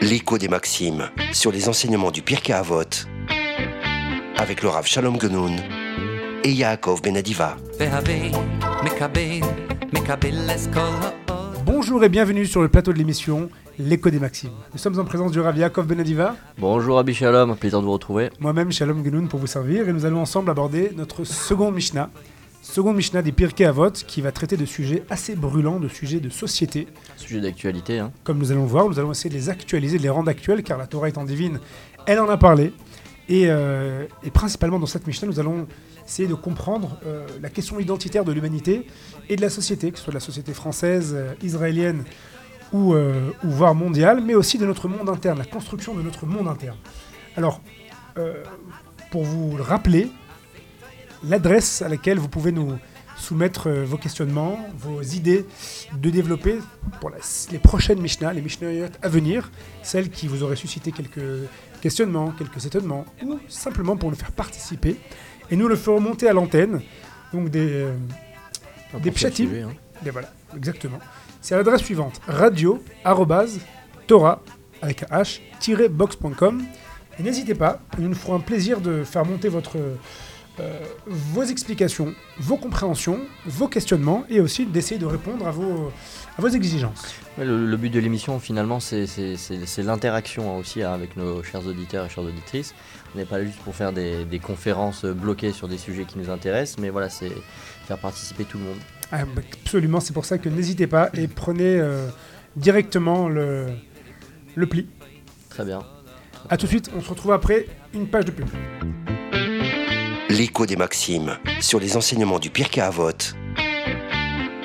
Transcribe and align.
L'écho 0.00 0.38
des 0.38 0.48
Maximes 0.48 1.10
sur 1.32 1.50
les 1.50 1.68
enseignements 1.68 2.10
du 2.10 2.22
Pirkei 2.22 2.52
Avot 2.52 2.82
avec 4.36 4.62
le 4.62 4.68
Rav 4.68 4.86
Shalom 4.86 5.18
Genoun 5.20 5.56
et 6.44 6.52
Yaakov 6.52 7.00
Benadiva. 7.00 7.56
Bonjour 11.64 12.04
et 12.04 12.08
bienvenue 12.08 12.46
sur 12.46 12.60
le 12.60 12.68
plateau 12.68 12.92
de 12.92 12.98
l'émission 12.98 13.48
L'écho 13.78 14.08
des 14.08 14.20
Maximes. 14.20 14.52
Nous 14.72 14.78
sommes 14.78 15.00
en 15.00 15.04
présence 15.04 15.32
du 15.32 15.40
Rav 15.40 15.56
Yaakov 15.58 15.86
Benadiva, 15.86 16.36
Bonjour 16.58 16.94
Rabbi 16.94 17.12
Shalom, 17.12 17.56
plaisir 17.56 17.80
de 17.80 17.86
vous 17.86 17.92
retrouver. 17.92 18.30
moi-même 18.38 18.70
Shalom 18.70 19.04
Genoun 19.04 19.26
pour 19.26 19.40
vous 19.40 19.48
servir 19.48 19.88
et 19.88 19.92
nous 19.92 20.04
allons 20.04 20.20
ensemble 20.20 20.50
aborder 20.50 20.92
notre 20.94 21.24
seconde 21.24 21.74
Mishnah, 21.74 22.08
seconde 22.62 22.94
Mishnah 22.94 23.20
des 23.22 23.32
Pirkei 23.32 23.64
Avot 23.64 23.90
qui 23.90 24.20
va 24.20 24.30
traiter 24.30 24.56
de 24.56 24.64
sujets 24.64 25.02
assez 25.10 25.34
brûlants, 25.34 25.80
de 25.80 25.88
sujets 25.88 26.20
de 26.20 26.28
société. 26.28 26.86
Sujet 27.16 27.40
d'actualité. 27.40 27.98
Hein. 27.98 28.12
Comme 28.22 28.38
nous 28.38 28.52
allons 28.52 28.64
voir, 28.64 28.88
nous 28.88 29.00
allons 29.00 29.10
essayer 29.10 29.30
de 29.30 29.34
les 29.34 29.50
actualiser, 29.50 29.98
de 29.98 30.04
les 30.04 30.08
rendre 30.08 30.28
actuels 30.28 30.62
car 30.62 30.78
la 30.78 30.86
Torah 30.86 31.08
étant 31.08 31.24
divine, 31.24 31.58
elle 32.06 32.20
en 32.20 32.28
a 32.28 32.36
parlé. 32.36 32.72
Et, 33.28 33.46
euh, 33.48 34.04
et 34.22 34.30
principalement 34.30 34.78
dans 34.78 34.86
cette 34.86 35.06
Mishnah, 35.08 35.26
nous 35.26 35.40
allons 35.40 35.66
essayer 36.06 36.28
de 36.28 36.34
comprendre 36.34 36.98
euh, 37.06 37.26
la 37.42 37.48
question 37.48 37.80
identitaire 37.80 38.24
de 38.24 38.30
l'humanité 38.30 38.86
et 39.28 39.36
de 39.36 39.40
la 39.40 39.50
société, 39.50 39.90
que 39.90 39.98
ce 39.98 40.04
soit 40.04 40.12
de 40.12 40.16
la 40.16 40.20
société 40.20 40.52
française, 40.52 41.12
euh, 41.16 41.32
israélienne 41.42 42.04
ou, 42.72 42.94
euh, 42.94 43.30
ou 43.44 43.50
voire 43.50 43.74
mondiale, 43.74 44.20
mais 44.24 44.34
aussi 44.34 44.58
de 44.58 44.66
notre 44.66 44.88
monde 44.88 45.08
interne, 45.08 45.38
la 45.38 45.44
construction 45.44 45.94
de 45.94 46.02
notre 46.02 46.26
monde 46.26 46.48
interne. 46.48 46.76
Alors, 47.36 47.60
euh, 48.18 48.42
pour 49.10 49.24
vous 49.24 49.56
le 49.56 49.62
rappeler, 49.62 50.10
l'adresse 51.22 51.82
à 51.82 51.88
laquelle 51.88 52.18
vous 52.18 52.28
pouvez 52.28 52.52
nous 52.52 52.72
soumettre 53.16 53.68
euh, 53.68 53.84
vos 53.84 53.96
questionnements, 53.96 54.58
vos 54.76 55.00
idées 55.02 55.46
de 55.96 56.10
développer 56.10 56.58
pour 57.00 57.10
la- 57.10 57.18
les 57.52 57.58
prochaines 57.58 58.00
Mishnah, 58.00 58.32
les 58.32 58.42
Mishnayot 58.42 58.86
à 59.02 59.08
venir, 59.08 59.50
celles 59.82 60.10
qui 60.10 60.26
vous 60.26 60.42
auraient 60.42 60.56
suscité 60.56 60.90
quelques 60.92 61.48
questionnements, 61.80 62.32
quelques 62.32 62.66
étonnements, 62.66 63.04
ou 63.22 63.38
simplement 63.48 63.96
pour 63.96 64.10
nous 64.10 64.16
faire 64.16 64.32
participer. 64.32 64.96
Et 65.50 65.56
nous 65.56 65.68
le 65.68 65.76
ferons 65.76 66.00
monter 66.00 66.28
à 66.28 66.32
l'antenne, 66.32 66.80
donc 67.32 67.50
des, 67.50 67.68
euh, 67.70 67.94
Des 69.00 69.12
sujet, 69.12 69.62
hein. 69.62 69.70
voilà, 70.10 70.30
exactement. 70.56 70.98
C'est 71.44 71.54
à 71.54 71.58
l'adresse 71.58 71.82
suivante 71.82 72.22
radio 72.26 72.82
avec 74.80 75.02
h 75.10 75.88
box.com. 75.90 76.64
Et 77.18 77.22
n'hésitez 77.22 77.54
pas, 77.54 77.80
nous 77.98 78.08
nous 78.08 78.14
ferons 78.14 78.36
un 78.36 78.40
plaisir 78.40 78.80
de 78.80 79.04
faire 79.04 79.26
monter 79.26 79.50
votre, 79.50 79.76
euh, 80.60 80.78
vos 81.06 81.42
explications, 81.42 82.14
vos 82.38 82.56
compréhensions, 82.56 83.18
vos 83.44 83.66
questionnements 83.68 84.24
et 84.28 84.40
aussi 84.40 84.66
d'essayer 84.66 84.98
de 85.00 85.06
répondre 85.06 85.46
à 85.46 85.50
vos, 85.50 85.90
à 86.38 86.40
vos 86.40 86.48
exigences. 86.48 87.14
Le, 87.38 87.66
le 87.66 87.76
but 87.76 87.90
de 87.90 87.98
l'émission, 87.98 88.38
finalement, 88.38 88.78
c'est- 88.78 89.06
l'interaction 89.78 90.54
hein, 90.54 90.58
aussi 90.60 90.82
avec 90.82 91.16
nos 91.16 91.42
chers 91.42 91.66
auditeurs 91.66 92.06
et 92.06 92.08
chères 92.08 92.22
auditrices. 92.24 92.74
On 93.14 93.18
n'est 93.18 93.24
pas 93.24 93.38
là 93.38 93.44
juste 93.44 93.58
pour 93.60 93.74
faire 93.74 93.92
des, 93.92 94.24
des 94.24 94.38
conférences 94.38 95.04
bloquées 95.04 95.52
sur 95.52 95.66
des 95.68 95.78
sujets 95.78 96.04
qui 96.04 96.18
nous 96.18 96.30
intéressent, 96.30 96.78
mais 96.78 96.90
voilà, 96.90 97.08
c'est 97.08 97.32
faire 97.86 97.98
participer 97.98 98.44
tout 98.44 98.58
le 98.58 98.64
monde. 98.64 98.78
Ah, 99.12 99.24
bah, 99.24 99.42
absolument, 99.62 100.00
c'est 100.00 100.12
pour 100.12 100.24
ça 100.24 100.38
que 100.38 100.48
n'hésitez 100.48 100.86
pas 100.86 101.10
et 101.14 101.26
prenez 101.28 101.78
euh, 101.80 102.08
directement 102.56 103.28
le, 103.28 103.66
le 104.54 104.66
pli. 104.66 104.86
Très 105.50 105.64
bien. 105.64 105.80
A 106.48 106.56
tout 106.56 106.66
de 106.66 106.70
suite, 106.70 106.90
on 106.96 107.00
se 107.00 107.08
retrouve 107.10 107.32
après 107.32 107.66
une 107.92 108.06
page 108.06 108.24
de 108.24 108.30
pub. 108.30 108.46
L'écho 110.36 110.66
des 110.66 110.74
Maximes 110.74 111.38
sur 111.60 111.78
les 111.78 111.96
enseignements 111.96 112.40
du 112.40 112.50
Pirkei 112.50 112.80
Avot 112.80 113.12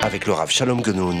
avec 0.00 0.26
le 0.26 0.32
Rav 0.32 0.50
Shalom 0.50 0.84
Genoun 0.84 1.20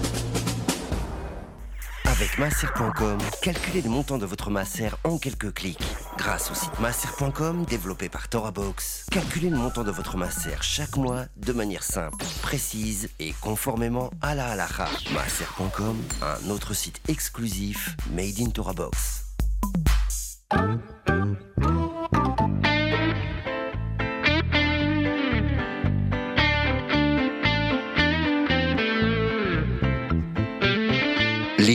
Avec 2.21 2.37
masser.com, 2.37 3.17
calculez 3.41 3.81
le 3.81 3.89
montant 3.89 4.19
de 4.19 4.27
votre 4.27 4.51
masser 4.51 4.89
en 5.03 5.17
quelques 5.17 5.55
clics. 5.55 5.81
Grâce 6.19 6.51
au 6.51 6.53
site 6.53 6.79
masser.com 6.79 7.65
développé 7.65 8.09
par 8.09 8.29
ToraBox, 8.29 9.07
calculez 9.09 9.49
le 9.49 9.57
montant 9.57 9.83
de 9.83 9.89
votre 9.89 10.17
masser 10.17 10.51
chaque 10.61 10.97
mois 10.97 11.25
de 11.35 11.51
manière 11.51 11.81
simple, 11.81 12.23
précise 12.43 13.09
et 13.17 13.33
conformément 13.41 14.11
à 14.21 14.35
la 14.35 14.51
halakha. 14.51 14.87
Masser.com, 15.15 15.97
un 16.21 16.49
autre 16.51 16.75
site 16.75 17.01
exclusif 17.07 17.95
made 18.11 18.39
in 18.39 18.51
ToraBox. 18.51 19.23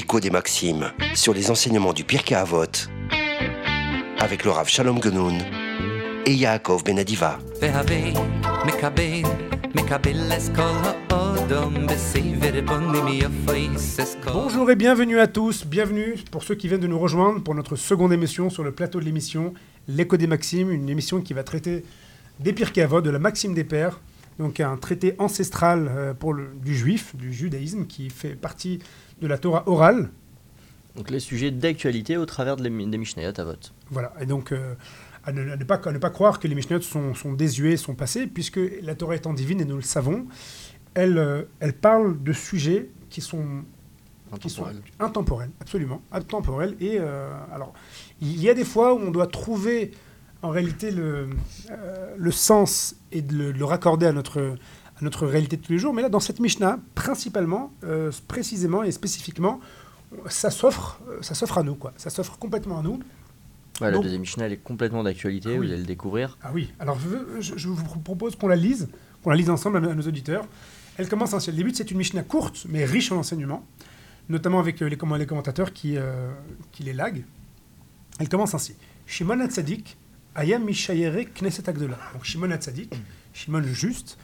L'écho 0.07 0.21
des 0.21 0.31
Maximes 0.31 0.93
sur 1.17 1.35
les 1.35 1.51
enseignements 1.51 1.93
du 1.93 2.05
Pirkei 2.05 2.37
Avot 2.37 2.63
avec 4.21 4.45
le 4.45 4.53
Rav 4.53 4.69
Shalom 4.69 5.03
Genoun 5.03 5.37
et 6.25 6.33
Yaakov 6.33 6.85
Benadiva. 6.85 7.41
Bonjour 14.33 14.71
et 14.71 14.77
bienvenue 14.77 15.19
à 15.19 15.27
tous, 15.27 15.67
bienvenue 15.67 16.15
pour 16.31 16.45
ceux 16.45 16.55
qui 16.55 16.69
viennent 16.69 16.79
de 16.79 16.87
nous 16.87 17.01
rejoindre 17.01 17.43
pour 17.43 17.57
notre 17.57 17.75
seconde 17.75 18.13
émission 18.13 18.49
sur 18.49 18.63
le 18.63 18.71
plateau 18.71 19.01
de 19.01 19.05
l'émission 19.05 19.55
L'écho 19.89 20.17
des 20.17 20.29
Maximes, 20.29 20.71
une 20.71 20.89
émission 20.89 21.21
qui 21.21 21.35
va 21.35 21.43
traiter 21.43 21.85
des 22.39 22.53
Pirkei 22.53 22.83
Avot, 22.83 23.01
de 23.01 23.11
la 23.11 23.19
Maxime 23.19 23.55
des 23.55 23.65
Pères, 23.65 23.99
donc 24.39 24.61
un 24.61 24.77
traité 24.77 25.17
ancestral 25.19 25.91
euh, 25.91 26.15
pour 26.15 26.33
le, 26.33 26.51
du 26.63 26.77
juif, 26.77 27.17
du 27.17 27.33
judaïsme, 27.33 27.87
qui 27.87 28.11
fait 28.11 28.37
partie 28.37 28.79
de 29.21 29.27
la 29.27 29.39
Torah 29.39 29.65
orale. 29.69 30.11
Donc 30.97 31.11
les 31.11 31.21
sujets 31.21 31.51
d'actualité 31.51 32.17
au 32.17 32.27
travers 32.27 32.57
de 32.57 32.63
les- 32.67 32.87
des 32.87 32.99
Mishnayot 32.99 33.33
à 33.39 33.45
vote. 33.45 33.73
Voilà, 33.91 34.13
et 34.21 34.27
donc 34.27 34.53
euh, 34.53 34.75
à, 35.25 35.33
ne, 35.33 35.51
à 35.53 35.57
ne 35.57 35.65
pas, 35.65 35.81
à 35.85 35.93
ne 35.93 35.99
pas 35.99 36.11
croire 36.11 36.41
que 36.41 36.49
les 36.49 36.55
Mishnayot 36.55 36.81
sont, 36.83 37.15
sont 37.15 37.33
désuets, 37.35 37.77
sont 37.77 37.95
passés, 37.95 38.27
puisque 38.27 38.61
la 38.83 38.95
Torah 38.95 39.17
étant 39.17 39.35
divine, 39.35 39.61
et 39.61 39.65
nous 39.65 39.77
le 39.77 39.83
savons, 39.83 40.27
elle, 40.95 41.19
euh, 41.19 41.43
elle 41.61 41.75
parle 41.75 42.23
de 42.23 42.33
sujets 42.33 42.89
qui 43.11 43.21
sont 43.21 43.45
qui 44.41 44.51
sont 44.51 44.65
intemporels, 44.99 45.51
absolument, 45.61 46.03
intemporels. 46.11 46.75
Et 46.81 46.97
euh, 46.99 47.31
alors, 47.55 47.73
il 48.21 48.41
y 48.43 48.51
a 48.51 48.55
des 48.55 48.65
fois 48.65 48.93
où 48.93 48.99
on 48.99 49.13
doit 49.13 49.29
trouver 49.29 49.93
en 50.43 50.49
réalité 50.51 50.91
le, 50.91 51.29
euh, 51.71 52.15
le 52.19 52.31
sens 52.33 52.97
et 53.13 53.23
de 53.23 53.35
le, 53.37 53.53
de 53.53 53.59
le 53.59 53.65
raccorder 53.65 54.07
à 54.07 54.13
notre, 54.13 54.57
à 54.99 55.05
notre 55.05 55.27
réalité 55.27 55.57
de 55.57 55.63
tous 55.63 55.73
les 55.73 55.79
jours. 55.79 55.93
Mais 55.95 56.03
là, 56.03 56.09
dans 56.09 56.21
cette 56.21 56.41
Mishnah, 56.41 56.79
principalement, 56.95 57.73
euh, 57.85 58.11
précisément 58.29 58.83
et 58.83 58.93
spécifiquement, 58.93 59.61
ça 60.29 60.51
s'offre, 60.51 61.01
euh, 61.09 61.19
ça 61.23 61.35
s'offre 61.35 61.59
à 61.59 61.63
nous, 61.63 61.75
quoi. 61.75 61.93
Ça 61.97 62.11
s'offre 62.11 62.39
complètement 62.39 62.79
à 62.79 62.83
nous. 62.83 63.01
Ouais, 63.81 63.91
la 63.91 63.99
deuxième 63.99 64.23
Mishnah, 64.23 64.47
elle 64.47 64.53
est 64.55 64.57
complètement 64.57 65.03
d'actualité, 65.03 65.51
Ah 65.53 65.55
vous 65.57 65.61
oui. 65.61 65.69
allez 65.69 65.81
le 65.81 65.87
découvrir. 65.87 66.39
Ah 66.43 66.51
oui, 66.55 66.73
alors 66.81 66.99
je, 66.99 67.09
veux- 67.09 67.41
je- 67.41 67.59
je 67.59 67.69
vous 67.69 67.85
propose 68.01 68.35
qu'on 68.35 68.49
la 68.49 68.57
lise, 68.57 68.89
qu'on 69.23 69.29
la 69.31 69.37
lise 69.37 69.51
ensemble 69.51 69.77
à, 69.77 69.81
nos- 69.81 69.91
à 69.91 69.95
nos 69.95 70.03
auditeurs. 70.09 70.47
Elle 70.97 71.09
commence 71.11 71.35
ainsi. 71.35 71.51
Le 71.51 71.57
début, 71.59 71.73
c'est 71.75 71.91
une 71.91 71.99
Mishnah 71.99 72.23
courte, 72.23 72.65
mais 72.71 72.87
riche 72.87 73.13
en 73.13 73.19
enseignements, 73.19 73.67
notamment 74.31 74.61
avec 74.61 74.81
euh, 74.81 74.87
les, 74.89 74.97
comment- 74.97 75.17
les 75.17 75.27
commentateurs 75.27 75.75
qui, 75.75 75.99
euh, 75.99 76.31
qui 76.73 76.85
les 76.85 76.95
laguent. 76.95 77.25
Elle 78.19 78.31
commence 78.31 78.55
ainsi. 78.55 78.75
Shimon 79.07 79.41
Hatzadik, 79.41 79.99
Ayam 80.35 80.65
Mishayere 80.65 81.27
Knesset 81.35 81.69
Agdola. 81.69 81.99
Donc 82.15 82.25
Shimon 82.25 82.51
Hatzadik, 82.53 82.95
Shimon 83.35 83.59
le 83.59 83.67
juste, 83.67 84.17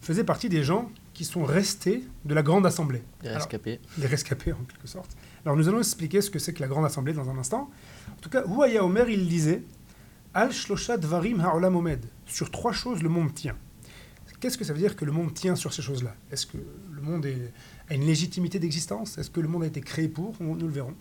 faisait 0.00 0.24
partie 0.24 0.48
des 0.48 0.64
gens 0.64 0.90
qui 1.14 1.24
sont 1.24 1.44
restés 1.44 2.04
de 2.24 2.34
la 2.34 2.42
grande 2.42 2.64
assemblée. 2.66 3.02
Les 3.22 3.28
Alors, 3.30 3.40
rescapés. 3.42 3.80
les 3.98 4.06
rescapés 4.06 4.52
en 4.52 4.62
quelque 4.64 4.86
sorte. 4.86 5.16
Alors 5.44 5.56
nous 5.56 5.68
allons 5.68 5.78
expliquer 5.78 6.20
ce 6.20 6.30
que 6.30 6.38
c'est 6.38 6.52
que 6.52 6.60
la 6.60 6.68
Grande 6.68 6.84
Assemblée 6.84 7.12
dans 7.12 7.28
un 7.28 7.38
instant. 7.38 7.70
En 8.12 8.20
tout 8.20 8.30
cas, 8.30 8.44
Ouaya 8.44 8.84
Omer, 8.84 9.08
il 9.08 9.28
disait 9.28 9.62
Al 10.34 10.52
Shloshat 10.52 10.98
Varim 10.98 11.40
Ha'olam 11.40 11.74
Omed. 11.76 12.04
Sur 12.26 12.50
trois 12.50 12.72
choses, 12.72 13.02
le 13.02 13.08
monde 13.08 13.34
tient. 13.34 13.56
Qu'est-ce 14.40 14.56
que 14.56 14.64
ça 14.64 14.72
veut 14.72 14.78
dire 14.78 14.94
que 14.94 15.04
le 15.04 15.10
monde 15.10 15.34
tient 15.34 15.56
sur 15.56 15.72
ces 15.72 15.82
choses-là? 15.82 16.14
Est-ce 16.30 16.46
que 16.46 16.58
le 16.92 17.02
monde 17.02 17.26
a 17.90 17.94
une 17.94 18.06
légitimité 18.06 18.60
d'existence? 18.60 19.18
Est-ce 19.18 19.30
que 19.30 19.40
le 19.40 19.48
monde 19.48 19.64
a 19.64 19.66
été 19.66 19.80
créé 19.80 20.06
pour? 20.08 20.36
Nous 20.38 20.54
le 20.54 20.68
verrons. 20.68 20.94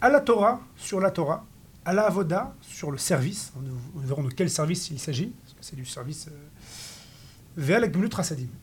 À 0.00 0.08
la 0.08 0.20
Torah, 0.20 0.60
sur 0.76 1.00
la 1.00 1.10
Torah. 1.10 1.44
À 1.84 1.92
la 1.92 2.06
Avoda, 2.06 2.54
sur 2.62 2.90
le 2.92 2.98
service. 2.98 3.52
Nous, 3.60 3.76
verrons 4.02 4.22
de 4.22 4.30
quel 4.30 4.48
service 4.48 4.90
il 4.90 5.00
s'agit. 5.00 5.32
Parce 5.42 5.54
que 5.54 5.58
c'est 5.62 5.76
du 5.76 5.84
service. 5.84 6.28
Euh. 6.28 6.36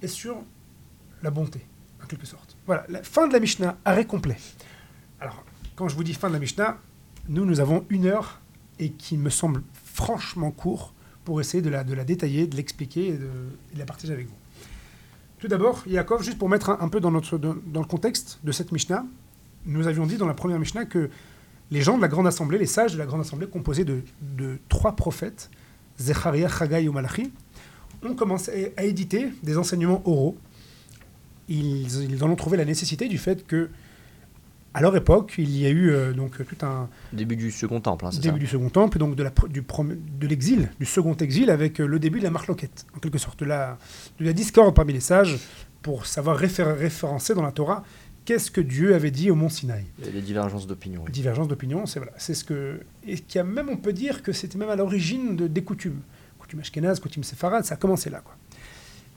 Et 0.01 0.07
sur 0.07 0.38
la 1.23 1.31
bonté, 1.31 1.65
en 2.03 2.07
quelque 2.07 2.25
sorte. 2.25 2.57
Voilà, 2.65 2.85
la 2.89 3.03
fin 3.03 3.27
de 3.27 3.33
la 3.33 3.39
Mishnah, 3.39 3.77
arrêt 3.85 4.05
complet. 4.05 4.38
Alors, 5.19 5.43
quand 5.75 5.88
je 5.88 5.95
vous 5.95 6.03
dis 6.03 6.13
fin 6.13 6.27
de 6.27 6.33
la 6.33 6.39
Mishnah, 6.39 6.77
nous, 7.29 7.45
nous 7.45 7.59
avons 7.59 7.85
une 7.89 8.05
heure 8.05 8.41
et 8.79 8.91
qui 8.91 9.17
me 9.17 9.29
semble 9.29 9.63
franchement 9.73 10.51
court 10.51 10.93
pour 11.23 11.39
essayer 11.39 11.61
de 11.61 11.69
la, 11.69 11.83
de 11.83 11.93
la 11.93 12.03
détailler, 12.03 12.47
de 12.47 12.55
l'expliquer 12.55 13.09
et 13.09 13.17
de, 13.17 13.29
la 13.75 13.85
partager 13.85 14.13
avec 14.13 14.27
vous. 14.27 14.35
Tout 15.39 15.47
d'abord, 15.47 15.83
Yaakov, 15.88 16.23
juste 16.23 16.38
pour 16.38 16.49
mettre 16.49 16.69
un, 16.69 16.89
peu 16.89 16.99
dans, 16.99 17.11
notre, 17.11 17.38
dans, 17.38 17.79
le 17.79 17.85
contexte 17.85 18.39
de 18.43 18.51
cette 18.51 18.71
Mishnah, 18.71 19.05
nous 19.65 19.88
avions 19.88 20.05
dit 20.05 20.17
dans 20.17 20.27
la 20.27 20.33
première 20.33 20.59
Mishnah 20.59 20.85
que 20.85 21.09
les 21.71 21.81
gens 21.81 21.95
de 21.95 22.01
la 22.01 22.07
Grande 22.07 22.27
Assemblée, 22.27 22.57
les 22.57 22.65
sages 22.65 22.93
de 22.93 22.97
la 22.97 23.05
Grande 23.05 23.21
Assemblée, 23.21 23.47
composés 23.47 23.85
de, 23.85 24.01
de 24.21 24.59
trois 24.69 24.95
prophètes, 24.95 25.49
Zechariah, 25.99 26.49
Chagai 26.49 26.88
ou 26.88 26.93
Malachi, 26.93 27.31
ont 28.03 28.15
commencé 28.15 28.74
à 28.77 28.83
éditer 28.83 29.30
des 29.44 29.57
enseignements 29.57 30.01
oraux. 30.06 30.38
Ils, 31.50 32.12
ils 32.12 32.24
en 32.24 32.30
ont 32.30 32.36
trouvé 32.36 32.57
la 32.57 32.65
nécessité 32.65 33.07
du 33.07 33.18
fait 33.18 33.45
que 33.45 33.69
à 34.74 34.81
leur 34.81 34.95
époque, 34.95 35.36
il 35.38 35.57
y 35.57 35.65
a 35.65 35.69
eu 35.69 35.92
euh, 35.92 36.13
donc 36.13 36.38
tout 36.45 36.65
un 36.65 36.88
début 37.12 37.36
du 37.36 37.51
second 37.51 37.81
temple, 37.81 38.06
hein, 38.06 38.09
début 38.21 38.39
du 38.39 38.48
second 38.48 38.69
temple, 38.69 39.00
donc 39.00 39.15
de 39.15 39.24
la 39.24 39.31
du 39.50 39.62
de 39.62 40.27
l'exil, 40.27 40.69
du 40.80 40.86
second 40.86 41.15
exil, 41.15 41.50
avec 41.50 41.81
euh, 41.81 41.86
le 41.86 42.00
début 42.00 42.19
de 42.19 42.24
la 42.24 42.30
marloquette, 42.31 42.86
en 42.95 43.00
quelque 43.00 43.18
sorte, 43.18 43.39
de 43.39 43.45
la 43.45 43.77
de 44.19 44.25
la 44.25 44.33
discorde 44.33 44.74
parmi 44.74 44.94
les 44.94 45.01
sages 45.01 45.39
pour 45.81 46.06
savoir 46.06 46.38
référencer 46.38 47.33
dans 47.33 47.42
la 47.42 47.51
Torah 47.51 47.83
qu'est-ce 48.24 48.51
que 48.51 48.62
Dieu 48.62 48.95
avait 48.95 49.12
dit 49.12 49.30
au 49.30 49.36
mont 49.36 49.50
Sinaï. 49.50 49.83
Et 50.06 50.12
les 50.12 50.21
divergences 50.21 50.68
d'opinion. 50.68 51.01
Oui. 51.06 51.12
Divergences 51.12 51.48
d'opinion, 51.48 51.86
c'est 51.86 52.00
voilà, 52.00 52.13
c'est 52.18 52.33
ce 52.33 52.45
que 52.45 52.80
et 53.06 53.18
qui 53.18 53.39
a 53.39 53.44
même 53.44 53.68
on 53.68 53.77
peut 53.77 53.94
dire 53.94 54.24
que 54.24 54.31
c'était 54.31 54.57
même 54.57 54.69
à 54.69 54.77
l'origine 54.77 55.36
de, 55.36 55.48
des 55.48 55.63
coutumes, 55.63 56.00
coutumes 56.51 56.59
ashkénazes, 56.59 57.00
coutumes 57.00 57.24
séfarades, 57.24 57.63
ça 57.63 57.75
a 57.75 57.77
commencé 57.77 58.09
là 58.09 58.19
quoi. 58.19 58.36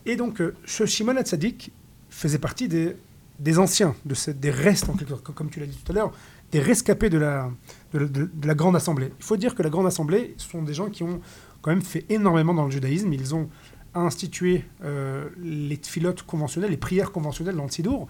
Et 0.06 0.16
donc 0.16 0.40
euh, 0.40 0.54
Shimon 0.66 1.16
Hatzadik 1.16 1.72
faisait 2.08 2.38
partie 2.38 2.68
des 2.68 3.58
anciens, 3.58 3.94
de 4.04 4.14
des 4.32 4.50
restes, 4.50 4.86
comme 5.34 5.50
tu 5.50 5.60
l'as 5.60 5.66
dit 5.66 5.76
tout 5.84 5.90
à 5.92 5.94
l'heure, 5.94 6.12
des 6.52 6.60
rescapés 6.60 7.10
de 7.10 7.18
la, 7.18 7.50
de, 7.92 8.28
la 8.44 8.54
Grande 8.54 8.76
Assemblée. 8.76 9.10
Il 9.18 9.24
faut 9.24 9.36
dire 9.36 9.54
que 9.54 9.62
la 9.62 9.70
Grande 9.70 9.86
Assemblée, 9.86 10.34
ce 10.36 10.48
sont 10.48 10.62
des 10.62 10.74
gens 10.74 10.88
qui 10.88 11.02
ont 11.02 11.20
quand 11.62 11.70
même 11.70 11.82
fait 11.82 12.04
énormément 12.08 12.54
dans 12.54 12.66
le 12.66 12.70
judaïsme. 12.70 13.12
Ils 13.12 13.34
ont 13.34 13.48
institué 13.94 14.64
euh, 14.84 15.28
les 15.42 15.80
filotes 15.82 16.22
conventionnelles, 16.22 16.70
les 16.70 16.76
prières 16.76 17.10
conventionnelles 17.10 17.56
dans 17.56 17.64
le 17.64 17.70
Sidour. 17.70 18.06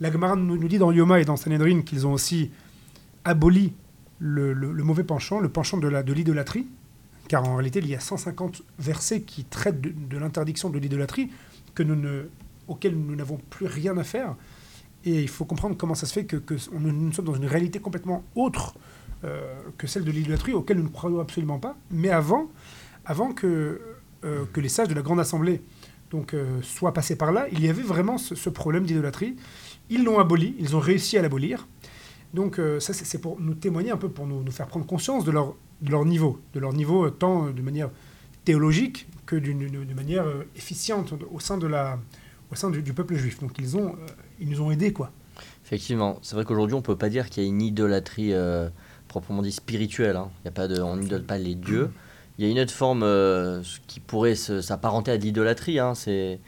La 0.00 0.12
Gemara 0.12 0.36
nous, 0.36 0.68
dit 0.68 0.78
dans 0.78 0.92
Yoma 0.92 1.20
et 1.20 1.24
dans 1.24 1.36
Sanhedrin 1.36 1.82
qu'ils 1.82 2.06
ont 2.06 2.12
aussi 2.12 2.50
aboli 3.24 3.72
le, 4.18 4.54
mauvais 4.84 5.04
penchant, 5.04 5.40
le 5.40 5.48
penchant 5.48 5.78
de 5.78 6.12
l'idolâtrie, 6.12 6.66
car 7.32 7.48
en 7.48 7.54
réalité, 7.54 7.78
il 7.78 7.88
y 7.88 7.94
a 7.94 7.98
150 7.98 8.60
versets 8.78 9.22
qui 9.22 9.44
traitent 9.44 9.80
de, 9.80 10.18
l'interdiction 10.18 10.68
de 10.68 10.78
l'idolâtrie 10.78 11.30
nous 11.78 11.96
auxquels 12.68 12.94
nous 12.94 13.16
n'avons 13.16 13.38
plus 13.48 13.64
rien 13.64 13.96
à 13.96 14.04
faire. 14.04 14.36
Et 15.06 15.22
il 15.22 15.30
faut 15.30 15.46
comprendre 15.46 15.74
comment 15.78 15.94
ça 15.94 16.04
se 16.04 16.12
fait 16.12 16.26
que, 16.26 16.36
nous, 16.78 17.10
sommes 17.14 17.24
dans 17.24 17.34
une 17.34 17.46
réalité 17.46 17.78
complètement 17.78 18.22
autre 18.34 18.74
euh, 19.24 19.50
que 19.78 19.86
celle 19.86 20.04
de 20.04 20.10
l'idolâtrie, 20.10 20.52
auquel 20.52 20.76
nous 20.76 20.82
ne 20.82 20.88
croyons 20.90 21.20
absolument 21.20 21.58
pas. 21.58 21.74
Mais 21.90 22.10
avant, 22.10 22.50
avant 23.06 23.32
que, 23.32 23.80
euh, 24.26 24.44
les 24.54 24.68
sages 24.68 24.88
de 24.88 24.94
la 24.94 25.00
Grande 25.00 25.20
Assemblée 25.20 25.62
euh, 26.12 26.60
soient 26.60 26.92
passés 26.92 27.16
par 27.16 27.32
là, 27.32 27.46
il 27.50 27.64
y 27.64 27.68
avait 27.70 27.80
vraiment 27.80 28.18
ce, 28.18 28.50
problème 28.50 28.84
d'idolâtrie. 28.84 29.36
Ils 29.88 30.04
l'ont 30.04 30.18
aboli, 30.18 30.54
ils 30.58 30.76
ont 30.76 30.80
réussi 30.80 31.16
à 31.16 31.22
l'abolir. 31.22 31.66
Donc 32.34 32.60
ça, 32.78 32.92
c'est 32.92 33.20
pour 33.20 33.40
nous 33.40 33.54
témoigner 33.54 33.90
un 33.90 33.96
peu, 33.96 34.10
pour 34.10 34.26
nous, 34.26 34.42
nous, 34.42 34.52
faire 34.52 34.66
prendre 34.66 34.84
conscience 34.86 35.24
de 35.24 35.30
leur, 35.30 35.54
de 35.82 35.90
leur 35.90 36.04
niveau, 36.04 36.40
de 36.54 36.60
leur 36.60 36.72
niveau 36.72 37.10
tant 37.10 37.50
de 37.50 37.62
manière 37.62 37.90
théologique 38.44 39.06
que 39.26 39.36
d'une 39.36 39.94
manière 39.94 40.26
efficiente 40.56 41.14
au 41.32 41.40
sein 41.40 41.58
de 41.58 41.66
la, 41.66 41.98
au 42.52 42.54
sein 42.54 42.70
du, 42.70 42.92
peuple 42.92 43.16
juif. 43.16 43.40
Donc 43.40 43.52
ils, 43.58 43.76
ont, 43.76 43.88
euh, 43.88 44.06
ils 44.38 44.48
nous 44.48 44.60
ont 44.60 44.70
aidés, 44.70 44.92
quoi. 44.92 45.10
Effectivement, 45.64 46.18
c'est 46.22 46.34
vrai 46.36 46.44
qu'aujourd'hui, 46.44 46.74
on 46.74 46.78
ne 46.80 46.84
peut 46.84 46.96
pas 46.96 47.08
dire 47.08 47.30
qu'il 47.30 47.42
y 47.42 47.46
a 47.46 47.48
une 47.48 47.62
idolâtrie 47.62 48.34
euh, 48.34 48.68
proprement 49.08 49.40
dit 49.42 49.52
spirituelle. 49.52 50.16
Hein. 50.16 50.28
Il 50.42 50.44
y 50.46 50.48
a 50.48 50.52
pas 50.52 50.68
de, 50.68 50.80
on 50.82 50.96
n'idole 50.96 51.24
pas 51.24 51.38
les 51.38 51.54
dieux. 51.54 51.90
Il 52.38 52.44
y 52.44 52.48
a 52.48 52.50
une 52.50 52.60
autre 52.60 52.72
forme 52.72 53.02
euh, 53.02 53.62
qui 53.86 54.00
pourrait 54.00 54.34
s'apparenter 54.34 55.10
à 55.10 55.18
de 55.18 55.22
l'idolâtrie. 55.22 55.78
Hein. 55.78 55.94
C'est 55.94 56.38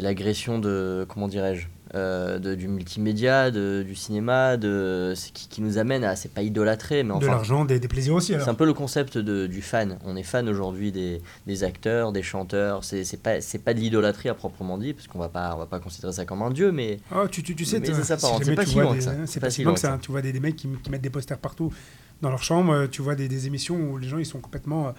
l'agression 0.00 0.60
de, 0.60 1.04
comment 1.08 1.26
dirais-je, 1.26 1.66
euh, 1.94 2.38
de, 2.38 2.54
du 2.54 2.68
multimédia, 2.68 3.50
de, 3.50 3.82
du 3.86 3.94
cinéma, 3.94 4.56
de, 4.56 5.14
qui, 5.32 5.48
qui, 5.48 5.62
nous 5.62 5.78
amène 5.78 6.04
à, 6.04 6.16
c'est 6.16 6.30
pas 6.30 6.42
idolâtrer, 6.42 7.02
mais 7.02 7.12
enfin. 7.12 7.26
De 7.26 7.30
l'argent, 7.30 7.64
des, 7.64 7.80
des, 7.80 7.88
plaisirs 7.88 8.14
aussi. 8.14 8.34
C'est 8.38 8.48
un 8.48 8.54
peu 8.54 8.66
le 8.66 8.74
concept 8.74 9.16
de, 9.16 9.46
du 9.46 9.62
fan. 9.62 9.98
On 10.04 10.16
est 10.16 10.22
fan 10.22 10.48
aujourd'hui 10.48 10.92
des, 10.92 11.22
des, 11.46 11.64
acteurs, 11.64 12.12
des 12.12 12.22
chanteurs. 12.22 12.84
C'est, 12.84 13.04
c'est 13.04 13.16
pas, 13.16 13.40
c'est 13.40 13.58
pas 13.58 13.72
de 13.72 13.80
l'idolâtrie 13.80 14.28
à 14.28 14.34
proprement 14.34 14.76
dit, 14.76 14.92
parce 14.92 15.06
qu'on 15.06 15.18
va 15.18 15.30
pas, 15.30 15.54
on 15.54 15.58
va 15.58 15.66
pas 15.66 15.80
considérer 15.80 16.12
ça 16.12 16.24
comme 16.26 16.42
un 16.42 16.50
dieu, 16.50 16.72
mais. 16.72 17.00
Oh, 17.14 17.26
tu, 17.26 17.42
tu, 17.42 17.56
tu 17.56 17.64
sais, 17.64 17.80
c'est 17.82 17.94
c'est 17.94 18.54
pas 18.54 18.66
si 18.66 18.78
loin 18.78 18.94
que 18.94 19.00
ça. 19.00 19.14
C'est 19.24 19.40
pas 19.40 19.50
si 19.50 19.64
loin 19.64 19.74
que 19.74 19.80
ça. 19.80 19.98
Tu 20.00 20.10
vois 20.10 20.20
des, 20.20 20.32
des 20.32 20.40
mecs 20.40 20.56
qui, 20.56 20.68
qui, 20.82 20.90
mettent 20.90 21.00
des 21.00 21.10
posters 21.10 21.38
partout 21.38 21.72
dans 22.20 22.30
leur 22.30 22.42
chambre, 22.42 22.86
tu 22.86 23.00
vois 23.00 23.14
des, 23.14 23.46
émissions 23.46 23.76
où 23.76 23.96
les 23.96 24.08
gens 24.08 24.18
ils 24.18 24.26
sont 24.26 24.40
complètement 24.40 24.92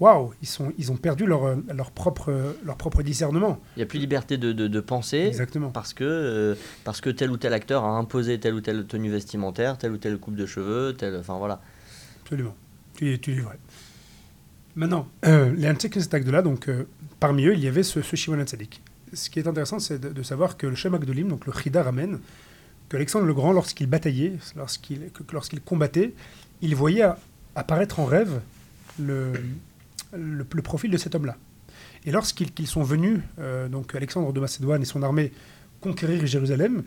waouh, 0.00 0.32
ils, 0.42 0.48
sont, 0.48 0.72
ils 0.78 0.92
ont 0.92 0.96
perdu 0.96 1.26
leur, 1.26 1.44
euh, 1.44 1.56
leur, 1.74 1.90
propre, 1.90 2.54
leur 2.64 2.76
propre 2.76 3.02
discernement. 3.02 3.60
Il 3.76 3.80
n'y 3.80 3.82
a 3.82 3.86
plus 3.86 3.98
liberté 3.98 4.36
de, 4.36 4.52
de, 4.52 4.80
penser. 4.80 5.18
Exactement. 5.18 5.70
Parce 5.70 5.92
que, 5.92 6.04
euh, 6.04 6.54
parce 6.84 7.00
que 7.00 7.10
tel 7.10 7.30
ou 7.30 7.36
tel 7.36 7.52
acteur 7.52 7.84
a 7.84 7.90
imposé 7.90 8.38
telle 8.38 8.54
ou 8.54 8.60
telle 8.60 8.86
tenue 8.86 9.10
vestimentaire, 9.10 9.78
telle 9.78 9.92
ou 9.92 9.98
telle 9.98 10.18
coupe 10.18 10.36
de 10.36 10.46
cheveux, 10.46 10.94
tel, 10.96 11.16
enfin 11.16 11.38
voilà. 11.38 11.60
Absolument. 12.22 12.54
Tu, 12.94 13.18
tu 13.18 13.32
es 13.32 13.40
vrai. 13.40 13.58
Maintenant, 14.76 15.08
euh, 15.26 15.52
les 15.56 15.66
de 15.68 16.30
là, 16.30 16.42
donc 16.42 16.70
parmi 17.18 17.46
eux, 17.46 17.54
il 17.54 17.60
y 17.60 17.68
avait 17.68 17.82
ce, 17.82 18.00
ce 18.00 18.16
Shimon 18.16 18.44
Tzadik. 18.44 18.80
Ce 19.12 19.30
qui 19.30 19.38
est 19.38 19.48
intéressant, 19.48 19.78
c'est 19.78 19.98
de, 19.98 20.22
savoir 20.22 20.56
que 20.56 20.66
le 20.66 20.74
Shem 20.74 20.94
Agdolim, 20.94 21.28
donc 21.28 21.46
le 21.46 21.52
Chida 21.52 21.82
ramène 21.82 22.20
qu'Alexandre 22.88 23.24
le 23.24 23.34
Grand, 23.34 23.52
lorsqu'il 23.52 23.86
bataillait, 23.86 24.34
lorsqu'il 24.54 25.10
lorsqu'il 25.32 25.60
combattait, 25.62 26.12
il 26.60 26.76
voyait 26.76 27.06
apparaître 27.54 28.00
en 28.00 28.04
rêve 28.04 28.40
le, 28.98 29.32
le, 30.12 30.44
profil 30.44 30.90
de 30.90 30.96
cet 30.96 31.14
homme-là. 31.14 31.36
Et 32.04 32.10
lorsqu'ils 32.10 32.66
sont 32.66 32.82
venus, 32.82 33.20
euh, 33.38 33.68
donc 33.68 33.94
Alexandre 33.94 34.32
de 34.32 34.40
Macédoine 34.40 34.82
et 34.82 34.84
son 34.84 35.02
armée, 35.02 35.32
conquérir 35.80 36.24
Jérusalem, 36.26 36.82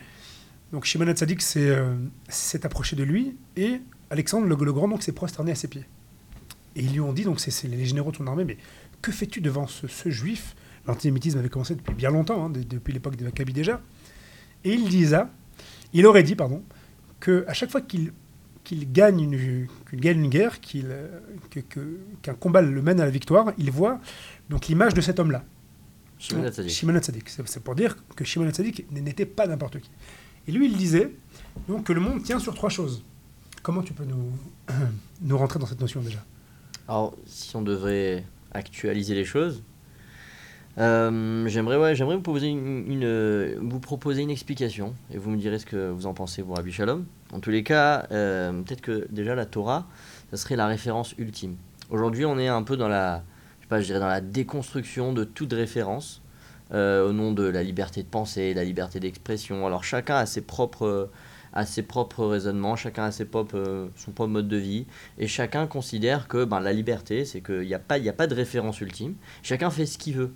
donc 0.71 0.85
Shimon 0.85 1.07
Hatzadik 1.07 1.41
euh, 1.57 1.95
s'est 2.29 2.65
approché 2.65 2.95
de 2.95 3.03
lui 3.03 3.35
et 3.57 3.81
Alexandre 4.09 4.47
le, 4.47 4.55
Grand 4.55 4.87
donc 4.87 5.03
s'est 5.03 5.11
prosterné 5.11 5.51
à 5.51 5.55
ses 5.55 5.67
pieds. 5.67 5.85
Et 6.75 6.81
ils 6.81 6.93
lui 6.93 7.01
ont 7.01 7.13
dit, 7.13 7.23
donc 7.23 7.39
c'est 7.39 7.67
les 7.67 7.85
généraux 7.85 8.11
de 8.11 8.17
son 8.17 8.27
armée, 8.27 8.45
mais 8.45 8.57
que 9.01 9.11
fais-tu 9.11 9.41
devant 9.41 9.67
ce, 9.67 10.09
juif? 10.09 10.55
L'antisémitisme 10.87 11.37
avait 11.37 11.49
commencé 11.49 11.75
depuis 11.75 11.93
bien 11.93 12.09
longtemps, 12.09 12.45
hein, 12.45 12.49
depuis 12.49 12.91
l'époque 12.93 13.15
des 13.15 13.25
Maccabi 13.25 13.53
déjà. 13.53 13.81
Et 14.63 14.73
il 14.73 14.87
disait, 14.89 15.23
il 15.93 16.05
aurait 16.05 16.23
dit, 16.23 16.35
pardon, 16.35 16.63
que 17.19 17.45
à 17.47 17.53
chaque 17.53 17.69
fois 17.69 17.81
qu'il 17.81 18.13
qu'il 18.63 18.91
gagne 18.91 19.21
une, 19.21 19.67
gagne 19.93 20.19
une 20.19 20.29
guerre, 20.29 20.59
qu'il, 20.59 20.93
qu'un 22.21 22.33
combat 22.33 22.61
le 22.61 22.81
mène 22.81 22.99
à 22.99 23.05
la 23.05 23.11
victoire, 23.11 23.53
il 23.57 23.71
voit 23.71 23.99
donc 24.49 24.67
l'image 24.67 24.93
de 24.93 25.01
cet 25.01 25.19
homme-là. 25.19 25.43
Shimon 26.19 26.95
Hatzadik. 26.95 27.29
C'est 27.29 27.63
pour 27.63 27.75
dire 27.75 27.97
que 28.15 28.23
Shimon 28.23 28.47
Hatzadik 28.47 28.85
n'était 28.91 29.25
pas 29.25 29.47
n'importe 29.47 29.79
qui. 29.79 29.89
Et 30.47 30.51
lui, 30.51 30.67
il 30.67 30.77
disait 30.77 31.11
donc 31.67 31.85
que 31.85 31.93
le 31.93 31.99
monde 31.99 32.23
tient 32.23 32.39
sur 32.39 32.53
trois 32.53 32.69
choses. 32.69 33.03
Comment 33.63 33.81
tu 33.81 33.93
peux 33.93 34.05
nous, 34.05 34.31
nous 35.21 35.37
rentrer 35.37 35.59
dans 35.59 35.65
cette 35.65 35.81
notion 35.81 36.01
déjà? 36.01 36.23
Alors, 36.87 37.15
si 37.25 37.55
on 37.55 37.61
devrait 37.61 38.25
actualiser 38.51 39.15
les 39.15 39.25
choses, 39.25 39.63
euh, 40.77 41.47
j'aimerais 41.47 41.77
ouais, 41.77 41.95
j'aimerais 41.95 42.15
vous, 42.15 42.21
proposer 42.21 42.47
une, 42.47 43.57
vous 43.59 43.79
proposer 43.79 44.21
une 44.21 44.29
explication 44.29 44.95
et 45.11 45.17
vous 45.17 45.29
me 45.29 45.37
direz 45.37 45.59
ce 45.59 45.65
que 45.65 45.89
vous 45.89 46.05
en 46.05 46.13
pensez, 46.13 46.41
vous, 46.41 46.53
Rabbi 46.53 46.71
Shalom. 46.71 47.05
En 47.31 47.39
tous 47.39 47.49
les 47.49 47.63
cas, 47.63 48.07
euh, 48.11 48.51
peut-être 48.61 48.81
que 48.81 49.07
déjà 49.09 49.35
la 49.35 49.45
Torah, 49.45 49.87
ça 50.31 50.37
serait 50.37 50.55
la 50.55 50.67
référence 50.67 51.15
ultime. 51.17 51.55
Aujourd'hui, 51.89 52.25
on 52.25 52.37
est 52.37 52.47
un 52.47 52.63
peu 52.63 52.77
dans 52.77 52.87
la, 52.87 53.23
je 53.69 53.77
dirais 53.77 53.99
dans 53.99 54.07
la 54.07 54.21
déconstruction 54.21 55.13
de 55.13 55.23
toute 55.23 55.53
référence 55.53 56.21
euh, 56.73 57.07
au 57.07 57.13
nom 57.13 57.31
de 57.31 57.43
la 57.43 57.63
liberté 57.63 58.03
de 58.03 58.07
penser, 58.07 58.53
la 58.53 58.63
liberté 58.63 58.99
d'expression. 58.99 59.65
Alors 59.65 59.83
chacun 59.83 60.15
a 60.15 60.25
ses 60.25 60.41
propres 60.41 61.09
a 61.53 61.65
ses 61.65 61.83
propres 61.83 62.25
raisonnements, 62.25 62.77
chacun 62.77 63.05
a 63.05 63.11
ses 63.11 63.25
propres, 63.25 63.89
son 63.97 64.11
propre 64.11 64.29
mode 64.31 64.47
de 64.47 64.57
vie, 64.57 64.85
et 65.17 65.27
chacun 65.27 65.67
considère 65.67 66.29
que 66.29 66.45
ben, 66.45 66.61
la 66.61 66.71
liberté, 66.71 67.25
c'est 67.25 67.41
qu'il 67.41 67.67
n'y 67.67 67.73
a, 67.73 67.79
pas, 67.79 67.95
a 67.95 68.13
pas 68.13 68.27
de 68.27 68.35
référence 68.35 68.79
ultime, 68.79 69.15
chacun 69.43 69.69
fait 69.69 69.85
ce 69.85 69.97
qu'il 69.97 70.15
veut. 70.15 70.33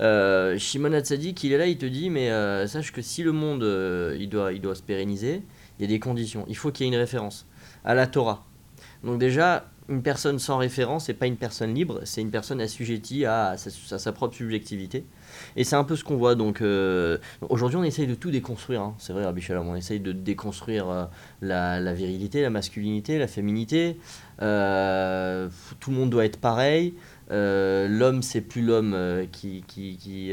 Euh, 0.00 0.58
Shimon 0.58 0.92
Hatzadik, 0.92 1.42
il 1.44 1.52
est 1.52 1.58
là, 1.58 1.66
il 1.66 1.78
te 1.78 1.86
dit, 1.86 2.10
mais 2.10 2.30
euh, 2.30 2.66
sache 2.66 2.92
que 2.92 3.02
si 3.02 3.22
le 3.22 3.32
monde 3.32 3.62
euh, 3.62 4.16
il, 4.18 4.28
doit, 4.28 4.52
il 4.52 4.60
doit 4.60 4.74
se 4.74 4.82
pérenniser, 4.82 5.42
il 5.82 5.90
y 5.90 5.92
a 5.92 5.96
des 5.96 5.98
conditions. 5.98 6.44
Il 6.48 6.56
faut 6.56 6.70
qu'il 6.70 6.86
y 6.86 6.88
ait 6.88 6.92
une 6.92 6.98
référence 6.98 7.44
à 7.84 7.94
la 7.94 8.06
Torah. 8.06 8.44
Donc 9.02 9.18
déjà, 9.18 9.66
une 9.88 10.00
personne 10.00 10.38
sans 10.38 10.58
référence, 10.58 11.06
c'est 11.06 11.14
pas 11.14 11.26
une 11.26 11.36
personne 11.36 11.74
libre, 11.74 12.00
c'est 12.04 12.20
une 12.20 12.30
personne 12.30 12.60
assujettie 12.60 13.26
à 13.26 13.56
sa, 13.56 14.12
propre 14.12 14.36
subjectivité. 14.36 15.04
Et 15.56 15.64
c'est 15.64 15.74
un 15.74 15.82
peu 15.82 15.96
ce 15.96 16.04
qu'on 16.04 16.16
voit. 16.16 16.36
Donc 16.36 16.60
euh, 16.60 17.18
aujourd'hui, 17.48 17.78
on 17.78 17.82
essaye 17.82 18.06
de 18.06 18.14
tout 18.14 18.30
déconstruire. 18.30 18.80
hein. 18.80 18.94
C'est 18.98 19.12
vrai, 19.12 19.24
Rabbi 19.24 19.40
Shalom, 19.40 19.68
on 19.68 19.74
essaye 19.74 19.98
de 19.98 20.12
déconstruire 20.12 20.88
euh, 20.88 21.04
la, 21.40 21.80
la 21.80 21.94
virilité, 21.94 22.42
la 22.42 22.50
masculinité, 22.50 23.18
la 23.18 23.26
féminité. 23.26 23.98
Euh, 24.40 25.48
tout 25.80 25.90
le 25.90 25.96
monde 25.96 26.10
doit 26.10 26.24
être 26.24 26.38
pareil. 26.38 26.94
Euh, 27.32 27.88
l'homme, 27.88 28.22
c'est 28.22 28.42
plus 28.42 28.60
l'homme 28.62 28.92
euh, 28.94 29.24
qui, 29.32 29.64
qui, 29.66 29.96
qui, 29.96 30.32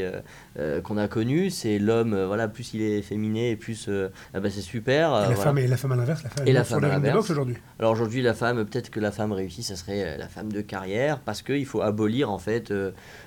euh, 0.58 0.80
qu'on 0.82 0.98
a 0.98 1.08
connu, 1.08 1.48
c'est 1.50 1.78
l'homme. 1.78 2.14
voilà, 2.26 2.46
plus 2.46 2.74
il 2.74 2.82
est 2.82 3.00
féminé, 3.02 3.56
plus 3.56 3.88
ah 4.34 4.40
bah, 4.40 4.50
c'est 4.50 4.60
super. 4.60 5.08
Et 5.08 5.12
la, 5.12 5.18
voilà. 5.28 5.36
femme, 5.36 5.58
et 5.58 5.66
la 5.66 5.76
femme 5.78 5.92
à 5.92 5.96
l'inverse, 5.96 6.22
la 6.22 6.30
femme, 6.30 6.46
Et 6.48 6.52
la 6.52 6.64
femme 6.64 6.84
à 6.84 6.88
l'inverse. 6.88 7.30
aujourd'hui. 7.30 7.56
Alors 7.78 7.92
aujourd'hui, 7.92 8.20
la 8.22 8.34
femme, 8.34 8.64
peut-être 8.66 8.90
que 8.90 9.00
la 9.00 9.10
femme 9.12 9.32
réussie, 9.32 9.62
ça 9.62 9.76
serait 9.76 10.18
la 10.18 10.28
femme 10.28 10.52
de 10.52 10.60
carrière, 10.60 11.20
parce 11.20 11.42
qu'il 11.42 11.64
faut 11.66 11.80
abolir 11.80 12.30
en 12.30 12.38
fait 12.38 12.72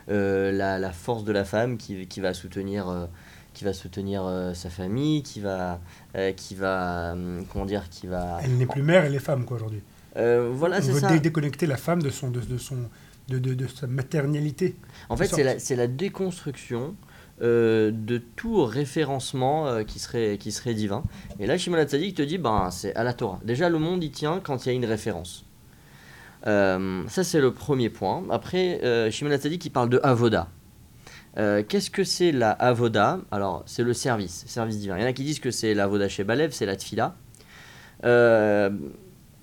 la, 0.08 0.78
la 0.80 0.92
force 0.92 1.24
de 1.24 1.32
la 1.32 1.44
femme 1.46 1.78
qui, 1.78 2.08
qui 2.08 2.20
va 2.22 2.34
soutenir, 2.34 3.08
qui 3.54 3.64
va 3.66 3.74
soutenir 3.74 4.24
euh, 4.26 4.54
sa 4.54 4.70
famille, 4.70 5.24
qui 5.24 5.40
va, 5.40 5.80
euh, 6.16 6.32
qui 6.32 6.56
va, 6.56 7.14
hum, 7.14 7.46
comment 7.52 7.66
dire, 7.66 7.90
qui 7.90 8.08
va. 8.08 8.40
Elle 8.44 8.58
n'est 8.58 8.66
plus 8.66 8.82
mère, 8.84 9.06
elle 9.06 9.16
est 9.16 9.20
femme 9.20 9.46
quoi 9.46 9.58
aujourd'hui. 9.58 9.82
Voilà, 10.16 10.82
c'est 10.82 10.94
ça. 10.94 11.10
dé- 11.10 11.20
déconnecter 11.20 11.66
la 11.66 11.78
femme 11.78 12.02
de 12.04 12.10
son, 12.12 12.30
de, 12.30 12.40
de 12.40 12.58
son, 12.58 12.78
de, 13.30 13.40
de, 13.40 13.54
de 13.54 13.68
sa 13.68 13.88
maternalité. 13.88 14.76
En 15.10 15.18
fait, 15.18 15.28
c'est 15.60 15.76
la, 15.76 15.88
déconstruction 15.88 16.96
euh, 17.42 17.92
de 17.92 18.18
tout 18.18 18.64
référencement 18.66 19.68
euh, 19.68 19.84
qui, 19.84 20.00
serait, 20.00 20.38
qui 20.38 20.52
serait 20.52 20.74
divin. 20.74 21.04
Et 21.40 21.48
là, 21.48 21.58
Shimon 21.58 21.78
Hatzadik 21.78 22.16
te 22.16 22.22
dit, 22.22 22.38
ben, 22.38 22.70
c'est 22.72 22.96
à 22.96 23.04
la 23.04 23.14
Torah. 23.14 23.40
Déjà, 23.44 23.70
le 23.70 23.80
monde 23.80 24.04
y 24.04 24.12
tient 24.12 24.40
quand 24.44 24.66
il 24.66 24.70
y 24.70 24.72
a 24.72 24.76
une 24.76 24.86
référence. 24.86 25.46
Euh, 26.46 27.04
ça, 27.08 27.24
c'est 27.24 27.40
le 27.40 27.54
premier 27.54 27.90
point. 27.90 28.24
Après, 28.30 29.10
Shimon 29.12 29.32
Hatzadik, 29.32 29.66
il 29.66 29.72
parle 29.72 29.90
de 29.90 30.00
Avoda. 30.04 30.50
Qu'est-ce 31.36 31.90
que 31.90 32.04
c'est 32.04 32.32
la 32.32 32.52
Avoda? 32.52 33.20
Alors, 33.32 33.64
c'est 33.66 33.84
le 33.84 33.94
service, 33.94 34.44
service 34.48 34.78
divin. 34.78 34.98
Il 34.98 35.02
y 35.02 35.04
en 35.04 35.08
a 35.08 35.14
qui 35.14 35.24
disent 35.24 35.40
que 35.40 35.50
c'est 35.50 35.74
la 35.74 35.86
Avoda 35.86 36.08
chez 36.08 36.24
Balev, 36.24 36.52
c'est 36.52 36.66
la 36.66 36.76
Tfila. 36.76 37.16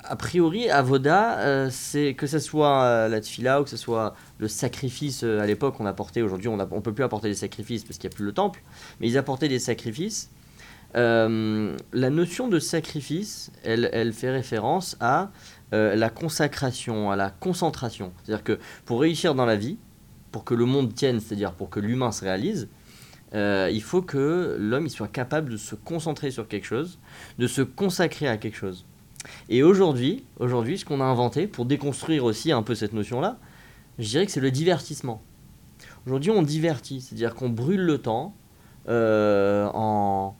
A 0.05 0.17
priori, 0.17 0.71
Avoda, 0.71 1.39
euh, 1.41 1.69
c'est 1.71 2.15
que 2.15 2.27
ce 2.27 2.39
soit 2.39 2.83
euh, 2.85 3.09
la 3.09 3.21
Tfila 3.21 3.61
ou 3.61 3.65
que 3.65 3.71
ce 3.71 3.77
soit 3.77 4.15
le 4.39 4.49
sacrifice 4.49 5.23
euh, 5.25 5.41
à 5.41 5.47
l'époque 5.47 5.79
on 5.79 5.87
apportait. 5.87 6.23
Aujourd'hui, 6.23 6.49
on 6.49 6.57
ne 6.57 6.65
peut 6.65 6.95
plus 6.95 7.05
apporter 7.05 7.29
des 7.29 7.35
sacrifices 7.35 7.85
parce 7.85 7.99
qu'il 7.99 8.09
n'y 8.09 8.15
a 8.15 8.17
plus 8.17 8.25
le 8.25 8.33
temple, 8.33 8.63
mais 8.99 9.09
ils 9.09 9.19
apportaient 9.19 9.49
des 9.49 9.59
sacrifices. 9.59 10.31
Euh, 10.97 11.77
la 11.93 12.11
notion 12.11 12.49
de 12.49 12.59
sacrifice, 12.59 13.53
elle, 13.63 13.91
elle 13.93 14.13
fait 14.13 14.31
référence 14.31 14.97
à 15.01 15.31
la 15.73 16.11
consacration, 16.11 17.13
à 17.13 17.17
la 17.17 17.31
concentration. 17.31 18.13
C'est-à-dire 18.25 18.43
que 18.43 18.59
pour 18.87 19.01
réussir 19.03 19.37
dans 19.37 19.47
la 19.47 19.55
vie, 19.55 19.79
pour 20.33 20.43
que 20.43 20.55
le 20.55 20.65
monde 20.65 20.93
tienne, 20.95 21.21
c'est-à-dire 21.21 21.53
pour 21.53 21.71
que 21.71 21.79
l'humain 21.79 22.11
se 22.11 22.25
réalise, 22.25 22.69
il 23.33 23.81
faut 23.81 24.03
que 24.03 24.57
l'homme 24.59 24.89
soit 24.89 25.07
capable 25.07 25.51
de 25.51 25.57
se 25.57 25.77
concentrer 25.77 26.33
sur 26.33 26.49
quelque 26.49 26.67
chose, 26.67 26.99
de 27.39 27.47
se 27.47 27.63
consacrer 27.63 28.27
à 28.27 28.37
quelque 28.37 28.57
chose. 28.57 28.85
Et 29.49 29.63
aujourd'hui, 29.63 30.25
aujourd'hui, 30.39 30.79
ce 30.79 30.85
qu'on 30.85 31.01
a 31.01 31.05
inventé 31.05 31.47
pour 31.47 31.65
déconstruire 31.67 32.25
aussi 32.25 32.53
un 32.53 32.63
peu 32.63 32.75
cette 32.75 32.93
notion-là, 32.93 33.39
je 33.99 34.09
dirais 34.09 34.27
que 34.27 34.33
c'est 34.33 34.41
le 34.41 34.51
divertissement. 34.51 35.23
Aujourd'hui, 36.07 36.31
on 36.31 36.43
divertit, 36.43 37.01
c'est-à-dire 37.01 37.35
qu'on 37.35 37.49
brûle 37.51 37.83
le 37.83 37.99
temps 37.99 38.35
euh, 38.89 39.69
en, 39.75 40.35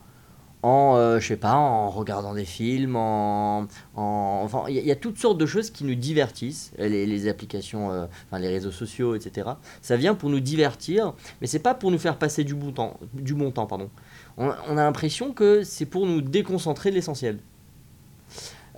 en 0.63 0.95
euh, 0.97 1.19
je 1.19 1.27
sais 1.27 1.37
pas, 1.37 1.53
en 1.53 1.89
regardant 1.91 2.33
des 2.33 2.45
films, 2.45 2.95
en, 2.95 3.67
en- 3.95 4.41
enfin, 4.43 4.63
il 4.69 4.75
y, 4.77 4.91
a- 4.91 4.95
toutes 4.95 5.19
sortes 5.19 5.37
de 5.37 5.45
choses 5.45 5.69
qui 5.69 5.83
nous 5.83 5.93
divertissent, 5.95 6.71
les, 6.79 7.05
les 7.05 7.27
applications, 7.27 7.91
euh, 7.91 8.05
enfin, 8.27 8.39
les 8.39 8.47
réseaux 8.49 8.71
sociaux, 8.71 9.13
etc. 9.15 9.47
Ça 9.83 9.95
vient 9.95 10.15
pour 10.15 10.29
nous 10.31 10.39
divertir, 10.39 11.13
mais 11.39 11.47
c'est 11.47 11.59
pas 11.59 11.75
pour 11.75 11.91
nous 11.91 11.99
faire 11.99 12.17
passer 12.17 12.43
du 12.43 12.55
bon 12.55 12.71
temps, 12.71 12.99
du 13.13 13.35
bon 13.35 13.51
temps, 13.51 13.67
pardon. 13.67 13.89
On, 14.37 14.47
on 14.67 14.77
a 14.77 14.83
l'impression 14.83 15.33
que 15.33 15.63
c'est 15.63 15.85
pour 15.85 16.07
nous 16.07 16.21
déconcentrer 16.21 16.89
de 16.89 16.95
l'essentiel. 16.95 17.39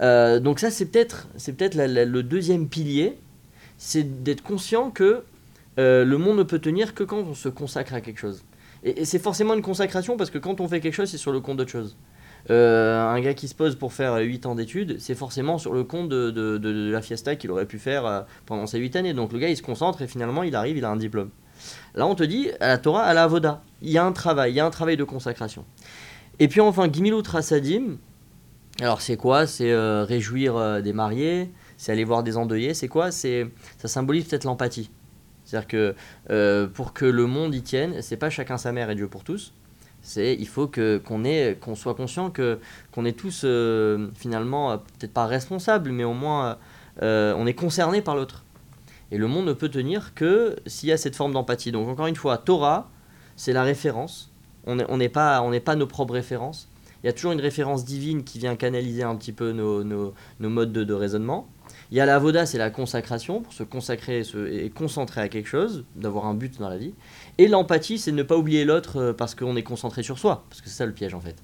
Euh, 0.01 0.39
donc 0.39 0.59
ça, 0.59 0.71
c'est 0.71 0.85
peut-être, 0.85 1.27
c'est 1.37 1.53
peut-être 1.53 1.75
le 1.75 2.23
deuxième 2.23 2.67
pilier, 2.67 3.17
c'est 3.77 4.23
d'être 4.23 4.41
conscient 4.41 4.91
que 4.91 5.23
euh, 5.79 6.05
le 6.05 6.17
monde 6.17 6.37
ne 6.37 6.43
peut 6.43 6.59
tenir 6.59 6.93
que 6.93 7.03
quand 7.03 7.17
on 7.17 7.33
se 7.33 7.49
consacre 7.49 7.93
à 7.93 8.01
quelque 8.01 8.19
chose. 8.19 8.43
Et, 8.83 9.05
c'est 9.05 9.19
forcément 9.19 9.53
une 9.53 9.61
consacration 9.61 10.17
parce 10.17 10.29
que 10.29 10.37
quand 10.37 10.61
on 10.61 10.67
fait 10.67 10.79
quelque 10.79 10.93
chose, 10.93 11.09
c'est 11.09 11.17
sur 11.17 11.31
le 11.31 11.39
compte 11.39 11.57
d'autre 11.57 11.71
chose. 11.71 11.97
Euh, 12.49 13.01
un 13.01 13.21
gars 13.21 13.33
qui 13.33 13.47
se 13.47 13.55
pose 13.55 13.75
pour 13.75 13.93
faire 13.93 14.15
8 14.17 14.45
ans 14.45 14.55
d'études, 14.55 14.97
c'est 14.99 15.15
forcément 15.15 15.57
sur 15.57 15.73
le 15.73 15.85
compte 15.85 16.09
de, 16.09 16.91
la 16.91 17.01
fiesta 17.01 17.37
qu'il 17.37 17.51
aurait 17.51 17.65
pu 17.65 17.79
faire 17.79 18.25
pendant 18.45 18.67
ces 18.67 18.79
8 18.79 18.97
années. 18.97 19.13
Donc 19.13 19.31
le 19.31 19.39
gars, 19.39 19.49
il 19.49 19.55
se 19.55 19.61
concentre 19.61 20.01
et 20.01 20.07
finalement, 20.07 20.43
il 20.43 20.55
arrive, 20.55 20.77
il 20.77 20.85
a 20.85 20.89
un 20.89 20.97
diplôme. 20.97 21.29
Là, 21.95 22.05
on 22.05 22.15
te 22.15 22.23
dit, 22.23 22.49
à 22.59 22.67
la 22.67 22.77
Torah, 22.77 23.03
à 23.03 23.13
la 23.13 23.23
Avoda, 23.23 23.61
il 23.81 23.91
y 23.91 23.97
a 23.97 24.05
un 24.05 24.11
travail, 24.11 24.51
il 24.51 24.55
y 24.55 24.59
a 24.59 24.65
un 24.65 24.71
travail 24.71 24.97
de 24.97 25.03
consacration. 25.05 25.65
Et 26.39 26.47
puis 26.47 26.59
enfin, 26.59 26.89
Gimilut 26.91 27.27
Rasadim, 27.27 27.97
alors 28.81 29.01
c'est 29.01 29.17
quoi? 29.17 29.45
C'est 29.45 29.71
euh, 29.71 30.03
réjouir 30.03 30.55
euh, 30.55 30.81
des 30.81 30.93
mariés, 30.93 31.51
c'est 31.77 31.91
aller 31.91 32.03
voir 32.03 32.23
des 32.23 32.37
endeuillés, 32.37 32.73
c'est 32.73 32.87
quoi? 32.87 33.11
C'est 33.11 33.47
Ça 33.77 33.87
symbolise 33.87 34.25
peut-être 34.25 34.45
l'empathie. 34.45 34.89
C'est-à-dire 35.45 35.67
que 35.67 35.95
euh, 36.31 36.67
pour 36.67 36.93
que 36.93 37.05
le 37.05 37.27
monde 37.27 37.53
y 37.53 37.61
tienne, 37.61 38.01
c'est 38.01 38.17
pas 38.17 38.29
chacun 38.29 38.57
sa 38.57 38.71
mère 38.71 38.89
et 38.89 38.95
Dieu 38.95 39.07
pour 39.07 39.23
tous. 39.23 39.53
C'est 40.01 40.35
il 40.37 40.47
faut 40.47 40.67
qu'on 40.67 41.75
soit 41.75 41.95
conscient 41.95 42.29
que 42.29 42.59
qu'on 42.91 43.05
est 43.05 43.17
tous 43.17 43.45
finalement 44.15 44.77
peut-être 44.77 45.13
pas 45.13 45.27
responsables, 45.27 45.91
mais 45.91 46.03
au 46.03 46.13
moins 46.13 46.57
on 47.01 47.47
est 47.47 47.53
concerné 47.53 48.01
par 48.01 48.15
l'autre. 48.17 48.43
Et 49.11 49.17
le 49.17 49.27
monde 49.27 49.45
ne 49.45 49.53
peut 49.53 49.69
tenir 49.69 50.13
que 50.13 50.57
s'il 50.65 50.89
y 50.89 50.91
a 50.91 50.97
cette 50.97 51.15
forme 51.15 51.31
d'empathie. 51.31 51.71
Donc 51.71 51.87
encore 51.87 52.07
une 52.07 52.17
fois, 52.17 52.37
Torah, 52.37 52.89
c'est 53.37 53.53
la 53.53 53.63
référence. 53.63 54.29
On 54.65 54.75
n'est 54.75 55.09
pas 55.09 55.41
on 55.41 55.51
n'est 55.51 55.61
pas 55.61 55.75
nos 55.75 55.87
propres 55.87 56.15
références. 56.15 56.67
Il 57.03 57.07
y 57.07 57.09
a 57.09 57.13
toujours 57.13 57.33
une 57.33 57.41
référence 57.41 57.83
divine 57.83 58.23
qui 58.23 58.39
vient 58.39 58.55
canaliser 58.55 59.03
un 59.03 59.15
petit 59.15 59.33
peu 59.33 59.51
nos, 59.51 59.83
nos, 59.83 60.13
modes 60.39 60.71
de, 60.71 60.93
raisonnement. 60.93 61.49
Il 61.91 61.97
y 61.97 61.99
a 61.99 62.05
la 62.05 62.17
voda, 62.17 62.45
c'est 62.45 62.57
la 62.57 62.69
consacration, 62.69 63.41
pour 63.41 63.51
se 63.51 63.63
consacrer 63.63 64.19
et 64.19 64.23
se- 64.23 64.67
concentrer 64.69 65.21
à 65.21 65.27
quelque 65.27 65.49
chose, 65.49 65.83
d'avoir 65.95 66.25
un 66.25 66.33
but 66.33 66.59
dans 66.59 66.69
la 66.69 66.77
vie. 66.77 66.93
Et 67.37 67.47
l'empathie, 67.47 67.97
c'est 67.97 68.13
ne 68.13 68.23
pas 68.23 68.37
oublier 68.37 68.63
l'autre 68.63 68.97
euh, 68.97 69.13
parce 69.13 69.35
qu'on 69.35 69.55
est 69.57 69.63
concentré 69.63 70.01
sur 70.01 70.17
soi, 70.17 70.45
parce 70.49 70.61
que 70.61 70.69
c'est 70.69 70.75
ça 70.75 70.85
le 70.85 70.93
piège 70.93 71.13
en 71.13 71.19
fait. 71.19 71.35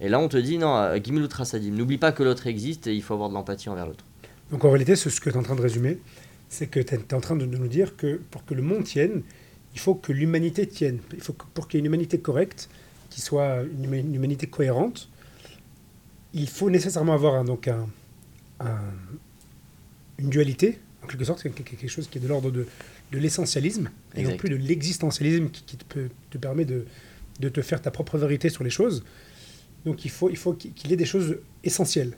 Et 0.00 0.08
là, 0.08 0.18
on 0.18 0.28
te 0.28 0.36
dit, 0.36 0.58
non, 0.58 0.74
euh, 0.74 0.98
Gimilut 1.02 1.28
Rasadim, 1.30 1.72
n'oublie 1.72 1.98
pas 1.98 2.12
que 2.12 2.22
l'autre 2.22 2.46
existe 2.46 2.86
et 2.86 2.94
il 2.94 3.02
faut 3.02 3.14
avoir 3.14 3.28
de 3.28 3.34
l'empathie 3.34 3.68
envers 3.68 3.86
l'autre. 3.86 4.04
Donc 4.50 4.64
en 4.64 4.70
réalité, 4.70 4.96
ce 4.96 5.08
que 5.08 5.30
tu 5.30 5.36
es 5.36 5.36
en 5.36 5.42
train 5.42 5.54
de 5.54 5.62
résumer, 5.62 5.98
c'est 6.48 6.66
que 6.66 6.80
tu 6.80 6.94
es 6.94 7.14
en 7.14 7.20
train 7.20 7.36
de 7.36 7.44
nous 7.44 7.68
dire 7.68 7.96
que 7.96 8.20
pour 8.30 8.44
que 8.44 8.54
le 8.54 8.62
monde 8.62 8.84
tienne, 8.84 9.22
il 9.74 9.80
faut 9.80 9.94
que 9.94 10.12
l'humanité 10.12 10.66
tienne. 10.66 11.00
Il 11.12 11.20
faut 11.20 11.34
pour 11.54 11.68
qu'il 11.68 11.78
y 11.78 11.80
ait 11.80 11.82
une 11.82 11.86
humanité 11.86 12.18
correcte, 12.18 12.68
qui 13.14 13.20
soit 13.20 13.62
une, 13.62 13.86
huma- 13.86 14.00
une 14.00 14.14
humanité 14.16 14.48
cohérente, 14.48 15.08
il 16.32 16.48
faut 16.48 16.68
nécessairement 16.68 17.12
avoir 17.14 17.34
un- 17.36 17.44
donc 17.44 17.68
un, 17.68 17.86
un- 18.58 18.92
une 20.18 20.30
dualité, 20.30 20.80
en 21.02 21.06
quelque 21.06 21.24
sorte, 21.24 21.42
quelque 21.42 21.86
chose 21.88 22.08
qui 22.08 22.18
est 22.18 22.20
de 22.20 22.26
l'ordre 22.26 22.50
de, 22.50 22.66
de 23.12 23.18
l'essentialisme, 23.18 23.90
et 24.16 24.22
non 24.24 24.30
plus 24.36 24.48
de 24.50 24.56
l'existentialisme 24.56 25.48
qui, 25.50 25.62
qui 25.62 25.76
te, 25.76 25.84
peut- 25.84 26.10
te 26.30 26.38
permet 26.38 26.64
de, 26.64 26.86
de 27.38 27.48
te 27.48 27.62
faire 27.62 27.80
ta 27.80 27.92
propre 27.92 28.18
vérité 28.18 28.48
sur 28.48 28.64
les 28.64 28.70
choses. 28.70 29.04
Donc 29.84 30.04
il 30.04 30.10
faut 30.10 30.28
il 30.30 30.36
faut 30.36 30.54
qu'il 30.54 30.90
y 30.90 30.92
ait 30.92 30.96
des 30.96 31.04
choses 31.06 31.36
essentielles. 31.62 32.16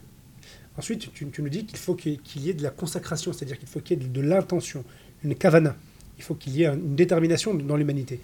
Ensuite, 0.77 1.11
tu, 1.13 1.27
tu 1.27 1.41
nous 1.43 1.49
dis 1.49 1.65
qu'il 1.65 1.77
faut 1.77 1.93
qu'il 1.95 2.19
y 2.37 2.49
ait- 2.49 2.53
de 2.55 2.63
la 2.63 2.69
consacration, 2.71 3.33
c'est-à-dire 3.33 3.59
qu'il 3.59 3.67
faut 3.67 3.81
qu'il 3.81 3.99
y 3.99 4.03
ait 4.03 4.07
de, 4.07 4.11
de 4.11 4.21
l'intention, 4.21 4.83
une 5.23 5.35
kavana. 5.35 5.75
Il 6.17 6.23
faut 6.23 6.33
qu'il 6.33 6.55
y 6.55 6.63
ait 6.63 6.67
un- 6.67 6.73
une 6.75 6.95
détermination 6.95 7.53
dans 7.53 7.77
l'humanité. 7.77 8.19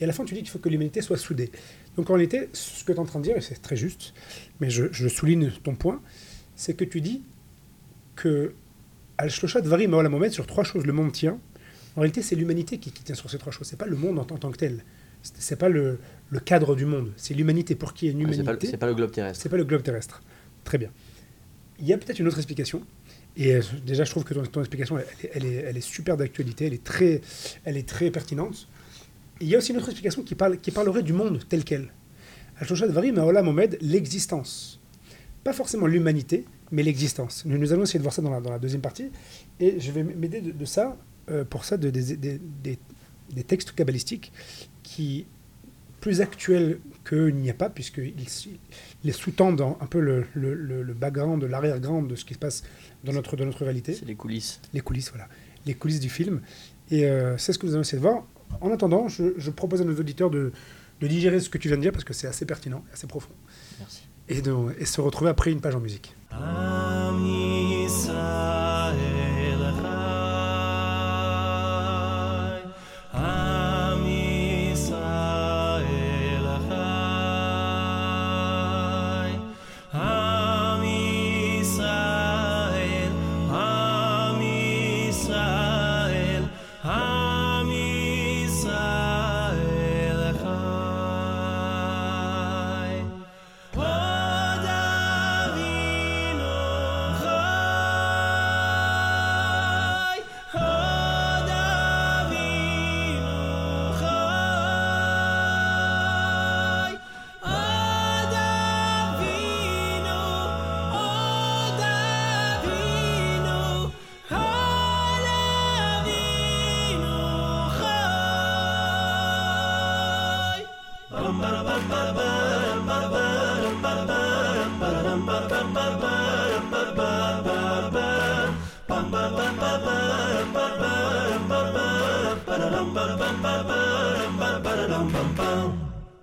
Et 0.00 0.04
à 0.04 0.06
la 0.06 0.12
fin, 0.12 0.24
tu 0.24 0.32
dis 0.34 0.40
qu'il 0.40 0.50
faut 0.50 0.60
que 0.60 0.68
l'humanité 0.68 1.02
soit 1.02 1.16
soudée. 1.18 1.50
Donc 1.98 2.08
en 2.10 2.14
réalité, 2.14 2.48
ce 2.52 2.84
que 2.84 2.92
tu 2.92 2.96
es 2.96 3.00
en 3.00 3.04
train 3.04 3.18
de 3.18 3.24
dire, 3.24 3.36
et 3.36 3.40
c'est 3.40 3.60
très 3.60 3.74
juste, 3.76 4.14
mais 4.60 4.70
je, 4.70 4.84
je 4.92 5.08
souligne 5.08 5.50
ton 5.64 5.74
point, 5.74 6.00
c'est 6.54 6.74
que 6.74 6.84
tu 6.84 7.00
dis 7.00 7.22
que 8.14 8.54
Al-Shloshat 9.18 9.62
varie 9.62 9.88
Maola 9.88 10.08
Mohamed 10.08 10.30
sur 10.30 10.46
trois 10.46 10.62
choses. 10.62 10.86
Le 10.86 10.92
monde 10.92 11.10
tient. 11.10 11.38
En 11.96 12.00
réalité, 12.02 12.22
c'est 12.22 12.36
l'humanité 12.36 12.78
qui, 12.78 12.92
qui 12.92 13.02
tient 13.02 13.16
sur 13.16 13.28
ces 13.28 13.38
trois 13.38 13.52
choses. 13.52 13.66
C'est 13.66 13.76
pas 13.76 13.86
le 13.86 13.96
monde 13.96 14.18
en, 14.20 14.24
tant- 14.24 14.36
en 14.36 14.38
tant 14.38 14.52
que 14.52 14.56
tel. 14.58 14.84
C'est 15.24 15.34
c'est 15.40 15.56
pas 15.56 15.68
le, 15.68 15.98
le 16.30 16.38
cadre 16.38 16.76
du 16.76 16.84
monde. 16.86 17.10
C'est 17.16 17.34
l'humanité. 17.34 17.74
Pour 17.74 17.92
qui 17.94 18.06
est 18.06 18.12
une 18.12 18.18
C'est 18.18 18.24
humanité 18.38 18.44
pas, 18.44 18.66
c'est 18.70 18.76
pas 18.76 18.86
le 18.86 18.94
globe 18.94 19.10
terrestre. 19.10 19.42
c'est 19.42 19.48
pas 19.48 19.56
le 19.56 19.64
globe 19.64 19.82
terrestre. 19.82 20.22
Très 20.62 20.78
bien. 20.78 20.90
Il 21.80 21.86
y 21.86 21.92
a 21.92 21.98
peut-être 21.98 22.20
une 22.20 22.28
autre 22.28 22.38
explication. 22.38 22.82
Et 23.36 23.54
euh, 23.56 23.62
déjà, 23.84 24.04
je 24.04 24.10
trouve 24.12 24.22
que 24.22 24.34
ton, 24.34 24.44
ton 24.44 24.60
explication, 24.60 24.98
elle, 24.98 25.04
est- 25.26 25.30
elle 25.34 25.44
est, 25.46 25.54
elle 25.68 25.76
est 25.76 25.80
super 25.80 26.16
d'actualité, 26.16 26.66
elle 26.66 26.74
est 26.74 26.84
très, 26.84 27.20
elle 27.64 27.76
est 27.76 27.88
très 27.88 28.12
pertinente. 28.12 28.68
Il 29.40 29.48
y 29.48 29.54
a 29.54 29.58
aussi 29.58 29.70
une 29.72 29.78
autre 29.78 29.88
explication 29.88 30.22
qui, 30.22 30.34
parle, 30.34 30.58
qui 30.58 30.70
parlerait 30.70 31.02
du 31.02 31.12
monde 31.12 31.40
tel 31.48 31.64
quel. 31.64 31.92
Al-Shoshat 32.58 32.88
Vari 32.88 33.12
Maola 33.12 33.42
Mohamed, 33.42 33.78
l'existence. 33.80 34.80
Pas 35.44 35.52
forcément 35.52 35.86
l'humanité, 35.86 36.44
mais 36.72 36.82
l'existence. 36.82 37.44
Nous, 37.44 37.56
nous 37.56 37.72
allons 37.72 37.84
essayer 37.84 37.98
de 37.98 38.02
voir 38.04 38.12
ça 38.12 38.22
dans 38.22 38.30
la, 38.30 38.40
dans 38.40 38.50
la 38.50 38.58
deuxième 38.58 38.80
partie. 38.80 39.10
Et 39.60 39.78
je 39.78 39.92
vais 39.92 40.02
m'aider 40.02 40.40
de, 40.40 40.50
de 40.50 40.64
ça, 40.64 40.96
euh, 41.30 41.44
pour 41.44 41.64
ça, 41.64 41.76
de, 41.76 41.90
des- 41.90 42.16
des- 42.16 42.40
des 42.62 42.78
des 43.30 43.44
textes 43.44 43.72
kabbalistiques 43.72 44.32
qui, 44.82 45.26
plus 46.00 46.22
actuels 46.22 46.78
qu'il 47.06 47.34
n'y 47.34 47.50
a 47.50 47.54
pas, 47.54 47.68
puisqu'ils 47.68 48.14
les 49.04 49.12
sous-tendent 49.12 49.60
un 49.60 49.86
peu 49.86 50.00
le, 50.00 50.24
le, 50.32 50.54
le 50.54 50.94
background, 50.94 51.44
l'arrière-grand 51.44 52.02
de 52.02 52.14
ce 52.16 52.24
qui 52.24 52.32
se 52.32 52.38
passe 52.38 52.62
dans 53.04 53.12
notre, 53.12 53.36
dans 53.36 53.44
notre 53.44 53.64
réalité. 53.64 53.92
C'est 53.92 54.06
les 54.06 54.14
coulisses. 54.14 54.60
Les 54.72 54.80
coulisses, 54.80 55.10
voilà. 55.10 55.28
Les 55.66 55.74
coulisses 55.74 56.00
du 56.00 56.08
film. 56.08 56.40
Et 56.90 57.04
euh, 57.04 57.36
c'est 57.36 57.52
ce 57.52 57.58
que 57.58 57.66
nous 57.66 57.72
allons 57.72 57.82
essayer 57.82 57.98
de 57.98 58.02
voir. 58.02 58.26
En 58.60 58.72
attendant, 58.72 59.08
je, 59.08 59.50
propose 59.50 59.80
à 59.80 59.84
nos 59.84 59.94
auditeurs 59.94 60.30
de, 60.30 60.52
de, 61.00 61.06
digérer 61.06 61.40
ce 61.40 61.48
que 61.48 61.58
tu 61.58 61.68
viens 61.68 61.76
de 61.76 61.82
dire 61.82 61.92
parce 61.92 62.04
que 62.04 62.12
c'est 62.12 62.26
assez 62.26 62.44
pertinent, 62.44 62.84
assez 62.92 63.06
profond. 63.06 63.30
Merci. 63.78 64.02
Et, 64.28 64.42
de, 64.42 64.54
et 64.78 64.84
se 64.84 65.00
retrouver 65.00 65.30
après 65.30 65.52
une 65.52 65.60
page 65.60 65.74
en 65.74 65.80
musique. 65.80 66.14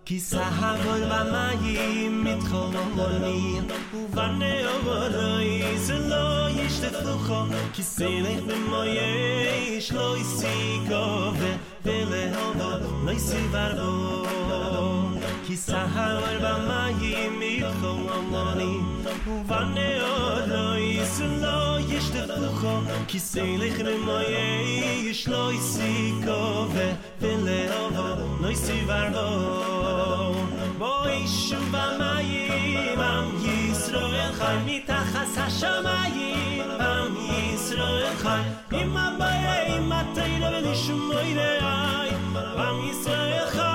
כי 0.05 0.19
סהבול 0.19 1.01
במים 1.11 2.23
מתחוללים 2.23 3.67
ובני 3.93 4.67
אומרוי 4.67 5.77
זה 5.77 5.99
לא 5.99 6.49
ישתפלוכו 6.49 7.43
כי 7.73 7.83
סילך 7.83 8.39
במויש 8.47 9.91
לא 9.91 10.15
יסיקו 10.17 11.31
ולהובו 11.83 13.05
לא 13.05 13.11
יסיברבו 13.11 14.25
כי 15.47 15.57
סהבול 15.57 16.37
במים 16.41 17.39
מתחוללים 17.39 19.05
ובני 19.27 19.99
אומרוי 21.21 21.39
זה 21.39 21.45
לא 21.45 21.77
ישתפלוכו 21.79 22.79
כי 23.07 23.19
סילך 23.19 23.79
במויש 23.79 25.27
לא 25.27 25.51
יסיקו 25.53 26.65
ולהובו 27.21 28.41
לא 28.41 28.47
יסיברבו 28.51 29.65
בואי 30.77 31.27
שוב 31.27 31.75
המים, 31.75 32.99
עם 32.99 33.35
ישראל 33.71 34.31
חי 34.33 34.55
מתחס 34.65 35.37
השמיים, 35.37 36.61
עם 36.79 37.15
ישראל 37.53 38.15
חי 38.15 38.41
עם 38.71 38.97
הבעיה, 38.97 39.75
עם 39.75 39.91
התאילה 39.91 40.49
ולשמוי 40.49 41.35
רעי, 41.35 42.09
עם 42.57 42.89
ישראל 42.89 43.45
חי 43.47 43.74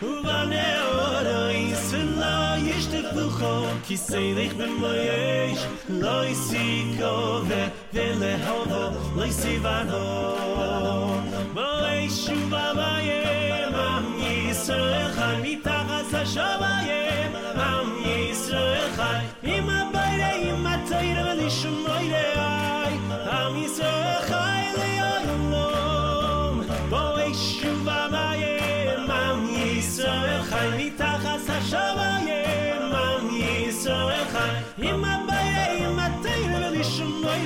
wann 0.00 0.52
er 0.52 0.82
oder 1.18 1.50
ist 1.50 1.92
in 1.92 2.18
la 2.18 2.56
ist 2.56 2.92
der 2.92 3.08
bucho 3.14 3.66
ki 3.86 3.96
sei 3.96 4.34
dich 4.34 4.54
bin 4.56 4.80
mei 4.80 5.52
ich 5.52 5.60
lei 5.88 6.34
sie 6.34 6.96
go 6.98 7.42
we 7.48 7.62
will 7.92 8.22
er 8.22 8.38
hobo 8.46 8.82
lei 9.16 9.30
sie 9.30 9.58
van 9.62 9.88
ho 9.88 11.22
mei 11.54 12.08
shu 12.08 12.36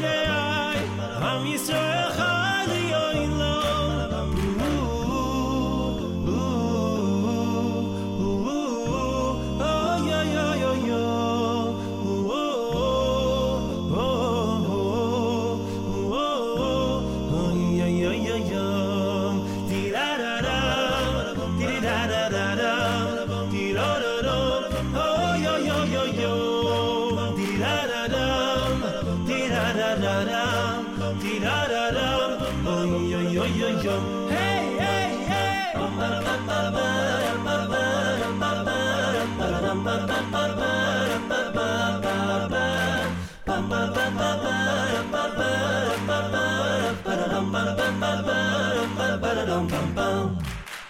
Yeah. 0.01 0.30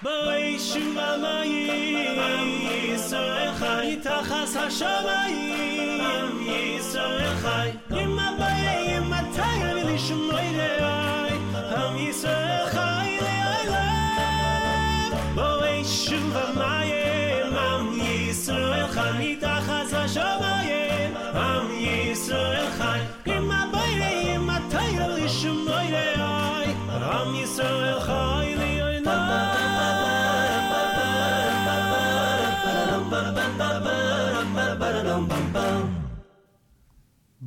ביישוב 0.03 0.99
המאי 0.99 1.51
ישראל 2.95 3.53
חי, 3.55 3.97
תחס 4.03 4.57
השמיים 4.57 6.41
ישראל 6.49 7.37
חי 7.37 7.71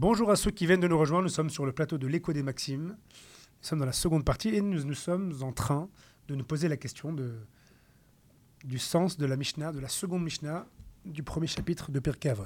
Bonjour 0.03 0.29
à 0.31 0.35
ceux 0.35 0.51
qui 0.51 0.65
viennent 0.65 0.81
de 0.81 0.87
nous 0.89 0.97
rejoindre. 0.97 1.23
Nous 1.23 1.29
sommes 1.29 1.49
sur 1.49 1.65
le 1.65 1.71
plateau 1.71 1.97
de 1.97 2.07
l'écho 2.07 2.33
des 2.33 2.43
Maximes. 2.43 2.87
Nous 2.89 3.61
sommes 3.61 3.79
dans 3.79 3.85
la 3.85 3.93
seconde 3.93 4.25
partie 4.25 4.49
et 4.49 4.59
nous, 4.59 4.83
nous 4.83 4.93
sommes 4.93 5.31
en 5.41 5.53
train 5.53 5.87
de 6.27 6.35
nous 6.35 6.43
poser 6.43 6.67
la 6.67 6.75
question 6.75 7.15
du 8.65 8.79
sens 8.79 9.17
de 9.17 9.25
la 9.25 9.37
Mishnah, 9.37 9.71
de 9.71 9.79
la 9.79 9.87
seconde 9.87 10.21
Mishnah 10.25 10.67
du 11.05 11.23
premier 11.23 11.47
chapitre 11.47 11.89
de 11.89 12.01
Pirkei 12.01 12.27
Avot. 12.31 12.43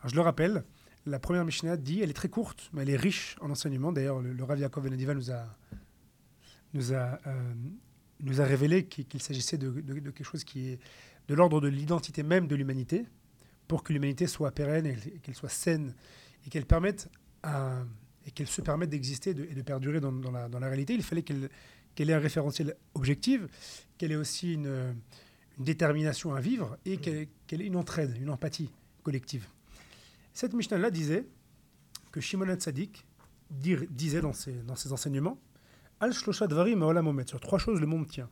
Alors, 0.00 0.10
je 0.10 0.14
le 0.14 0.20
rappelle, 0.20 0.62
la 1.06 1.18
première 1.18 1.46
Mishnah 1.46 1.78
dit, 1.78 2.02
elle 2.02 2.10
est 2.10 2.12
très 2.12 2.28
courte, 2.28 2.68
mais 2.74 2.82
elle 2.82 2.90
est 2.90 2.96
riche 2.98 3.34
en 3.40 3.48
enseignements. 3.48 3.92
D'ailleurs, 3.92 4.20
le, 4.20 4.34
le 4.34 4.44
Rav 4.44 4.58
Yaakov 4.58 4.84
Benadiva 4.84 5.14
nous 5.14 5.30
a, 5.30 5.46
nous 6.74 6.92
a, 6.92 7.18
euh, 7.26 7.54
révélé 8.44 8.84
qu'il 8.84 9.22
s'agissait 9.22 9.56
de, 9.56 9.70
de- 9.70 10.10
quelque 10.10 10.22
chose 10.22 10.44
qui 10.44 10.68
est 10.68 10.78
de 11.28 11.34
l'ordre 11.34 11.62
de 11.62 11.68
l'identité 11.68 12.22
même 12.22 12.46
de 12.46 12.56
l'humanité, 12.56 13.06
pour 13.68 13.84
que 13.84 13.94
l'humanité 13.94 14.26
soit 14.26 14.50
pérenne 14.50 14.84
et 14.84 14.96
qu'elle 15.22 15.34
soit 15.34 15.48
saine 15.48 15.94
et 16.46 16.50
qu'elle 16.50 16.66
permette 16.66 17.08
à- 17.42 17.82
et 18.26 18.30
qu'elle 18.30 18.48
se 18.48 18.60
permette 18.60 18.90
d'exister 18.90 19.32
de- 19.34 19.44
et 19.44 19.54
de 19.54 19.62
perdurer 19.62 20.00
dans, 20.00 20.12
dans 20.12 20.30
la, 20.30 20.48
dans 20.48 20.58
la 20.58 20.68
réalité. 20.68 20.94
Il 20.94 21.02
fallait 21.02 21.22
qu'elle 21.22 21.48
qu'elle 21.94 22.08
ait 22.10 22.14
un 22.14 22.20
référentiel 22.20 22.76
objectif, 22.94 23.40
qu'elle 23.98 24.12
ait 24.12 24.16
aussi 24.16 24.54
une, 24.54 24.94
une 25.58 25.64
détermination 25.64 26.34
à 26.34 26.40
vivre 26.40 26.78
et 26.84 26.98
qu'elle 26.98 27.26
qu'elle 27.46 27.62
ait 27.62 27.66
une 27.66 27.76
entraide, 27.76 28.16
une 28.20 28.30
empathie 28.30 28.70
collective. 29.02 29.46
Cette 30.32 30.52
Mishnah-là 30.54 30.90
disait 30.90 31.26
que 32.12 32.20
Shimon 32.20 32.48
HaTzadik 32.48 33.04
dire- 33.50 33.86
disait 33.90 34.20
dans 34.20 34.32
ses, 34.32 34.52
dans 34.52 34.76
ses 34.76 34.92
enseignements 34.92 35.38
Al 35.98 36.12
shlosha 36.14 36.46
dvarim 36.46 36.82
omet. 36.82 37.26
Sur 37.26 37.40
trois 37.40 37.58
choses, 37.58 37.80
le 37.80 37.86
monde 37.86 38.06
tient. 38.06 38.30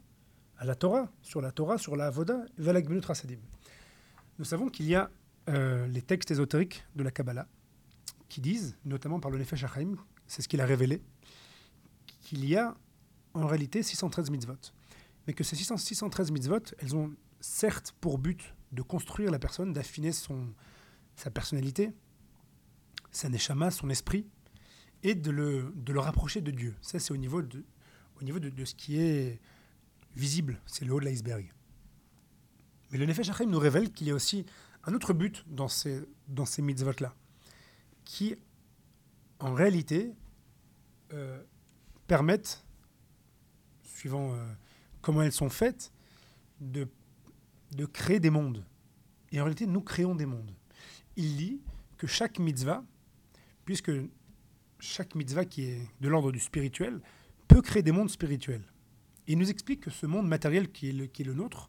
À 0.57 0.64
la 0.64 0.75
Torah, 0.75 1.11
sur 1.23 1.40
la 1.40 1.53
Torah, 1.53 1.77
sur 1.79 1.97
la 1.97 2.07
Avoda, 2.07 2.44
Rasadim. 2.59 3.38
Nous 4.38 4.44
savons 4.44 4.68
qu'il 4.68 4.87
y 4.87 4.94
a 4.94 5.11
euh, 5.49 5.87
les 5.88 6.03
textes 6.03 6.31
ésotériques 6.31 6.85
de 6.97 7.03
la 7.03 7.11
Kabbalah 7.11 7.47
qui 8.29 8.41
disent, 8.41 8.77
notamment 8.85 9.21
par 9.21 9.31
le 9.31 9.38
Nefesh 9.38 9.64
HaChaim, 9.64 9.97
c'est 10.27 10.43
ce 10.43 10.49
qu'il 10.49 10.61
a 10.61 10.67
révélé, 10.67 11.03
qu'il 12.21 12.45
y 12.45 12.57
a 12.57 12.77
en 13.35 13.47
réalité 13.47 13.83
613 13.83 14.31
mitzvot. 14.31 14.59
Mais 15.27 15.33
que 15.33 15.45
ces 15.45 15.57
600 15.57 15.77
613 15.77 16.31
mitzvot, 16.31 16.61
elles 16.79 16.95
ont 16.95 17.14
certes 17.41 17.95
pour 18.01 18.19
but 18.19 18.55
de 18.73 18.83
construire 18.83 19.31
la 19.31 19.38
personne, 19.38 19.73
d'affiner 19.73 20.12
son, 20.12 20.53
sa 21.17 21.31
personnalité, 21.31 21.93
sa 23.11 23.29
neshama, 23.29 23.71
son 23.71 23.88
esprit, 23.91 24.27
et 25.03 25.14
de 25.14 25.31
le, 25.31 25.73
de 25.77 25.93
le 25.93 26.01
rapprocher 26.01 26.41
de 26.41 26.51
Dieu. 26.51 26.75
Ça, 26.83 26.99
c'est 26.99 27.12
au 27.12 27.17
niveau, 27.17 27.41
de, 27.41 27.64
au 28.21 28.25
niveau 28.25 28.38
de, 28.38 28.51
de 28.51 28.64
ce 28.64 28.75
qui 28.75 28.99
est 28.99 29.41
visible, 30.17 30.61
c'est 30.67 30.85
le 30.85 30.93
haut 30.93 31.01
de 31.01 31.05
l'iceberg. 31.05 31.53
Mais 32.91 32.99
le 32.99 33.07
Nefesh 33.07 33.29
HaChaim 33.31 33.47
nous 33.51 33.59
révèle 33.59 33.93
qu'il 33.93 34.09
y 34.09 34.11
a 34.11 34.14
aussi 34.14 34.45
un 34.85 34.95
autre 34.95 35.12
but 35.12 35.45
dans 35.47 35.69
ces, 35.69 36.03
dans 36.27 36.47
ces 36.47 36.62
mitzvot-là, 36.62 37.14
qui, 38.09 38.35
en 39.38 39.53
réalité, 39.53 40.14
euh, 41.12 41.42
permettent, 42.07 42.64
suivant 43.83 44.33
euh, 44.33 44.47
comment 45.03 45.21
elles 45.21 45.31
sont 45.31 45.51
faites, 45.51 45.92
de, 46.59 46.88
de 47.73 47.85
créer 47.85 48.18
des 48.18 48.31
mondes. 48.31 48.64
Et 49.31 49.42
en 49.42 49.44
réalité, 49.44 49.66
nous 49.66 49.83
créons 49.83 50.14
des 50.14 50.25
mondes. 50.25 50.51
Il 51.16 51.37
dit 51.37 51.61
que 51.99 52.07
chaque 52.07 52.38
mitzvah, 52.38 52.83
puisque 53.66 53.92
chaque 54.79 55.14
mitzvah 55.14 55.44
qui 55.44 55.64
est 55.64 55.81
de 56.01 56.09
l'ordre 56.09 56.33
du 56.33 56.40
spirituel, 56.40 57.03
peut 57.47 57.61
créer 57.61 57.83
des 57.83 57.92
mondes 57.92 58.11
spirituels. 58.11 58.64
Il 59.27 59.37
nous 59.37 59.51
explique 59.51 59.83
que 59.83 59.90
ce 59.90 60.07
monde 60.07 60.27
matériel 60.27 60.73
qui 60.73 60.88
est 60.88 60.92
le, 60.92 61.07
qui 61.09 61.23
est 61.23 61.27
le 61.27 61.35
nôtre, 61.35 61.68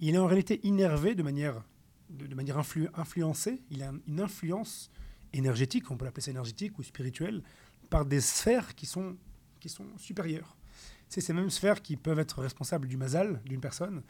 il 0.00 0.14
est 0.14 0.18
en 0.18 0.26
réalité 0.26 0.60
innervé 0.64 1.14
de 1.14 1.22
manière, 1.22 1.64
de, 2.10 2.34
manière 2.34 2.58
influ- 2.58 2.90
influencée, 2.92 3.62
il 3.70 3.82
a 3.82 3.90
une 4.06 4.20
influence 4.20 4.90
énergétique, 5.32 5.90
on 5.90 5.96
peut 5.96 6.04
l'appeler 6.04 6.22
ça 6.22 6.30
énergétique 6.30 6.78
ou 6.78 6.82
spirituelle, 6.82 7.42
par 7.90 8.04
des 8.04 8.20
sphères 8.20 8.74
qui 8.74 8.86
sont, 8.86 9.16
qui 9.60 9.68
sont 9.68 9.86
supérieures. 9.96 10.56
C'est 11.08 11.20
ces 11.20 11.32
mêmes 11.32 11.50
sphères 11.50 11.82
qui 11.82 11.96
peuvent 11.96 12.18
être 12.18 12.40
responsables 12.42 12.86
du 12.86 12.96
mazal 12.96 13.40
d'une 13.44 13.60
personne, 13.60 14.02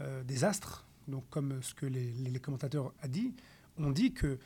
euh, 0.00 0.22
des 0.24 0.44
astres, 0.44 0.86
donc 1.08 1.28
comme 1.30 1.62
ce 1.62 1.74
que 1.74 1.86
les, 1.86 2.40
commentateurs 2.40 2.86
ont 2.86 3.08
dit, 3.08 3.34
on 3.78 3.90
dit 3.90 4.12
que 4.12 4.38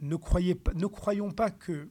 ne, 0.00 0.16
croyez 0.16 0.58
ne 0.74 0.86
croyons 0.86 1.30
pas 1.30 1.50
que 1.50 1.88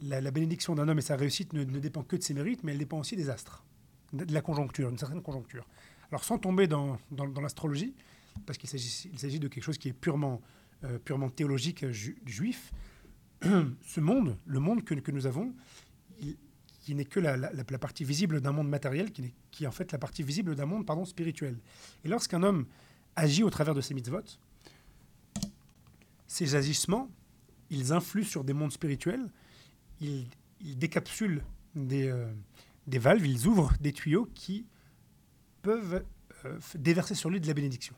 la, 0.00 0.30
bénédiction 0.30 0.74
d'un 0.74 0.88
homme 0.88 0.98
et 0.98 1.02
sa 1.02 1.16
réussite 1.16 1.52
ne, 1.52 1.64
ne 1.64 1.78
dépend 1.78 2.02
que 2.02 2.16
de 2.16 2.22
ses 2.22 2.34
mérites, 2.34 2.62
mais 2.64 2.72
elle 2.72 2.78
dépend 2.78 2.98
aussi 2.98 3.16
des 3.16 3.30
astres, 3.30 3.64
de, 4.12 4.32
la 4.32 4.42
conjoncture, 4.42 4.88
d'une 4.88 4.98
certaine 4.98 5.22
conjoncture. 5.22 5.66
Alors 6.10 6.24
sans 6.24 6.38
tomber 6.38 6.66
dans, 6.66 6.98
dans- 7.10 7.28
dans 7.28 7.40
l'astrologie, 7.40 7.94
parce 8.46 8.58
qu'il 8.58 8.68
s'agit, 8.68 9.10
il 9.12 9.18
s'agit 9.18 9.40
de 9.40 9.48
quelque 9.48 9.64
chose 9.64 9.78
qui 9.78 9.88
est 9.88 9.92
purement, 9.92 10.40
euh, 10.84 10.98
purement 10.98 11.28
théologique 11.30 11.84
euh, 11.84 11.92
ju- 11.92 12.18
juif, 12.26 12.72
ce 13.42 14.00
monde, 14.00 14.36
le 14.46 14.60
monde 14.60 14.84
que, 14.84 15.10
nous 15.10 15.26
avons, 15.26 15.54
il- 16.20 16.36
qui 16.80 16.94
n'est 16.94 17.04
que 17.04 17.20
la, 17.20 17.36
partie 17.78 18.04
visible 18.04 18.40
d'un 18.40 18.52
monde 18.52 18.68
matériel, 18.68 19.12
qui, 19.12 19.64
est 19.64 19.66
en 19.66 19.72
fait 19.72 19.92
la 19.92 19.98
partie 19.98 20.22
visible 20.22 20.54
d'un 20.54 20.66
monde 20.66 20.86
spirituel. 21.04 21.58
Et 22.04 22.08
lorsqu'un 22.08 22.42
homme 22.42 22.66
agit 23.16 23.42
au 23.42 23.50
travers 23.50 23.74
de 23.74 23.80
ses 23.80 23.92
mitzvot, 23.92 24.22
ces 26.26 26.54
agissements, 26.54 27.10
ils 27.70 27.92
influent 27.92 28.24
sur 28.24 28.44
des 28.44 28.52
mondes 28.52 28.72
spirituels, 28.72 29.28
ils, 30.00 30.26
décapsulent 30.60 31.42
des, 31.74 32.08
euh, 32.08 32.32
des 32.86 32.98
valves, 32.98 33.26
ils 33.26 33.46
ouvrent 33.46 33.74
des 33.80 33.92
tuyaux 33.92 34.28
qui 34.34 34.64
peuvent 35.62 36.02
déverser 36.74 37.14
sur 37.14 37.30
lui 37.30 37.40
de 37.40 37.46
la 37.46 37.54
bénédiction. 37.54 37.94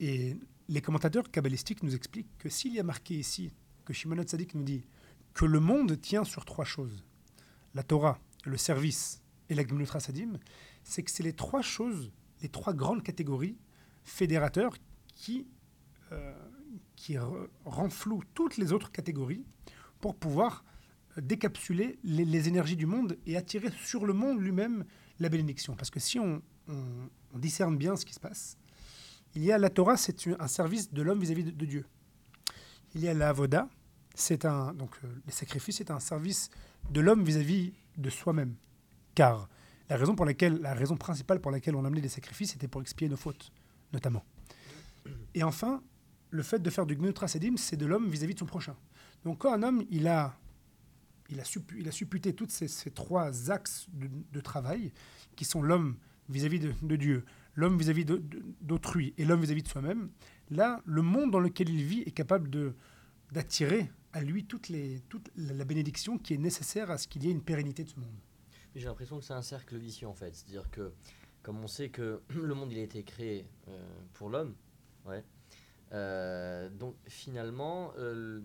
Et 0.00 0.36
les 0.72 0.80
commentateurs 0.80 1.30
kabbalistiques 1.30 1.82
nous 1.82 1.94
expliquent 1.94 2.38
que 2.38 2.48
s'il 2.48 2.72
y 2.72 2.80
a 2.80 2.82
marqué 2.82 3.14
ici, 3.14 3.52
que 3.84 3.92
Shimon 3.92 4.22
Tzadik 4.22 4.54
nous 4.54 4.62
dit 4.62 4.86
que 5.34 5.44
le 5.44 5.60
monde 5.60 6.00
tient 6.00 6.24
sur 6.24 6.46
trois 6.46 6.64
choses, 6.64 7.04
la 7.74 7.82
Torah, 7.82 8.18
le 8.46 8.56
service 8.56 9.22
et 9.50 9.54
la 9.54 9.66
Gemilut 9.66 9.86
Sadim, 9.86 10.38
c'est 10.82 11.02
que 11.02 11.10
c'est 11.10 11.22
les 11.22 11.34
trois 11.34 11.60
choses, 11.60 12.10
les 12.40 12.48
trois 12.48 12.72
grandes 12.72 13.02
catégories 13.02 13.58
fédérateurs 14.02 14.72
qui, 15.14 15.46
euh, 16.10 16.32
renflouent 17.66 18.24
toutes 18.32 18.56
les 18.56 18.72
autres 18.72 18.90
catégories 18.90 19.44
pour 20.00 20.16
pouvoir 20.16 20.64
euh, 21.18 21.20
décapsuler 21.20 21.98
les, 22.02 22.48
énergies 22.48 22.76
du 22.76 22.86
monde 22.86 23.18
et 23.26 23.36
attirer 23.36 23.70
sur 23.84 24.06
le 24.06 24.14
monde 24.14 24.40
lui-même 24.40 24.86
la 25.20 25.28
bénédiction. 25.28 25.76
Parce 25.76 25.90
que 25.90 26.00
si 26.00 26.18
on 26.18 26.40
discerne 27.34 27.76
bien 27.76 27.94
ce 27.96 28.06
qui 28.06 28.14
se 28.14 28.20
passe, 28.20 28.56
il 29.34 29.44
y 29.44 29.52
a 29.52 29.58
la 29.58 29.70
Torah, 29.70 29.96
c'est 29.96 30.26
un 30.38 30.48
service 30.48 30.92
de 30.92 31.02
l'homme 31.02 31.20
vis-à-vis 31.20 31.44
de, 31.44 31.66
Dieu. 31.66 31.86
Il 32.94 33.00
y 33.00 33.08
a 33.08 33.14
la 33.14 33.30
Avoda, 33.30 33.68
c'est 34.14 34.44
un 34.44 34.74
donc 34.74 34.90
euh, 35.04 35.08
les 35.26 35.32
sacrifices, 35.32 35.76
c'est 35.78 35.90
un 35.90 36.00
service 36.00 36.50
de 36.90 37.00
l'homme 37.00 37.24
vis-à-vis 37.24 37.72
de 37.96 38.10
soi-même. 38.10 38.54
Car 39.14 39.48
la 39.88 39.96
raison 39.96 40.14
pour 40.14 40.26
laquelle, 40.26 40.60
la 40.60 40.74
raison 40.74 40.96
principale 40.96 41.40
pour 41.40 41.50
laquelle 41.50 41.76
on 41.76 41.84
amenait 41.84 42.00
des 42.00 42.08
sacrifices, 42.08 42.52
c'était 42.52 42.68
pour 42.68 42.82
expier 42.82 43.08
nos 43.08 43.16
fautes, 43.16 43.52
notamment. 43.92 44.24
Et 45.34 45.42
enfin, 45.42 45.82
le 46.30 46.42
fait 46.42 46.60
de 46.60 46.70
faire 46.70 46.86
du 46.86 46.96
Gmeut 46.96 47.12
Trasedim, 47.12 47.56
c'est 47.56 47.76
de 47.76 47.86
l'homme 47.86 48.08
vis-à-vis 48.08 48.34
de 48.34 48.38
son 48.38 48.46
prochain. 48.46 48.76
Donc 49.24 49.38
quand 49.38 49.52
un 49.52 49.62
homme, 49.62 49.84
il 49.90 50.08
a, 50.08 50.36
il 51.30 51.40
a, 51.40 51.44
il 51.76 51.88
a 51.88 51.92
supputé 51.92 52.34
tous 52.34 52.48
ces, 52.48 52.90
trois 52.90 53.50
axes 53.50 53.86
de, 54.32 54.40
travail, 54.40 54.92
qui 55.36 55.44
sont 55.44 55.62
l'homme 55.62 55.96
vis-à-vis 56.28 56.60
de 56.60 56.96
Dieu, 56.96 57.24
l'homme 57.54 57.78
vis-à-vis 57.78 58.04
d'autrui 58.60 59.14
et 59.18 59.24
l'homme 59.24 59.40
vis-à-vis 59.40 59.62
de 59.62 59.68
soi-même, 59.68 60.10
là, 60.50 60.80
le 60.84 61.02
monde 61.02 61.30
dans 61.30 61.40
lequel 61.40 61.68
il 61.68 61.84
vit 61.84 62.00
est 62.00 62.12
capable 62.12 62.50
d'attirer 63.30 63.90
à 64.12 64.20
lui 64.20 64.44
toute 64.44 64.68
la 64.68 64.78
la 65.36 65.64
bénédiction 65.64 66.18
qui 66.18 66.34
est 66.34 66.38
nécessaire 66.38 66.90
à 66.90 66.98
ce 66.98 67.08
qu'il 67.08 67.24
y 67.24 67.28
ait 67.28 67.32
une 67.32 67.42
pérennité 67.42 67.84
de 67.84 67.88
ce 67.88 67.98
monde. 67.98 68.18
J'ai 68.74 68.86
l'impression 68.86 69.18
que 69.18 69.24
c'est 69.24 69.34
un 69.34 69.42
cercle 69.42 69.76
vicieux 69.76 70.06
en 70.06 70.14
fait. 70.14 70.34
C'est-à-dire 70.34 70.70
que, 70.70 70.92
comme 71.42 71.62
on 71.62 71.66
sait 71.66 71.90
que 71.90 72.22
le 72.34 72.54
monde 72.54 72.72
il 72.72 72.78
a 72.78 72.82
été 72.82 73.02
créé 73.02 73.46
euh, 73.68 73.78
pour 74.14 74.30
l'homme, 74.30 74.54
ouais. 75.06 75.24
euh, 75.92 76.68
donc 76.70 76.96
finalement, 77.06 77.92
euh, 77.98 78.40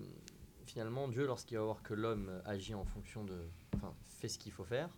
finalement 0.66 1.08
Dieu, 1.08 1.26
lorsqu'il 1.26 1.58
va 1.58 1.64
voir 1.64 1.82
que 1.82 1.94
l'homme 1.94 2.42
agit 2.46 2.74
en 2.74 2.86
fonction 2.86 3.24
de, 3.24 3.38
enfin, 3.76 3.94
fait 4.04 4.28
ce 4.28 4.38
qu'il 4.38 4.52
faut 4.52 4.66
faire, 4.66 4.90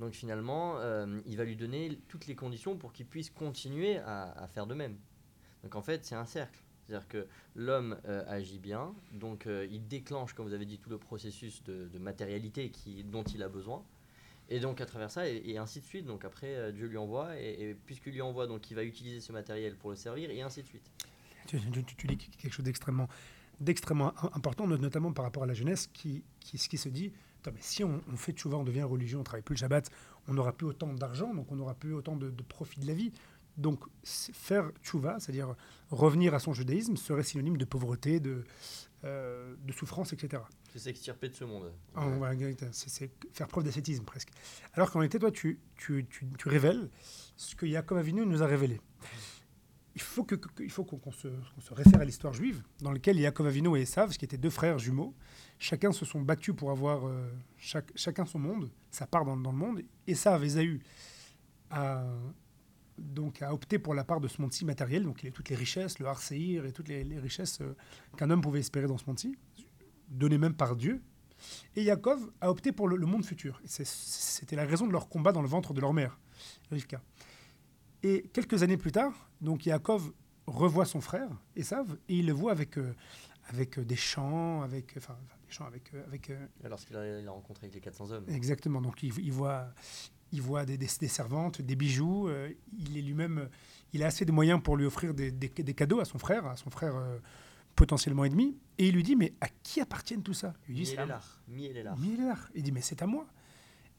donc 0.00 0.14
finalement, 0.14 0.78
euh, 0.78 1.20
il 1.26 1.36
va 1.36 1.44
lui 1.44 1.56
donner 1.56 1.98
toutes 2.08 2.26
les 2.26 2.34
conditions 2.34 2.76
pour 2.76 2.92
qu'il 2.92 3.06
puisse 3.06 3.30
continuer 3.30 3.98
à, 3.98 4.48
faire 4.48 4.66
de 4.66 4.74
même. 4.74 4.96
Donc 5.62 5.74
en 5.76 5.82
fait, 5.82 6.04
c'est 6.04 6.14
un 6.14 6.24
cercle. 6.24 6.58
C'est-à-dire 6.86 7.06
que 7.06 7.26
l'homme 7.54 7.96
euh, 8.06 8.24
agit 8.26 8.58
bien, 8.58 8.92
donc 9.12 9.46
euh, 9.46 9.68
il 9.70 9.86
déclenche, 9.86 10.32
comme 10.32 10.46
vous 10.46 10.54
avez 10.54 10.64
dit, 10.64 10.78
tout 10.78 10.90
le 10.90 10.98
processus 10.98 11.62
de, 11.62 11.88
matérialité 11.98 12.72
dont 13.04 13.22
il 13.22 13.42
a 13.42 13.48
besoin. 13.48 13.84
Et 14.48 14.58
donc 14.58 14.80
à 14.80 14.86
travers 14.86 15.10
ça, 15.10 15.28
et, 15.28 15.56
ainsi 15.58 15.80
de 15.80 15.84
suite. 15.84 16.06
Donc 16.06 16.24
après, 16.24 16.72
Dieu 16.72 16.86
lui 16.88 16.96
envoie, 16.96 17.38
et, 17.38 17.70
et 17.70 17.74
puisqu'il 17.74 18.14
lui 18.14 18.22
envoie, 18.22 18.48
donc 18.48 18.68
il 18.70 18.74
va 18.74 18.82
utiliser 18.82 19.20
ce 19.20 19.30
matériel 19.32 19.76
pour 19.76 19.90
le 19.90 19.96
servir, 19.96 20.30
et 20.30 20.42
ainsi 20.42 20.62
de 20.62 20.66
suite. 20.66 20.90
Tu, 21.46 21.60
tu- 21.96 22.06
dis 22.06 22.16
quelque 22.16 22.52
chose 22.52 22.64
d'extrêmement 22.64 23.08
d'extrêmement 23.60 24.14
im- 24.22 24.30
important, 24.32 24.66
not- 24.66 24.78
notamment 24.78 25.12
par 25.12 25.24
rapport 25.26 25.42
à 25.42 25.46
la 25.46 25.54
jeunesse, 25.54 25.88
qui, 25.92 26.24
ce 26.42 26.68
qui 26.68 26.78
se 26.78 26.88
dit, 26.88 27.12
Attends, 27.40 27.52
mais 27.54 27.62
si 27.62 27.82
on, 27.84 28.02
on 28.12 28.16
fait 28.16 28.32
tchouva, 28.32 28.58
on 28.58 28.64
devient 28.64 28.82
religieux, 28.82 29.18
on 29.18 29.22
travaille 29.22 29.42
plus 29.42 29.54
le 29.54 29.60
Shabbat, 29.60 29.90
on 30.28 30.34
n'aura 30.34 30.52
plus 30.52 30.66
autant 30.66 30.92
d'argent, 30.92 31.32
donc 31.34 31.50
on 31.50 31.56
n'aura 31.56 31.74
plus 31.74 31.94
autant 31.94 32.16
de, 32.16 32.30
de 32.30 32.42
profit 32.42 32.80
de 32.80 32.86
la 32.86 32.94
vie. 32.94 33.12
Donc 33.56 33.80
faire 34.04 34.70
tchouva, 34.82 35.18
c'est-à-dire 35.18 35.54
revenir 35.90 36.34
à 36.34 36.38
son 36.38 36.52
judaïsme, 36.52 36.96
serait 36.96 37.22
synonyme 37.22 37.56
de 37.56 37.64
pauvreté, 37.64 38.20
de, 38.20 38.44
euh, 39.04 39.54
de 39.66 39.72
souffrance, 39.72 40.12
etc. 40.12 40.42
C'est 40.72 40.78
s'extirper 40.78 41.28
de 41.30 41.34
ce 41.34 41.44
monde. 41.44 41.72
Ah, 41.94 42.06
c'est 42.72 43.10
faire 43.32 43.48
preuve 43.48 43.64
d'ascétisme 43.64 44.04
presque. 44.04 44.30
Alors 44.74 44.90
qu'en 44.90 45.00
réalité, 45.00 45.18
toi, 45.18 45.30
tu, 45.30 45.58
tu, 45.76 46.06
tu, 46.08 46.26
tu 46.38 46.48
révèles 46.48 46.90
ce 47.36 47.56
que 47.56 47.66
Yaakov 47.66 47.98
Avinu 47.98 48.24
nous 48.24 48.42
a 48.42 48.46
révélé. 48.46 48.80
Il 49.96 50.00
faut 50.02 50.24
qu'on 50.24 51.12
se, 51.12 51.28
réfère 51.72 52.00
à 52.00 52.04
l'histoire 52.04 52.32
juive, 52.32 52.62
dans 52.80 52.92
laquelle 52.92 53.18
Yaakov 53.18 53.48
Avinu 53.48 53.76
et 53.76 53.82
Esav, 53.82 54.16
qui 54.16 54.24
étaient 54.24 54.38
deux 54.38 54.50
frères 54.50 54.78
jumeaux, 54.78 55.14
chacun 55.58 55.90
se 55.90 56.04
sont 56.04 56.20
battus 56.20 56.54
pour 56.54 56.70
avoir 56.70 57.06
euh, 57.06 57.28
chacun 57.58 58.24
son 58.24 58.38
monde, 58.38 58.70
sa 58.90 59.06
part 59.06 59.24
dans, 59.24 59.34
le 59.34 59.42
monde. 59.42 59.82
Esav, 60.06 60.44
Ésaü, 60.44 60.80
a, 61.70 62.04
donc, 62.98 63.42
a 63.42 63.52
opté 63.52 63.78
pour 63.78 63.94
la 63.94 64.04
part 64.04 64.20
de 64.20 64.28
ce 64.28 64.40
monde-ci 64.40 64.64
matériel, 64.64 65.04
donc 65.04 65.22
il 65.24 65.28
a 65.28 65.32
toutes 65.32 65.48
les 65.48 65.56
richesses, 65.56 65.98
le 65.98 66.06
harséir 66.06 66.66
et 66.66 66.72
toutes 66.72 66.88
les, 66.88 67.02
richesses 67.18 67.60
euh, 67.60 67.74
qu'un 68.16 68.30
homme 68.30 68.42
pouvait 68.42 68.60
espérer 68.60 68.86
dans 68.86 68.98
ce 68.98 69.06
monde-ci, 69.06 69.36
données 70.08 70.38
même 70.38 70.54
par 70.54 70.76
Dieu. 70.76 71.02
Et 71.74 71.82
Yaakov 71.82 72.30
a 72.40 72.50
opté 72.50 72.70
pour 72.70 72.86
le, 72.86 72.96
le 72.96 73.06
monde 73.06 73.24
futur. 73.24 73.60
C'était 73.64 74.56
la 74.56 74.66
raison 74.66 74.86
de 74.86 74.92
leur 74.92 75.08
combat 75.08 75.32
dans 75.32 75.42
le 75.42 75.48
ventre 75.48 75.72
de 75.72 75.80
leur 75.80 75.94
mère, 75.94 76.18
Rivka. 76.70 77.00
Et 78.02 78.22
quelques 78.32 78.62
années 78.62 78.76
plus 78.76 78.92
tard, 78.92 79.30
donc 79.40 79.66
Yaakov 79.66 80.12
revoit 80.46 80.84
son 80.86 81.00
frère, 81.00 81.28
Esav, 81.56 81.96
et 82.08 82.16
il 82.18 82.26
le 82.26 82.32
voit 82.32 82.52
avec, 82.52 82.78
euh, 82.78 82.94
avec 83.48 83.78
euh, 83.78 83.84
des 83.84 83.96
chants, 83.96 84.62
avec, 84.62 84.94
enfin, 84.96 85.16
enfin, 85.24 85.36
des 85.46 85.52
chants 85.52 85.66
avec, 85.66 85.92
euh, 85.94 86.04
avec 86.06 86.30
euh, 86.30 86.46
Lorsqu'il 86.68 86.96
a, 86.96 87.00
a 87.02 87.30
rencontré 87.30 87.66
avec 87.66 87.74
les 87.74 87.80
400 87.80 88.10
hommes. 88.12 88.24
Exactement. 88.28 88.80
Donc 88.80 89.02
il, 89.02 89.12
il 89.18 89.32
voit, 89.32 89.68
il 90.32 90.40
voit 90.42 90.64
des, 90.64 90.78
des- 90.78 90.88
des 91.00 91.08
servantes, 91.08 91.60
des 91.60 91.76
bijoux. 91.76 92.28
euh, 92.28 92.50
il 92.78 92.96
est 92.96 93.02
lui-même, 93.02 93.38
euh, 93.38 93.46
il 93.92 94.02
a 94.02 94.06
assez 94.06 94.24
de 94.24 94.32
moyens 94.32 94.60
pour 94.62 94.76
lui 94.76 94.86
offrir 94.86 95.12
des, 95.14 95.30
des- 95.30 95.48
cadeaux 95.74 96.00
à 96.00 96.04
son 96.04 96.18
frère, 96.18 96.46
à 96.46 96.56
son 96.56 96.70
frère 96.70 96.96
euh, 96.96 97.18
potentiellement 97.76 98.24
ennemi. 98.24 98.56
Et 98.78 98.88
il 98.88 98.94
lui 98.94 99.02
dit 99.02 99.14
mais 99.14 99.34
à 99.40 99.48
qui 99.62 99.80
appartiennent 99.80 100.22
tout 100.22 100.34
ça? 100.34 100.54
Il 100.68 100.74
lui 100.74 100.84
dit 100.84 100.90
Miel 100.90 100.96
c'est 100.96 100.98
à 100.98 101.02
et 101.02 101.06
moi. 101.06 101.14
l'art. 101.16 101.42
Miel 101.48 101.76
et 101.76 101.82
l'art. 101.82 101.98
Miel 101.98 102.20
et 102.20 102.24
l'art. 102.24 102.48
Il 102.54 102.62
dit 102.62 102.72
mais 102.72 102.80
c'est 102.80 103.02
à 103.02 103.06
moi. 103.06 103.26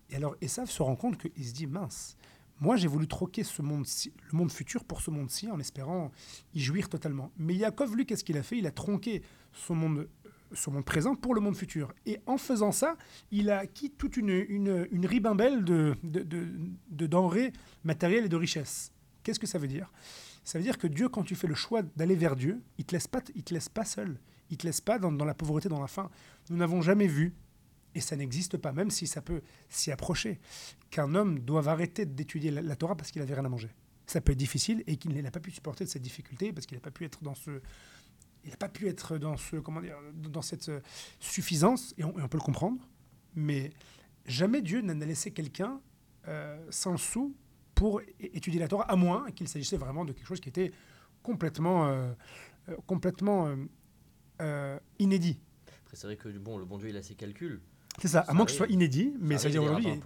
Et 0.10 0.16
alors 0.16 0.36
Esav 0.42 0.70
se 0.70 0.82
rend 0.84 0.96
compte 0.96 1.18
qu'il 1.18 1.46
se 1.46 1.54
dit 1.54 1.68
mince. 1.68 2.18
Moi, 2.62 2.78
j'ai 2.78 2.88
voulu 2.88 3.08
troquer 3.08 3.44
ce 3.44 3.62
monde 3.62 3.86
le 4.32 4.38
monde 4.38 4.52
futur 4.52 4.86
pour 4.86 5.02
ce 5.02 5.10
monde-ci 5.12 5.50
en 5.50 5.60
espérant 5.60 6.12
y 6.54 6.62
jouir 6.62 6.88
totalement. 6.90 7.32
Mais 7.38 7.56
Yaakov, 7.56 7.96
lui, 7.96 8.06
qu'est-ce 8.06 8.24
qu'il 8.24 8.38
a 8.38 8.44
fait? 8.44 8.58
Il 8.60 8.68
a 8.68 8.72
tronqué 8.72 9.24
son 9.52 9.74
monde, 9.76 10.08
euh, 10.26 10.30
son 10.54 10.72
monde 10.72 10.86
présent 10.86 11.16
pour 11.16 11.34
le 11.34 11.42
monde 11.42 11.56
futur. 11.58 11.92
Et 12.06 12.20
en 12.28 12.38
faisant 12.38 12.72
ça, 12.72 12.98
il 13.32 13.50
a 13.50 13.58
acquis 13.58 13.90
toute 13.90 14.16
une, 14.16 14.30
ribambelle 15.06 15.64
de, 15.66 15.96
de, 16.04 16.22
de- 16.22 16.48
de 16.92 17.08
denrées 17.08 17.52
matérielles 17.84 18.26
et 18.26 18.30
de 18.30 18.36
richesses. 18.38 18.92
Qu'est-ce 19.24 19.40
que 19.40 19.48
ça 19.48 19.58
veut 19.58 19.68
dire? 19.68 19.92
Ça 20.44 20.58
veut 20.60 20.64
dire 20.64 20.78
que 20.78 20.88
Dieu, 20.88 21.10
quand 21.10 21.24
tu 21.24 21.36
fais 21.36 21.48
le 21.48 21.56
choix 21.56 21.82
d'aller 21.82 22.16
vers 22.16 22.36
Dieu, 22.36 22.62
il 22.78 22.82
ne 22.82 22.86
te, 22.86 22.94
laisse 22.94 23.08
pas- 23.08 23.22
te 23.22 23.54
laisse 23.54 23.70
pas 23.70 23.86
seul. 23.86 24.20
Il 24.52 24.54
ne 24.54 24.58
te 24.58 24.68
laisse 24.68 24.82
pas 24.82 25.00
dans, 25.00 25.12
dans 25.12 25.26
la 25.26 25.34
pauvreté, 25.34 25.68
dans 25.68 25.80
la 25.82 25.88
faim. 25.88 26.10
Nous 26.52 26.58
n'avons 26.58 26.82
jamais 26.82 27.08
vu, 27.08 27.34
et 27.96 28.02
ça 28.02 28.16
n'existe 28.16 28.58
pas, 28.58 28.72
même 28.72 28.90
si 28.90 29.08
ça 29.08 29.22
peut 29.22 29.42
s'y 29.70 29.92
approcher, 29.92 30.40
qu'un 30.90 31.14
homme 31.16 31.40
doive 31.40 31.68
arrêter 31.68 32.06
d'étudier 32.06 32.52
la, 32.52 32.76
Torah 32.76 32.96
parce 32.96 33.12
qu'il 33.12 33.22
n'avait 33.22 33.34
rien 33.34 33.46
à 33.46 33.50
manger. 33.50 33.70
Ça 34.08 34.22
peut 34.22 34.32
être 34.32 34.38
difficile 34.38 34.84
et 34.88 34.98
qu'il 34.98 35.14
n'a 35.22 35.32
pas 35.32 35.40
pu 35.40 35.52
supporter 35.52 35.86
de 35.86 35.90
cette 35.90 36.02
difficulté 36.02 36.54
parce 36.54 36.66
qu'il 36.66 36.78
n'a 36.78 36.82
pas 36.82 36.92
pu 36.92 37.06
être 37.06 37.24
dans 37.24 37.36
ce, 37.36 37.62
il 38.44 38.50
n'a 38.50 38.58
pas 38.58 38.70
pu 38.70 38.88
être 38.88 39.18
dans 39.18 39.38
ce, 39.38 39.58
comment 39.58 39.82
dire, 39.82 39.98
dans 40.14 40.42
cette 40.42 40.72
suffisance 41.20 41.94
et 41.98 42.04
on, 42.04 42.14
peut 42.14 42.38
le 42.38 42.44
comprendre. 42.44 42.78
Mais 43.36 43.72
jamais 44.26 44.62
Dieu 44.62 44.82
n'a 44.82 44.94
laissé 44.94 45.32
quelqu'un 45.32 45.80
euh, 46.28 46.58
sans 46.70 46.98
sou 46.98 47.36
pour 47.76 48.02
étudier 48.20 48.60
la 48.60 48.68
Torah, 48.68 48.84
à 48.84 48.96
moins 48.96 49.32
qu'il 49.32 49.48
s'agissait 49.48 49.78
vraiment 49.78 50.06
de 50.06 50.14
quelque 50.14 50.28
chose 50.28 50.40
qui 50.40 50.50
était 50.50 50.72
complètement, 51.24 51.88
euh, 51.88 52.12
euh, 52.70 52.76
complètement 52.86 53.56
inédit. 55.00 55.40
C'est 55.94 56.08
vrai 56.08 56.16
que 56.16 56.30
bon, 56.30 56.58
le 56.58 56.66
bon 56.66 56.78
Dieu, 56.78 56.90
il 56.90 56.98
a 56.98 57.04
ses 57.04 57.16
calculs. 57.16 57.62
C'est 58.00 58.08
ça, 58.08 58.22
à 58.22 58.34
moins 58.34 58.46
que 58.46 58.52
ce 58.52 58.58
soit 58.58 58.68
inédit, 58.70 59.14
mais 59.20 59.36
ça 59.38 59.44
ça 59.44 59.48
arrive 59.48 59.62
aujourd'hui. 59.62 60.00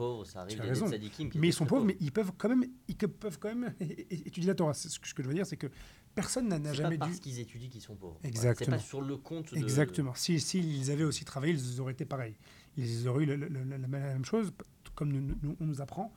Mais 1.40 1.48
ils 1.50 1.54
sont 1.54 1.66
pauvres, 1.66 1.86
mais 1.86 1.96
ils 2.00 2.12
peuvent 2.12 2.32
quand 2.38 2.50
même, 2.50 2.66
ils 2.88 2.96
peuvent 2.98 3.38
quand 3.40 3.54
même 3.56 3.74
étudier 4.10 4.48
la 4.48 4.56
Torah. 4.56 4.74
Ce 4.74 5.00
que, 5.00 5.22
je 5.24 5.28
veux 5.28 5.34
dire, 5.34 5.46
c'est 5.46 5.56
que 5.56 5.68
personne 6.16 6.48
n'a 6.50 6.74
jamais 6.74 6.98
pas 6.98 7.06
dû. 7.06 7.12
parce 7.12 7.20
qu'ils 7.22 7.40
étudient 7.40 7.70
qu'ils 7.70 7.82
sont 7.82 7.96
pauvres. 7.96 8.20
Exactement. 8.24 8.78
C'est 8.78 8.84
pas 8.84 8.88
sur 8.90 9.02
le 9.02 9.18
compte 9.18 9.54
de... 9.54 9.60
Exactement. 9.60 10.14
Si 10.16 10.40
s'ils 10.40 10.90
avaient 10.92 11.04
aussi 11.04 11.26
travaillé, 11.26 11.54
ils 11.54 11.80
auraient 11.80 11.94
été 11.94 12.06
pareils. 12.06 12.36
Ils 12.76 13.08
auraient 13.08 13.24
eu 13.24 13.28
la, 13.38 13.48
la 13.48 13.88
même 13.88 14.26
chose, 14.26 14.52
comme 14.96 15.12
nous- 15.14 15.36
nous- 15.44 15.56
on 15.60 15.66
nous 15.66 15.80
apprend 15.80 16.12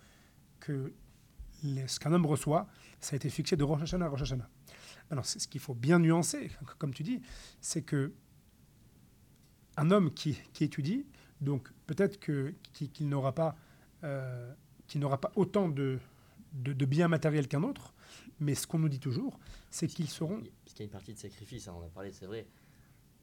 que 0.61 0.93
les- 1.63 1.87
ce 1.87 2.01
qu'un 2.01 2.13
homme 2.13 2.27
reçoit, 2.27 2.67
ça 2.99 3.15
a 3.15 3.17
été 3.17 3.29
fixé 3.29 3.57
de 3.57 3.63
Rosh 3.63 3.83
Hashanah 3.83 4.07
à 4.07 4.09
Rosh 4.09 4.23
Hashanah. 4.23 4.49
Alors, 5.11 5.25
c'est 5.27 5.39
ce 5.39 5.47
qu'il 5.47 5.61
faut 5.61 5.75
bien 5.75 5.99
nuancer, 5.99 6.51
comme 6.79 6.93
tu 6.95 7.03
dis, 7.03 7.21
c'est 7.61 7.83
que 7.83 8.13
un 9.77 9.91
homme 9.91 10.13
qui, 10.13 10.39
qui 10.53 10.65
étudie, 10.65 11.05
donc 11.41 11.69
peut-être 11.87 12.19
que 12.21 12.55
qu'il 12.73 13.09
n'aura 13.09 13.35
pas, 13.35 13.57
euh, 14.05 14.53
qu'il 14.87 15.01
n'aura 15.01 15.21
pas 15.21 15.33
autant 15.37 15.69
de, 15.69 15.99
de, 16.53 16.73
de 16.73 16.85
biens 16.87 17.09
matériels 17.09 17.49
qu'un 17.49 17.63
autre, 17.63 17.95
mais 18.41 18.55
ce 18.55 18.67
qu'on 18.67 18.79
nous 18.79 18.89
dit 18.89 19.01
toujours, 19.01 19.39
c'est 19.71 19.87
qu'ils 19.87 20.09
seront, 20.09 20.41
Parce 20.65 20.75
qu'il 20.75 20.81
y 20.81 20.83
a 20.83 20.85
une 20.85 20.91
partie 20.91 21.13
de 21.15 21.19
sacrifice, 21.19 21.69
hein, 21.69 21.75
on 21.77 21.85
a 21.85 21.89
parlé, 21.91 22.13
c'est 22.13 22.27
vrai. 22.27 22.47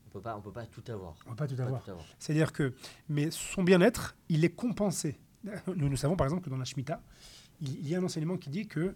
On 0.08 0.10
peut 0.10 0.22
pas, 0.22 0.38
on 0.38 0.42
peut 0.42 0.52
pas 0.52 0.66
tout 0.66 0.84
avoir. 0.90 1.16
on 1.26 1.30
va 1.32 1.36
pas 1.36 1.48
tout 1.48 1.54
On 1.56 1.58
peut 1.58 1.64
avoir. 1.64 1.80
pas 1.82 1.86
tout 1.86 1.92
avoir. 1.92 2.06
C'est-à-dire 2.20 2.54
que, 2.54 2.74
mais 3.10 3.32
son 3.32 3.64
bien-être, 3.64 4.16
il 4.30 4.46
est 4.46 4.56
compensé. 4.56 5.18
Nous, 5.76 5.90
nous 5.90 5.98
savons 5.98 6.16
par 6.16 6.26
exemple 6.28 6.44
que 6.44 6.50
dans 6.50 6.58
la 6.58 6.66
Shemitah, 6.66 7.02
il, 7.62 7.80
il 7.80 7.88
y 7.90 7.96
a 7.96 8.00
un 8.00 8.04
enseignement 8.04 8.38
qui 8.38 8.50
dit 8.50 8.68
que 8.68 8.96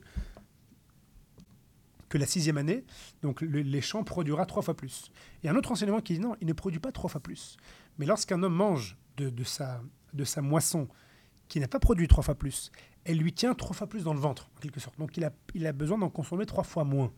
que 2.07 2.17
la 2.17 2.25
sixième 2.25 2.57
année, 2.57 2.83
donc 3.21 3.41
le- 3.41 3.61
les 3.61 3.81
champs 3.81 4.03
produira 4.03 4.45
trois 4.47 4.63
fois 4.63 4.75
plus. 4.75 5.11
Il 5.41 5.45
y 5.45 5.49
a 5.49 5.51
un 5.53 5.55
autre 5.55 5.71
enseignement 5.71 6.01
qui 6.01 6.13
dit 6.13 6.19
non, 6.19 6.35
il 6.41 6.47
ne 6.47 6.53
produit 6.53 6.79
pas 6.79 6.91
trois 6.91 7.09
fois 7.09 7.21
plus. 7.21 7.55
Mais 7.99 8.05
lorsqu'un 8.07 8.41
homme 8.41 8.55
mange 8.55 8.97
de, 9.25 9.43
sa, 9.43 9.81
de 10.13 10.23
sa 10.23 10.41
moisson 10.41 10.87
qui 11.47 11.59
n'a 11.59 11.67
pas 11.67 11.79
produit 11.79 12.07
trois 12.07 12.23
fois 12.23 12.35
plus, 12.35 12.71
elle 13.05 13.17
lui 13.17 13.33
tient 13.33 13.53
trois 13.55 13.73
fois 13.73 13.87
plus 13.87 14.03
dans 14.03 14.13
le 14.13 14.19
ventre, 14.19 14.49
en 14.55 14.59
quelque 14.59 14.79
sorte. 14.79 14.97
Donc 14.99 15.17
il 15.17 15.23
a, 15.23 15.31
il 15.55 15.65
a 15.65 15.73
besoin 15.73 15.97
d'en 15.97 16.09
consommer 16.09 16.45
trois 16.45 16.63
fois 16.63 16.83
moins. 16.83 17.11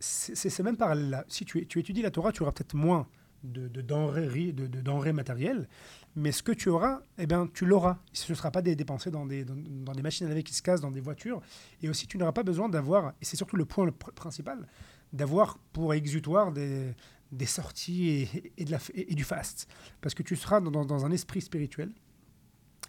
C'est 0.00 0.34
ce 0.34 0.62
même 0.62 0.76
parallèle-là. 0.76 1.24
Si 1.28 1.44
tu, 1.44 1.66
tu 1.66 1.80
étudies 1.80 2.02
la 2.02 2.10
Torah, 2.10 2.30
tu 2.30 2.42
auras 2.42 2.52
peut-être 2.52 2.74
moins 2.74 3.08
de, 3.42 3.68
de 3.68 3.80
denrées, 3.80 4.52
de, 4.52 5.12
matérielles, 5.12 5.68
mais 6.14 6.32
ce 6.32 6.42
que 6.42 6.52
tu 6.52 6.68
auras, 6.68 7.00
eh 7.18 7.26
ben, 7.26 7.48
tu 7.52 7.66
l'auras. 7.66 7.98
Ce 8.12 8.30
ne 8.30 8.36
sera 8.36 8.50
pas 8.50 8.62
dépensé 8.62 9.10
dans 9.10 9.26
des, 9.26 9.44
dans, 9.44 9.56
dans 9.56 9.92
des 9.92 10.02
machines 10.02 10.26
à 10.26 10.28
laver 10.28 10.42
qui 10.42 10.54
se 10.54 10.62
cassent, 10.62 10.80
dans 10.80 10.90
des 10.90 11.00
voitures. 11.00 11.40
Et 11.82 11.88
aussi, 11.88 12.06
tu 12.06 12.16
n'auras 12.16 12.32
pas 12.32 12.42
besoin 12.42 12.68
d'avoir, 12.68 13.12
et 13.20 13.24
c'est 13.24 13.36
surtout 13.36 13.56
le 13.56 13.64
point 13.64 13.90
principal, 14.14 14.66
d'avoir 15.12 15.58
pour 15.72 15.94
exutoire 15.94 16.52
des, 16.52 16.94
des 17.32 17.46
sorties 17.46 18.28
et, 18.56 19.14
du 19.14 19.24
fast. 19.24 19.68
Parce 20.00 20.14
que 20.14 20.22
tu 20.22 20.36
seras 20.36 20.60
dans, 20.60 21.04
un 21.04 21.10
esprit 21.10 21.40
spirituel 21.40 21.92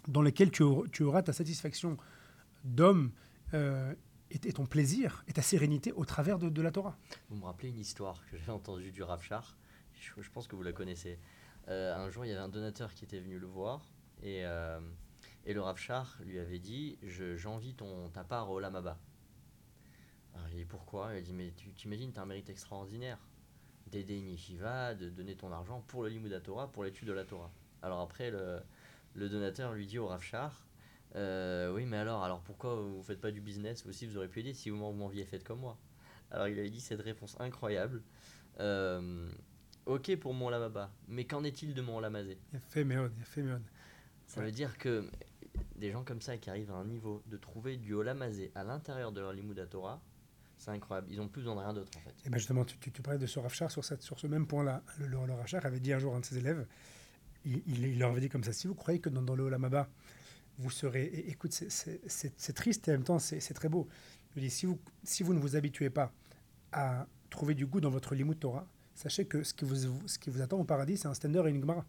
dans 0.08 0.22
lequel 0.22 0.50
tu, 0.50 0.62
auras- 0.62 1.22
ta 1.22 1.32
satisfaction 1.32 1.96
d'homme 2.64 3.12
euh, 3.54 3.94
et, 4.30 4.52
ton 4.52 4.66
plaisir 4.66 5.24
et 5.28 5.32
ta 5.32 5.42
sérénité 5.42 5.92
au 5.92 6.04
travers 6.04 6.38
de, 6.38 6.62
la 6.62 6.70
Torah. 6.70 6.96
Vous 7.28 7.36
me 7.36 7.44
rappelez 7.44 7.68
une 7.68 7.78
histoire 7.78 8.24
que 8.26 8.36
j'ai 8.38 8.50
entendue 8.50 8.92
du 8.92 9.02
Rav 9.02 9.22
Shach. 9.22 9.56
Je, 9.94 10.30
pense 10.30 10.48
que 10.48 10.56
vous 10.56 10.62
la 10.62 10.72
connaissez. 10.72 11.18
Euh, 11.68 11.94
un 11.94 12.08
jour, 12.08 12.24
il 12.24 12.28
y 12.28 12.32
avait 12.32 12.40
un 12.40 12.48
donateur 12.48 12.94
qui 12.94 13.04
était 13.04 13.20
venu 13.20 13.38
le 13.38 13.46
voir 13.46 13.92
et, 14.22 14.44
euh, 14.46 14.80
le 15.46 15.60
Rav 15.60 15.76
Shach 15.76 16.18
lui 16.24 16.38
avait 16.38 16.58
dit 16.58 16.98
Je- 17.02 17.36
J'envie 17.36 17.74
ta 18.14 18.24
part 18.24 18.50
au 18.50 18.60
Lamaba. 18.60 18.98
Alors 20.34 20.48
il 20.48 20.56
dit 20.56 20.64
Pourquoi? 20.64 21.16
Il 21.16 21.24
dit 21.24 21.34
Mais 21.34 21.52
tu 21.52 21.72
t'imagines, 21.74 22.12
tu 22.12 22.18
as 22.18 22.22
un 22.22 22.26
mérite 22.26 22.48
extraordinaire 22.48 23.18
d'aider 23.88 24.16
une 24.18 24.28
yeshiva, 24.28 24.94
de 24.94 25.08
donner 25.10 25.34
ton 25.36 25.50
argent 25.52 25.82
pour 25.88 26.02
le 26.02 26.08
Limouda 26.10 26.40
Torah, 26.40 26.70
pour 26.70 26.84
l'étude 26.84 27.08
de 27.08 27.12
la 27.12 27.24
Torah. 27.24 27.50
Alors 27.82 28.00
après, 28.00 28.30
le, 28.30 28.60
le 29.14 29.28
donateur 29.28 29.72
lui 29.72 29.86
dit 29.86 29.98
au 29.98 30.06
Rav 30.06 30.22
Shach 30.22 30.52
Euh, 31.16 31.72
Oui, 31.74 31.84
mais 31.86 31.96
alors, 31.96 32.22
alors 32.22 32.40
pourquoi 32.40 32.74
vous 32.76 33.02
faites 33.02 33.20
pas 33.20 33.32
du 33.32 33.40
business 33.40 33.84
aussi, 33.86 34.06
vous 34.06 34.16
aurez 34.16 34.28
pu 34.28 34.40
aider 34.40 34.54
si 34.54 34.70
vous 34.70 34.76
m'en- 34.76 34.92
vous 34.92 34.98
m'enviez 34.98 35.24
fait 35.24 35.42
comme 35.42 35.58
moi. 35.60 35.76
Alors 36.30 36.46
il 36.46 36.56
avait 36.58 36.70
dit 36.70 36.80
cette 36.80 37.00
réponse 37.00 37.36
incroyable. 37.40 38.02
Euh, 38.60 39.28
ok 39.86 40.16
pour 40.18 40.34
mon 40.34 40.48
lamaba, 40.50 40.92
mais 41.08 41.24
qu'en 41.24 41.42
est-il 41.42 41.74
de 41.74 41.82
mon 41.82 41.98
lamazé. 41.98 42.38
Ça 44.26 44.40
veut 44.42 44.52
dire 44.52 44.78
que 44.78 45.10
des 45.74 45.90
gens 45.90 46.04
comme 46.04 46.20
ça 46.20 46.36
qui 46.36 46.48
arrivent 46.50 46.70
à 46.70 46.74
un 46.76 46.84
niveau 46.84 47.22
de 47.26 47.36
trouver 47.36 47.76
du 47.76 47.94
olamazé 47.94 48.52
à 48.54 48.62
l'intérieur 48.62 49.10
de 49.10 49.20
leur 49.20 49.32
limouda 49.32 49.66
Torah, 49.66 50.00
c'est 50.60 50.70
incroyable. 50.70 51.08
Ils 51.10 51.20
ont 51.20 51.28
plus 51.28 51.40
besoin 51.40 51.54
de 51.56 51.60
rien 51.60 51.72
d'autre 51.72 51.90
en 51.96 52.00
fait. 52.00 52.14
Et 52.26 52.30
ben 52.30 52.38
justement, 52.38 52.64
tu, 52.64 52.76
tu, 52.78 52.92
tu 52.92 53.02
parlais 53.02 53.18
de 53.18 53.26
ce 53.26 53.38
Rav 53.38 53.52
Shach 53.52 53.72
sur, 53.72 53.84
cette, 53.84 54.02
sur 54.02 54.20
ce 54.20 54.26
même 54.26 54.46
point-là. 54.46 54.82
Le, 54.98 55.06
le, 55.06 55.16
le 55.26 55.66
avait 55.66 55.80
dit 55.80 55.92
un 55.92 55.98
jour 55.98 56.12
à 56.14 56.16
un 56.18 56.20
de 56.20 56.24
ses 56.26 56.38
élèves, 56.38 56.66
il, 57.44 57.62
il, 57.66 57.84
il 57.86 57.98
leur 57.98 58.10
avait 58.10 58.20
dit 58.20 58.28
comme 58.28 58.44
ça, 58.44 58.52
si 58.52 58.66
vous 58.66 58.74
croyez 58.74 59.00
que 59.00 59.08
dans, 59.08 59.22
dans 59.22 59.34
le 59.34 59.44
Olamaba, 59.44 59.88
vous 60.58 60.70
serez... 60.70 61.04
et 61.04 61.30
écoute, 61.30 61.52
c'est- 61.52 62.52
triste 62.52 62.86
et 62.88 62.90
en 62.90 62.94
même 62.94 63.04
temps, 63.04 63.18
c'est 63.18 63.54
très 63.54 63.70
beau. 63.70 63.88
Il 64.36 64.42
dit, 64.42 64.50
si 64.50 64.66
vous, 64.66 64.78
si 65.02 65.22
vous 65.22 65.32
ne 65.32 65.40
vous 65.40 65.56
habituez 65.56 65.88
pas 65.90 66.12
à 66.72 67.06
trouver 67.30 67.54
du 67.54 67.66
goût 67.66 67.80
dans 67.80 67.90
votre 67.90 68.14
limud 68.14 68.38
Torah, 68.38 68.68
sachez 68.94 69.24
que 69.24 69.42
ce 69.42 69.54
qui 69.54 69.64
vous, 69.64 69.76
ce 70.06 70.18
qui 70.18 70.28
vous 70.28 70.42
attend 70.42 70.58
au 70.58 70.64
paradis, 70.64 70.98
c'est 70.98 71.08
un 71.08 71.14
standard 71.14 71.46
et 71.48 71.50
une 71.50 71.60
Gemara. 71.60 71.86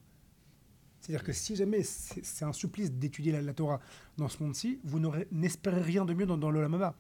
C'est-à-dire 1.01 1.23
que 1.23 1.34
si 1.34 1.55
jamais 1.55 1.84
c'est 1.84 2.45
un 2.45 2.53
supplice 2.53 2.91
d'étudier 2.91 3.31
la, 3.34 3.41
la 3.41 3.53
Torah 3.53 3.79
dans 4.17 4.29
ce 4.29 4.41
monde-ci, 4.41 4.79
vous 4.84 5.01
n'espérez 5.31 5.81
rien 5.81 6.05
de 6.05 6.13
mieux 6.13 6.25
dans, 6.25 6.38
dans 6.38 6.51
le 6.51 6.62
Lamaba. 6.62 6.95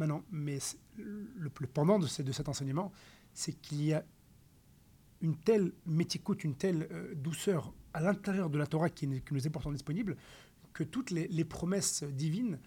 Maintenant, 0.00 0.24
mais 0.32 0.58
le, 0.96 1.50
pendant 1.50 1.98
de, 1.98 2.06
ce- 2.06 2.22
de 2.22 2.32
cet 2.32 2.48
enseignement, 2.48 2.90
c'est 3.34 3.52
qu'il 3.52 3.84
y 3.84 3.92
a 3.92 4.02
une 5.20 5.36
telle 5.36 5.72
méticoute, 5.84 6.42
une 6.42 6.54
telle 6.54 6.88
euh, 6.90 7.14
douceur 7.14 7.74
à 7.92 8.00
l'intérieur 8.00 8.48
de 8.48 8.56
la 8.56 8.66
Torah 8.66 8.88
qui, 8.88 9.06
nous 9.06 9.46
est 9.46 9.50
pourtant 9.50 9.70
disponible, 9.70 10.16
que 10.72 10.84
toutes 10.84 11.10
les, 11.10 11.44
promesses 11.44 12.02
divines, 12.02 12.58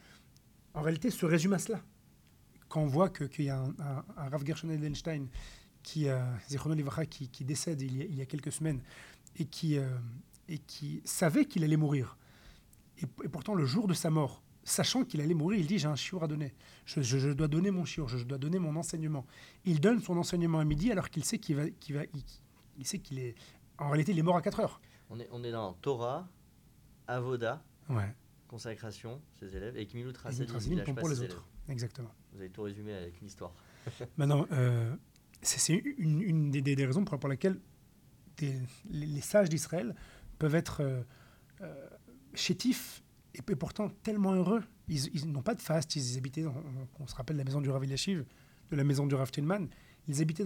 en 0.75 0.83
réalité, 0.83 1.09
se 1.09 1.25
résument 1.25 1.55
à 1.55 1.59
cela. 1.59 1.81
Quand 2.69 2.81
on 2.81 2.87
voit 2.87 3.09
qu'il 3.09 3.45
y 3.45 3.49
a 3.49 3.63
un, 3.79 4.05
Rav 4.15 4.45
Gershon 4.45 4.69
Edelstein 4.69 5.25
qui, 5.81 6.09
euh, 6.09 6.23
qui, 7.09 7.29
qui 7.29 7.45
décède 7.45 7.81
il 7.81 8.15
y, 8.15 8.21
a, 8.21 8.25
quelques 8.27 8.51
semaines 8.51 8.81
et 9.37 9.45
qui, 9.45 9.79
euh, 9.79 9.89
et 10.49 10.59
qui 10.59 11.01
savait 11.03 11.45
qu'il 11.45 11.63
allait 11.63 11.77
mourir. 11.77 12.15
Et 12.99 13.07
pourtant, 13.07 13.55
le 13.55 13.65
jour 13.65 13.87
de 13.87 13.95
sa 13.95 14.11
mort, 14.11 14.43
sachant 14.63 15.03
qu'il 15.03 15.21
allait 15.21 15.33
mourir, 15.33 15.59
il 15.59 15.67
dit 15.67 15.77
J'ai 15.79 15.87
un 15.87 15.95
chiour 15.95 16.23
à 16.23 16.27
donner. 16.27 16.53
Je, 16.85 17.01
je- 17.01 17.17
je 17.17 17.29
dois 17.29 17.47
donner 17.47 17.71
mon 17.71 17.85
chiour, 17.85 18.07
je, 18.09 18.17
je 18.17 18.23
dois 18.25 18.37
donner 18.37 18.59
mon 18.59 18.75
enseignement. 18.75 19.25
Il 19.65 19.79
donne 19.79 19.99
son 20.01 20.17
enseignement 20.17 20.59
à 20.59 20.65
midi 20.65 20.91
alors 20.91 21.09
qu'il 21.09 21.23
sait 21.23 21.37
qu'il 21.39 21.55
va, 21.55 21.69
qu'il 21.69 21.95
va, 21.95 22.03
il, 22.13 22.23
il 22.77 22.85
sait 22.87 22.99
qu'il 22.99 23.19
est. 23.19 23.35
En 23.77 23.89
réalité, 23.89 24.11
il 24.11 24.19
est 24.19 24.23
mort 24.23 24.35
à 24.37 24.41
4 24.41 24.59
heures. 24.59 24.81
On 25.09 25.19
est, 25.19 25.27
on 25.31 25.43
est 25.43 25.51
dans 25.51 25.73
Torah, 25.73 26.27
Avoda, 27.07 27.63
Ouais. 27.89 28.15
consécration, 28.47 29.21
ses 29.39 29.55
élèves, 29.55 29.77
et 29.77 29.85
Kmilut 29.85 30.09
Et 30.11 30.17
Rasadim, 30.17 30.43
Mitrasim 30.45 30.71
il 30.71 30.77
lâche 30.77 30.85
pour, 30.85 30.95
pour 30.95 31.09
les 31.09 31.19
autres. 31.19 31.25
élèves. 31.33 31.41
Exactement. 31.69 32.11
Vous 32.33 32.39
avez 32.39 32.49
tout 32.49 32.61
résumé 32.63 32.93
avec 32.93 33.19
une 33.21 33.27
histoire. 33.27 33.53
Maintenant, 34.17 34.47
euh, 34.51 34.95
c'est 35.41 35.73
une, 35.73 36.21
une 36.21 36.51
des, 36.51 36.85
raisons 36.85 37.03
pour, 37.03 37.19
pour 37.19 37.29
lesquelles 37.29 37.59
des- 38.37 38.59
les, 38.89 39.05
les 39.05 39.21
sages 39.21 39.49
d'Israël 39.49 39.95
peuvent 40.39 40.55
être 40.55 40.81
euh, 40.81 41.01
euh, 41.61 41.87
chétifs 42.33 43.02
et, 43.35 43.41
pourtant 43.55 43.89
tellement 44.03 44.33
heureux. 44.33 44.63
Ils, 44.87 45.31
n'ont 45.31 45.41
pas 45.41 45.55
de 45.55 45.61
faste, 45.61 45.95
ils 45.95 46.17
habitaient, 46.17 46.45
on, 46.99 47.07
se 47.07 47.15
rappelle 47.15 47.37
la 47.37 47.43
maison 47.43 47.61
du 47.61 47.69
Rav 47.69 47.83
Eliashiv, 47.83 48.25
de 48.69 48.75
la 48.75 48.83
maison 48.83 49.07
du 49.07 49.15
Rav 49.15 49.29
ils 50.07 50.21
habitaient 50.21 50.43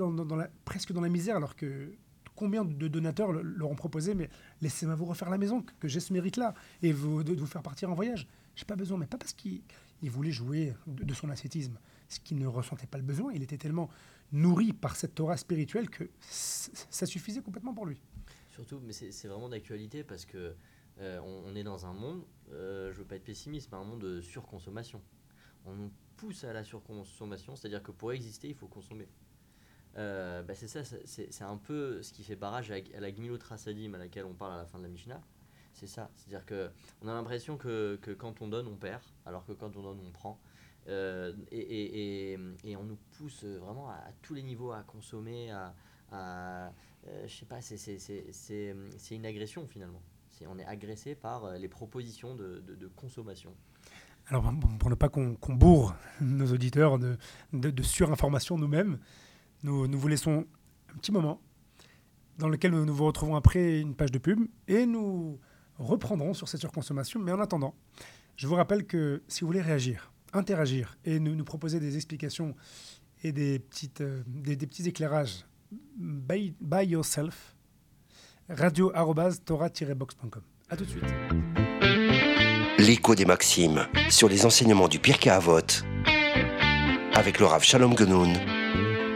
presque 0.66 0.92
dans 0.92 1.02
la 1.02 1.10
misère 1.10 1.36
alors 1.36 1.56
que 1.56 1.92
combien 2.36 2.64
de 2.64 2.88
donateurs 2.88 3.32
le- 3.32 3.42
leur 3.42 3.72
ont 3.72 3.76
proposé 3.76 4.14
mais 4.14 4.30
laissez-moi 4.62 4.94
vous 4.94 5.06
refaire 5.06 5.32
la 5.32 5.40
maison, 5.40 5.66
que, 5.80 5.88
j'ai 5.88 6.00
ce 6.00 6.14
mérite-là, 6.14 6.54
et 6.84 6.94
vous, 6.94 7.24
de, 7.24 7.34
vous 7.34 7.48
faire 7.48 7.64
partir 7.64 7.90
en 7.90 7.96
voyage. 7.96 8.28
J'ai 8.56 8.66
pas 8.66 8.76
besoin, 8.76 8.98
mais 8.98 9.08
pas 9.08 9.18
parce 9.18 9.34
qu'il 9.34 9.62
il 10.04 10.12
voulait 10.12 10.32
jouer 10.32 10.74
de, 10.86 11.04
de 11.04 11.14
son 11.16 11.30
ascétisme, 11.30 11.80
ce 12.08 12.20
qu'il 12.20 12.38
ne 12.38 12.46
ressentait 12.46 12.86
pas 12.86 13.00
le 13.00 13.04
besoin. 13.04 13.34
Il 13.34 13.42
était 13.42 13.58
tellement 13.58 13.90
nourri 14.32 14.74
par 14.74 14.96
cette 14.96 15.16
Torah 15.16 15.38
spirituelle 15.38 15.90
que 15.90 16.10
ça 16.22 17.06
suffisait 17.06 17.42
complètement 17.42 17.74
pour 17.74 17.86
lui. 17.86 18.00
Surtout, 18.50 18.80
mais 18.84 18.94
c'est 18.94 19.28
vraiment 19.28 19.50
d'actualité 19.50 20.04
parce 20.04 20.26
que 20.26 20.56
euh, 21.00 21.20
on, 21.22 21.56
est 21.56 21.64
dans 21.64 21.86
un 21.86 21.94
monde, 21.94 22.24
euh, 22.52 22.92
je 22.92 22.98
veux 22.98 23.06
pas 23.06 23.16
être 23.16 23.24
pessimiste, 23.24 23.70
mais 23.72 23.78
un 23.78 23.84
monde 23.84 24.02
de 24.02 24.22
surconsommation. 24.22 25.02
On 25.66 25.74
nous 25.76 25.92
pousse 26.16 26.44
à 26.44 26.54
la 26.54 26.64
surconsommation, 26.64 27.56
c'est-à-dire 27.56 27.84
que 27.84 27.92
pour 27.92 28.12
exister, 28.12 28.50
il 28.50 28.56
faut 28.56 28.68
consommer. 28.68 29.08
Euh, 29.98 30.44
bah, 30.44 30.56
c'est 30.56 30.68
ça, 30.68 30.84
c'est- 30.84 31.42
un 31.42 31.58
peu 31.58 32.02
ce 32.02 32.14
qui 32.14 32.24
fait 32.24 32.36
barrage 32.36 32.72
à, 32.72 32.78
la 33.00 33.10
Rasadim 33.44 33.94
à 33.94 33.98
laquelle 33.98 34.26
on 34.26 34.34
parle 34.34 34.54
à 34.54 34.58
la 34.58 34.66
fin 34.66 34.78
de 34.78 34.84
la 34.84 34.90
Mishnah. 34.90 35.22
C'est 35.74 35.88
ça, 35.88 36.10
c'est-à-dire 36.16 36.46
que 36.46 36.72
on 37.02 37.08
a 37.08 37.14
l'impression 37.14 37.58
que, 37.58 38.00
que 38.02 38.12
quand 38.12 38.42
on 38.42 38.48
donne, 38.48 38.68
on 38.68 38.76
perd, 38.76 39.04
alors 39.26 39.46
que 39.46 39.52
quand 39.52 39.76
on 39.76 39.84
donne, 39.84 40.00
on 40.04 40.12
prend. 40.12 40.40
Euh, 40.88 41.34
et, 41.52 42.32
et, 42.34 42.40
et, 42.64 42.76
on 42.78 42.84
nous 42.84 42.98
pousse 43.18 43.44
vraiment 43.44 43.90
à, 43.90 44.00
tous 44.22 44.34
les 44.34 44.42
niveaux 44.42 44.72
à 44.72 44.84
consommer, 44.84 45.52
à, 45.52 45.76
à, 46.12 46.72
euh, 47.08 47.28
je 47.28 47.36
sais 47.36 47.46
pas, 47.46 47.62
c'est 47.62 49.16
une 49.16 49.26
agression 49.26 49.68
finalement. 49.68 50.02
C'est- 50.38 50.48
on 50.48 50.58
est 50.60 50.66
agressé 50.66 51.16
par 51.16 51.46
euh, 51.46 51.58
les 51.58 51.68
propositions 51.68 52.36
de, 52.36 52.62
consommation. 52.96 53.56
Alors, 54.28 54.52
pour 54.80 54.90
ne 54.90 54.96
pas 54.96 55.10
qu'on 55.10 55.36
bourre 55.50 55.96
nos 56.22 56.52
auditeurs 56.52 57.00
de, 57.00 57.18
de, 57.54 57.84
surinformation 57.84 58.58
nous-mêmes, 58.58 59.00
nous, 59.64 59.88
vous 59.98 60.08
laissons 60.08 60.46
un 60.94 60.98
petit 60.98 61.12
moment 61.12 61.42
dans 62.38 62.50
lequel 62.50 62.72
nous, 62.72 62.94
vous 62.94 63.06
retrouvons 63.06 63.36
après 63.36 63.80
une 63.80 63.96
page 63.96 64.12
de 64.12 64.20
pub 64.20 64.40
et 64.68 64.86
nous 64.86 65.40
reprendrons 65.80 66.34
sur 66.34 66.48
cette 66.48 66.60
surconsommation. 66.60 67.20
Mais 67.20 67.32
en 67.32 67.40
attendant, 67.40 67.74
je 68.36 68.48
vous 68.48 68.56
rappelle 68.56 68.86
que 68.86 69.24
si 69.28 69.42
vous 69.42 69.48
voulez 69.48 69.62
réagir, 69.62 70.12
interagir 70.34 70.98
et 71.06 71.20
nous, 71.20 71.44
proposer 71.44 71.80
des 71.80 71.96
explications 71.96 72.56
et 73.24 73.32
des, 73.32 73.60
petites, 73.60 74.02
euh, 74.02 74.22
des, 74.28 74.56
petits 74.58 74.88
éclairages, 74.88 75.46
by 75.98 76.54
yourself, 76.86 77.57
radio-torah-box.com. 78.50 80.42
A 80.70 80.76
tout 80.76 80.86
de 80.86 80.90
suite. 80.90 81.04
L'écho 82.80 83.16
des 83.16 83.26
Maximes 83.26 83.88
sur 84.10 84.30
les 84.30 84.46
enseignements 84.46 84.88
du 84.88 85.00
Pirkei 85.00 85.30
Avot 85.30 85.60
avec 87.14 87.40
le 87.40 87.48
Shalom 87.62 87.98
Genoun 87.98 88.34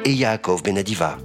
et 0.06 0.13
Yaakov 0.13 0.63
Benadiva. 0.63 1.17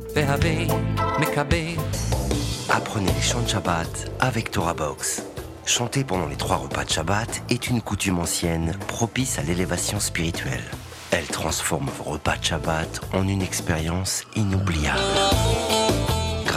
Apprenez 2.69 3.13
les 3.13 3.23
chants 3.23 3.41
de 3.41 3.49
Shabbat 3.49 4.13
avec 4.21 4.51
Torah 4.51 4.75
Box. 4.75 5.23
Chanter 5.65 6.05
pendant 6.05 6.27
les 6.27 6.37
trois 6.37 6.57
repas 6.57 6.85
de 6.85 6.91
Shabbat 6.91 7.43
est 7.49 7.69
une 7.69 7.81
coutume 7.81 8.19
ancienne 8.19 8.77
propice 8.87 9.39
à 9.39 9.43
l'élévation 9.43 9.99
spirituelle. 9.99 10.65
Elle 11.11 11.27
transforme 11.27 11.89
vos 11.99 12.11
repas 12.11 12.37
de 12.37 12.45
Shabbat 12.45 13.01
en 13.15 13.27
une 13.27 13.43
expérience 13.43 14.25
inoubliable. 14.37 15.01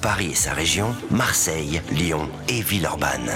Paris 0.00 0.30
et 0.32 0.34
sa 0.34 0.52
région, 0.52 0.96
Marseille, 1.10 1.80
Lyon 1.90 2.28
et 2.48 2.62
Villeurbanne. 2.62 3.30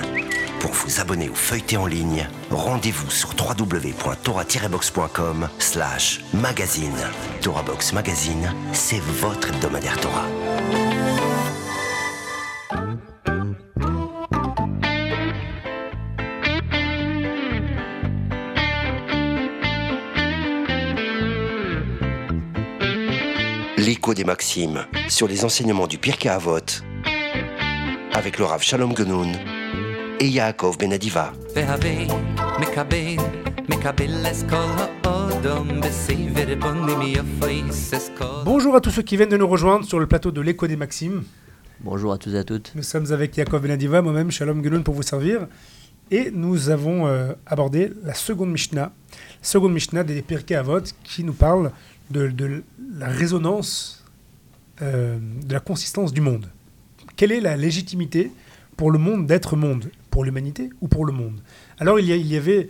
Pour 0.61 0.73
vous 0.73 1.01
abonner 1.01 1.29
ou 1.31 1.35
feuilleter 1.35 1.77
en 1.77 1.87
ligne, 1.87 2.29
rendez-vous 2.51 3.11
sur 3.11 3.31
www.torah-box.com 3.31 5.49
slash 5.59 6.21
magazine. 6.35 6.99
Torah 7.41 7.63
Box 7.63 7.93
Magazine, 7.93 8.53
c'est 8.73 9.01
votre 9.01 9.49
hebdomadaire 9.49 9.99
Torah. 10.01 10.27
des 24.21 24.25
Maximes 24.25 24.85
sur 25.09 25.27
les 25.27 25.47
enseignements 25.47 25.87
du 25.87 25.97
Pirkei 25.97 26.29
Avot 26.29 26.59
avec 28.13 28.39
le 28.39 28.45
Rav 28.45 28.63
Shalom 28.63 28.95
Genoun 28.95 29.33
et 30.21 30.29
Yaakov 30.29 30.77
Benadiva. 30.77 31.33
Bonjour 38.45 38.77
à 38.77 38.81
tous 38.83 38.91
ceux 38.91 39.01
qui 39.01 39.17
viennent 39.17 39.31
de 39.31 39.39
nous 39.39 39.49
rejoindre 39.49 39.87
sur 39.87 39.99
le 39.99 40.07
plateau 40.07 40.31
de 40.31 40.43
l'écho 40.43 40.67
des 40.67 40.77
Maximes. 40.77 41.25
Bonjour 41.81 42.13
à 42.13 42.19
tous 42.19 42.35
et 42.35 42.39
à 42.39 42.45
toutes. 42.45 42.73
Nous 42.75 42.83
sommes 42.83 43.11
avec 43.13 43.35
Yaakov 43.39 43.63
Benadiva, 43.63 44.03
moi-même 44.03 44.31
Shalom 44.31 44.63
Genoun 44.63 44.85
pour 44.85 44.93
vous 44.93 45.03
servir. 45.03 45.49
Et 46.11 46.31
nous 46.31 46.69
avons 46.69 47.07
euh, 47.07 47.33
abordé 47.47 47.91
la 48.05 48.13
seconde 48.13 48.51
Mishnah, 48.51 48.93
seconde 49.41 49.73
Mishnah 49.73 50.05
des 50.05 50.21
Pirkei 50.21 50.57
Avot 50.57 50.83
qui 51.05 51.25
nous 51.25 51.33
parle 51.33 51.73
de 52.11 52.63
la 52.99 53.07
résonance 53.07 54.00
euh, 54.83 55.19
de 55.47 55.53
la 55.53 55.61
consistance 55.61 56.13
du 56.13 56.21
monde. 56.21 56.47
Quelle 57.17 57.33
est 57.33 57.41
la 57.41 57.57
légitimité 57.57 58.33
pour 58.77 58.91
le 58.91 58.99
monde 58.99 59.27
d'être 59.27 59.57
monde? 59.57 59.91
Pour 60.11 60.25
l'humanité 60.25 60.71
ou 60.81 60.89
pour 60.89 61.05
le 61.05 61.13
monde? 61.13 61.41
Alors 61.79 62.01
il 62.01 62.07
y, 62.07 62.13
il 62.19 62.27
y 62.27 62.37
avait, 62.37 62.69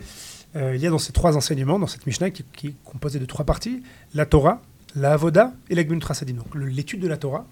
euh, 0.57 0.75
il 0.77 0.83
y 0.83 0.87
a 0.87 0.91
dans 0.91 0.99
ces 0.99 1.13
trois 1.13 1.37
enseignements, 1.37 1.79
dans 1.79 1.87
cette 1.87 2.07
Mishnah 2.07 2.31
qui, 2.31 2.45
est 2.65 2.75
composée 2.85 3.19
de 3.19 3.25
trois 3.25 3.47
parties, 3.47 3.83
la 4.15 4.27
Torah, 4.27 4.61
la 4.95 5.13
Avoda 5.13 5.53
et 5.69 5.75
la 5.75 5.85
Gmunut 5.85 6.05
Rasadim. 6.05 6.35
Donc 6.35 6.55
l'étude 6.55 7.01
de 7.01 7.09
la 7.09 7.17
Torah, 7.17 7.47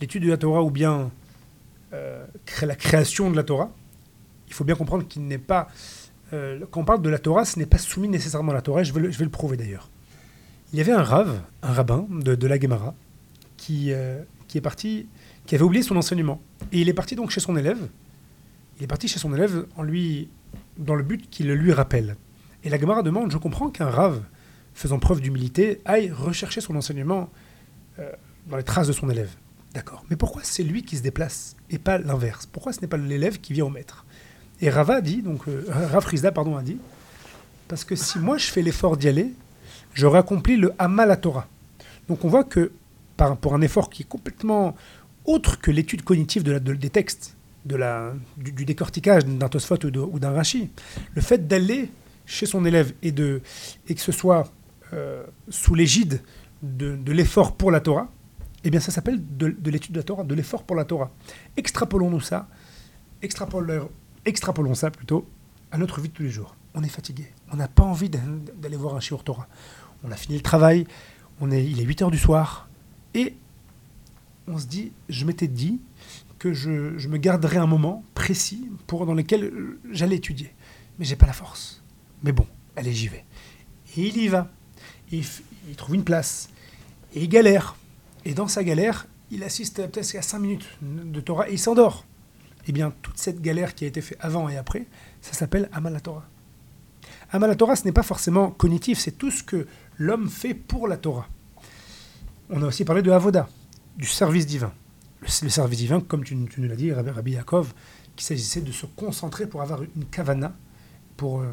l'étude 0.00 0.22
de 0.24 0.28
la 0.28 0.36
Torah 0.36 0.62
ou 0.62 0.70
bien 0.70 1.10
euh, 1.92 2.24
la 2.62 2.76
création 2.76 3.30
de 3.30 3.36
la 3.36 3.42
Torah, 3.42 3.70
il 4.46 4.54
faut 4.54 4.64
bien 4.64 4.76
comprendre 4.76 5.06
qu'il 5.08 5.26
n'est 5.26 5.38
pas. 5.38 5.68
euh, 6.32 6.60
quand 6.70 6.82
on 6.82 6.84
parle 6.84 7.02
de 7.02 7.10
la 7.10 7.18
Torah, 7.18 7.44
ce 7.44 7.58
n'est 7.58 7.66
pas 7.66 7.78
soumis 7.78 8.08
nécessairement 8.08 8.52
à 8.52 8.54
la 8.54 8.62
Torah, 8.62 8.84
je 8.84 8.92
vais 8.92 9.00
le, 9.00 9.10
je 9.10 9.18
vais 9.18 9.24
le 9.24 9.30
prouver 9.30 9.56
d'ailleurs. 9.56 9.88
Il 10.72 10.78
y 10.78 10.82
avait 10.82 10.92
un 10.92 11.02
rave, 11.02 11.40
un 11.62 11.72
rabbin 11.72 12.06
de, 12.10 12.34
de 12.34 12.46
la 12.46 12.60
Gemara, 12.60 12.94
qui, 13.56 13.92
euh, 13.92 14.22
qui 14.48 14.58
est 14.58 14.62
parti, 14.62 15.06
qui 15.46 15.54
avait 15.54 15.64
oublié 15.64 15.82
son 15.82 15.96
enseignement. 15.96 16.40
Et 16.72 16.80
il 16.80 16.88
est 16.88 16.94
parti 16.94 17.14
donc 17.14 17.30
chez 17.30 17.40
son 17.40 17.56
élève. 17.56 17.88
Il 18.78 18.84
est 18.84 18.88
parti 18.88 19.08
chez 19.08 19.18
son 19.18 19.34
élève 19.34 19.66
en 19.76 19.82
lui, 19.82 20.28
dans 20.76 20.94
le 20.94 21.02
but 21.02 21.28
qu'il 21.30 21.46
le 21.46 21.54
lui 21.54 21.72
rappelle. 21.72 22.16
Et 22.64 22.68
la 22.68 22.78
Gemara 22.78 23.02
demande, 23.02 23.30
je 23.30 23.38
comprends 23.38 23.70
qu'un 23.70 23.90
rave, 23.90 24.22
faisant 24.74 24.98
preuve 24.98 25.20
d'humilité, 25.20 25.80
aille 25.84 26.10
rechercher 26.10 26.60
son 26.60 26.76
enseignement 26.76 27.30
euh, 27.98 28.10
dans 28.48 28.56
les 28.56 28.62
traces 28.62 28.88
de 28.88 28.92
son 28.92 29.08
élève. 29.08 29.30
D'accord. 29.72 30.04
Mais 30.10 30.16
pourquoi 30.16 30.42
c'est 30.44 30.62
lui 30.62 30.82
qui 30.82 30.96
se 30.96 31.02
déplace 31.02 31.56
et 31.70 31.78
pas 31.78 31.98
l'inverse? 31.98 32.46
Pourquoi 32.46 32.72
ce 32.72 32.80
n'est 32.80 32.86
pas 32.86 32.96
l'élève 32.96 33.40
qui 33.40 33.52
vient 33.52 33.66
au 33.66 33.70
maître? 33.70 34.04
Et 34.60 34.70
Rava 34.70 35.00
dit, 35.00 35.22
donc 35.22 35.48
euh, 35.48 35.64
Rav 35.68 36.04
Rizda, 36.06 36.32
pardon, 36.32 36.56
a 36.56 36.62
dit, 36.62 36.78
parce 37.68 37.84
que 37.84 37.94
si 37.94 38.18
moi 38.18 38.38
je 38.38 38.46
fais 38.46 38.62
l'effort 38.62 38.96
d'y 38.96 39.08
aller, 39.08 39.32
j'aurai 39.94 40.18
accompli 40.18 40.56
le 40.56 40.72
Hamal 40.78 41.18
Torah. 41.20 41.46
Donc 42.08 42.24
on 42.24 42.28
voit 42.28 42.44
que 42.44 42.72
pour 43.16 43.54
un 43.54 43.60
effort 43.60 43.90
qui 43.90 44.02
est 44.02 44.08
complètement 44.08 44.74
autre 45.24 45.60
que 45.60 45.70
l'étude 45.70 46.02
cognitive 46.02 46.42
des 46.42 46.90
textes, 46.90 47.36
du, 47.64 48.52
du 48.52 48.64
décortiquage 48.64 49.26
d'un 49.26 49.48
Tosfot 49.48 49.78
ou 49.84 50.18
d'un 50.18 50.30
Rashi, 50.30 50.70
le 51.14 51.20
fait 51.20 51.48
d'aller 51.48 51.90
chez 52.24 52.46
son 52.46 52.64
élève 52.64 52.92
et, 53.02 53.12
que 53.12 53.40
ce 53.96 54.12
soit 54.12 54.52
euh, 54.92 55.24
sous 55.48 55.74
l'égide 55.74 56.20
de, 56.62 57.12
l'effort 57.12 57.56
pour 57.56 57.70
la 57.70 57.80
Torah, 57.80 58.08
eh 58.64 58.70
bien 58.70 58.80
ça 58.80 58.90
s'appelle 58.90 59.20
de, 59.36 59.48
de 59.48 59.70
l'étude 59.70 59.92
de 59.92 59.98
la 59.98 60.04
Torah, 60.04 60.24
de 60.24 60.34
l'effort 60.34 60.64
pour 60.64 60.76
la 60.76 60.84
Torah. 60.84 61.10
Extrapolons-nous 61.56 62.20
ça, 62.20 62.48
extrapolons, 63.22 64.74
ça 64.74 64.90
plutôt 64.90 65.26
à 65.70 65.78
notre 65.78 66.00
vie 66.00 66.08
de 66.08 66.14
tous 66.14 66.22
les 66.22 66.30
jours. 66.30 66.56
On 66.74 66.82
est 66.82 66.88
fatigué, 66.88 67.26
on 67.52 67.56
n'a 67.56 67.68
pas 67.68 67.84
envie 67.84 68.10
d'a- 68.10 68.18
d'aller 68.56 68.76
voir 68.76 68.94
un 68.96 69.00
shiur 69.00 69.24
Torah. 69.24 69.48
On 70.04 70.10
a 70.10 70.16
fini 70.16 70.36
le 70.36 70.42
travail, 70.42 70.86
il 71.42 71.80
est 71.80 71.84
8 71.84 72.02
heures 72.02 72.10
du 72.10 72.18
soir, 72.18 72.68
et 73.16 73.34
on 74.46 74.58
se 74.58 74.66
dit, 74.66 74.92
je 75.08 75.24
m'étais 75.24 75.48
dit 75.48 75.80
que 76.38 76.52
je, 76.52 77.08
me 77.08 77.16
garderais 77.16 77.56
un 77.56 77.66
moment 77.66 78.04
précis 78.14 78.70
dans 78.88 79.14
lequel 79.14 79.50
j'allais 79.90 80.16
étudier. 80.16 80.52
Mais 80.98 81.06
j'ai 81.06 81.16
pas 81.16 81.26
la 81.26 81.32
force. 81.32 81.82
Mais 82.22 82.32
bon, 82.32 82.46
allez, 82.76 82.92
j'y 82.92 83.08
vais. 83.08 83.24
Et 83.96 84.06
il 84.08 84.18
y 84.18 84.28
va. 84.28 84.50
Il, 85.10 85.24
trouve 85.76 85.94
une 85.94 86.04
place. 86.04 86.50
Et 87.14 87.22
il 87.22 87.28
galère. 87.28 87.76
Et 88.26 88.34
dans 88.34 88.48
sa 88.48 88.62
galère, 88.62 89.06
il 89.30 89.42
assiste 89.42 89.76
peut-être 89.88 90.14
à 90.16 90.22
5 90.22 90.38
minutes 90.38 90.68
de 90.82 91.20
Torah 91.20 91.48
et 91.48 91.54
il 91.54 91.58
s'endort. 91.58 92.04
Eh 92.68 92.72
bien, 92.72 92.92
toute 93.00 93.16
cette 93.16 93.40
galère 93.40 93.74
qui 93.74 93.84
a 93.84 93.88
été 93.88 94.02
faite 94.02 94.18
avant 94.20 94.50
et 94.50 94.58
après, 94.58 94.86
ça 95.22 95.32
s'appelle 95.32 95.70
Amal 95.72 95.94
la 95.94 96.00
Torah. 96.00 96.28
Amal 97.30 97.56
Torah, 97.56 97.76
ce 97.76 97.84
n'est 97.84 97.92
pas 97.92 98.02
forcément 98.02 98.50
cognitif, 98.50 98.98
c'est 98.98 99.12
tout 99.12 99.30
ce 99.30 99.42
que 99.42 99.66
l'homme 99.96 100.28
fait 100.28 100.52
pour 100.52 100.86
la 100.86 100.98
Torah. 100.98 101.28
On 102.48 102.62
a 102.62 102.66
aussi 102.66 102.84
parlé 102.84 103.02
de 103.02 103.10
Avoda, 103.10 103.48
du 103.96 104.06
service 104.06 104.46
divin. 104.46 104.72
Le, 105.20 105.48
service 105.48 105.78
divin, 105.78 106.00
comme 106.00 106.22
tu, 106.22 106.36
nous 106.36 106.48
l'as 106.58 106.76
dit, 106.76 106.92
Rabbi, 106.92 107.32
Yaakov, 107.32 107.72
qu'il 108.14 108.24
s'agissait 108.24 108.60
de 108.60 108.70
se 108.70 108.86
concentrer 108.86 109.46
pour 109.46 109.62
avoir 109.62 109.82
une 109.82 110.04
kavana, 110.04 110.54
pour, 111.16 111.40
euh, 111.40 111.46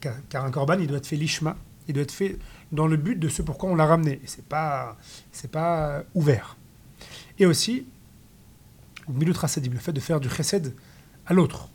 car, 0.00 0.44
un 0.44 0.50
korban, 0.50 0.78
il 0.80 0.86
doit 0.86 0.98
être 0.98 1.06
fait 1.06 1.16
lishma, 1.16 1.56
il 1.86 1.94
doit 1.94 2.02
être 2.02 2.12
fait 2.12 2.38
dans 2.72 2.86
le 2.86 2.96
but 2.96 3.18
de 3.18 3.28
ce 3.28 3.40
pourquoi 3.40 3.70
on 3.70 3.74
l'a 3.74 3.86
ramené. 3.86 4.20
Et 4.22 4.26
c'est 4.26 4.44
pas, 4.44 4.98
pas 5.50 6.04
ouvert. 6.14 6.56
Et 7.38 7.46
aussi, 7.46 7.86
Milut 9.08 9.32
le 9.32 9.78
fait 9.78 9.92
de 9.92 10.00
faire 10.00 10.20
du 10.20 10.28
chesed 10.28 10.74
à 11.24 11.32
l'autre. 11.32 11.70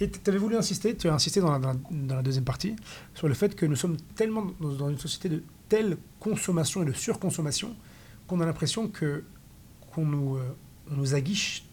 Et 0.00 0.10
tu 0.10 0.20
avais 0.30 0.38
voulu 0.38 0.56
insister, 0.56 0.96
tu 0.96 1.08
as 1.08 1.14
insisté 1.14 1.40
dans 1.40 1.58
la, 1.58 2.22
deuxième 2.22 2.44
partie, 2.44 2.76
sur 3.14 3.26
le 3.28 3.34
fait 3.34 3.54
que 3.56 3.66
nous 3.66 3.74
sommes 3.76 3.96
tellement 4.14 4.46
dans, 4.60 4.88
une 4.88 4.98
société 4.98 5.28
de 5.28 5.42
telle 5.68 5.96
consommation 6.20 6.82
et 6.82 6.86
de 6.86 6.92
surconsommation 6.92 7.74
qu'on 8.26 8.40
a 8.40 8.46
l'impression 8.46 8.88
que 8.88 9.24
qu'on 9.92 10.04
nous, 10.04 10.36
euh, 10.36 10.56
nous 10.90 11.14
aguiche 11.14 11.64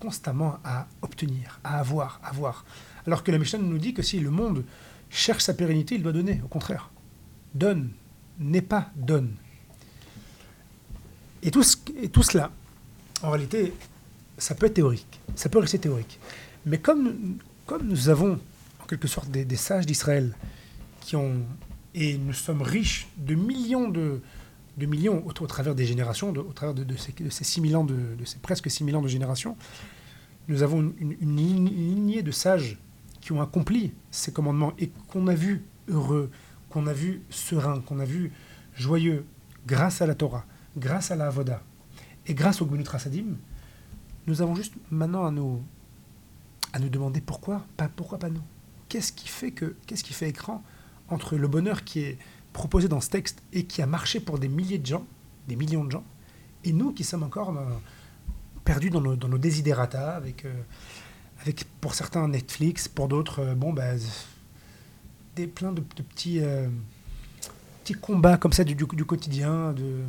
constamment 0.00 0.58
à 0.64 0.86
obtenir, 1.02 1.60
à 1.64 1.78
avoir, 1.80 2.20
à 2.22 2.28
avoir. 2.28 2.64
Alors 3.06 3.22
que 3.22 3.30
la 3.32 3.38
Mishnah 3.38 3.58
nous 3.58 3.78
dit 3.78 3.92
que 3.92 4.02
si 4.02 4.20
le 4.20 4.30
monde 4.30 4.64
cherche 5.10 5.42
sa 5.42 5.54
pérennité, 5.54 5.96
il 5.96 6.02
doit 6.02 6.12
donner, 6.12 6.40
au 6.44 6.48
contraire. 6.48 6.90
Donne, 7.54 7.90
n'est 8.38 8.62
pas 8.62 8.90
donne. 8.96 9.34
Et 11.42 11.50
tout, 11.50 11.62
ce- 11.62 11.76
et 12.00 12.08
tout 12.08 12.22
cela, 12.22 12.50
en 13.22 13.30
réalité, 13.30 13.74
ça 14.38 14.54
peut 14.54 14.66
être 14.66 14.74
théorique, 14.74 15.20
ça 15.34 15.48
peut 15.48 15.58
rester 15.58 15.78
théorique. 15.78 16.18
Mais 16.64 16.78
comme, 16.78 17.38
comme 17.66 17.86
nous 17.86 18.08
avons, 18.08 18.38
en 18.80 18.86
quelque 18.86 19.08
sorte, 19.08 19.30
des, 19.30 19.56
sages 19.56 19.86
d'Israël 19.86 20.34
qui 21.00 21.16
ont. 21.16 21.40
Et 21.94 22.18
nous 22.18 22.32
sommes 22.32 22.62
riches 22.62 23.06
de 23.16 23.36
millions 23.36 23.88
de, 23.88 24.20
millions 24.78 25.24
au, 25.26 25.32
travers 25.32 25.76
des 25.76 25.86
générations, 25.86 26.30
au 26.30 26.52
travers 26.52 26.74
de, 26.74 26.96
ces, 26.96 27.14
ces 27.30 27.44
6000 27.44 27.76
ans, 27.76 27.84
de, 27.84 27.96
ces 28.24 28.38
presque 28.38 28.68
6000 28.68 28.96
ans 28.96 29.02
de 29.02 29.08
génération, 29.08 29.56
nous 30.48 30.62
avons 30.62 30.92
une, 30.98 31.14
lignée 31.20 32.22
de 32.22 32.32
sages 32.32 32.78
qui 33.20 33.32
ont 33.32 33.40
accompli 33.40 33.92
ces 34.10 34.32
commandements 34.32 34.72
et 34.78 34.90
qu'on 35.08 35.28
a 35.28 35.34
vu 35.34 35.62
heureux, 35.88 36.30
qu'on 36.68 36.86
a 36.86 36.92
vu 36.92 37.22
serein, 37.30 37.80
qu'on 37.80 38.00
a 38.00 38.04
vu 38.04 38.32
joyeux 38.74 39.24
grâce 39.66 40.02
à 40.02 40.06
la 40.06 40.14
Torah, 40.14 40.44
grâce 40.76 41.10
à 41.10 41.16
la 41.16 41.28
Avoda 41.28 41.62
et 42.26 42.34
grâce 42.34 42.60
au 42.60 42.66
Gmenut 42.66 42.88
Rasadim, 42.88 43.36
nous 44.26 44.42
avons 44.42 44.54
juste 44.54 44.74
maintenant 44.90 45.26
à 45.26 45.30
nous, 45.30 45.62
à 46.74 46.80
nous 46.80 46.88
demander 46.88 47.20
pourquoi, 47.20 47.64
pas, 47.76 47.88
pourquoi 47.88 48.18
pas 48.18 48.28
nous 48.28 48.42
Qu'est-ce 48.88 49.12
qui 49.12 49.28
fait 49.28 49.52
que, 49.52 49.76
qu'est-ce 49.86 50.02
qui 50.02 50.12
fait 50.12 50.28
écran 50.28 50.62
entre 51.08 51.36
le 51.36 51.46
bonheur 51.46 51.84
qui 51.84 52.00
est 52.00 52.18
proposé 52.52 52.88
dans 52.88 53.00
ce 53.00 53.10
texte 53.10 53.42
et 53.52 53.64
qui 53.64 53.80
a 53.80 53.86
marché 53.86 54.18
pour 54.18 54.40
des 54.40 54.48
milliers 54.48 54.78
de 54.78 54.86
gens, 54.86 55.06
des 55.46 55.54
millions 55.54 55.84
de 55.84 55.92
gens, 55.92 56.04
et 56.64 56.72
nous 56.72 56.92
qui 56.92 57.04
sommes 57.04 57.22
encore 57.22 57.52
dans- 57.52 57.80
perdus 58.64 58.90
dans 58.90 59.00
nos, 59.00 59.14
dans 59.14 59.28
nos 59.28 59.38
avec, 59.38 60.44
euh, 60.44 60.52
avec 61.42 61.64
pour 61.80 61.94
certains 61.94 62.26
Netflix, 62.26 62.88
pour 62.88 63.06
d'autres, 63.06 63.38
euh, 63.40 63.54
bon, 63.54 63.72
bah, 63.72 63.92
des, 65.36 65.46
plein 65.46 65.70
de, 65.70 65.80
petits, 65.80 66.40
euh, 66.40 66.68
petits 67.84 67.94
combats 67.94 68.36
comme 68.36 68.52
ça 68.52 68.64
du, 68.64 68.74
quotidien, 68.76 69.72
de, 69.72 70.00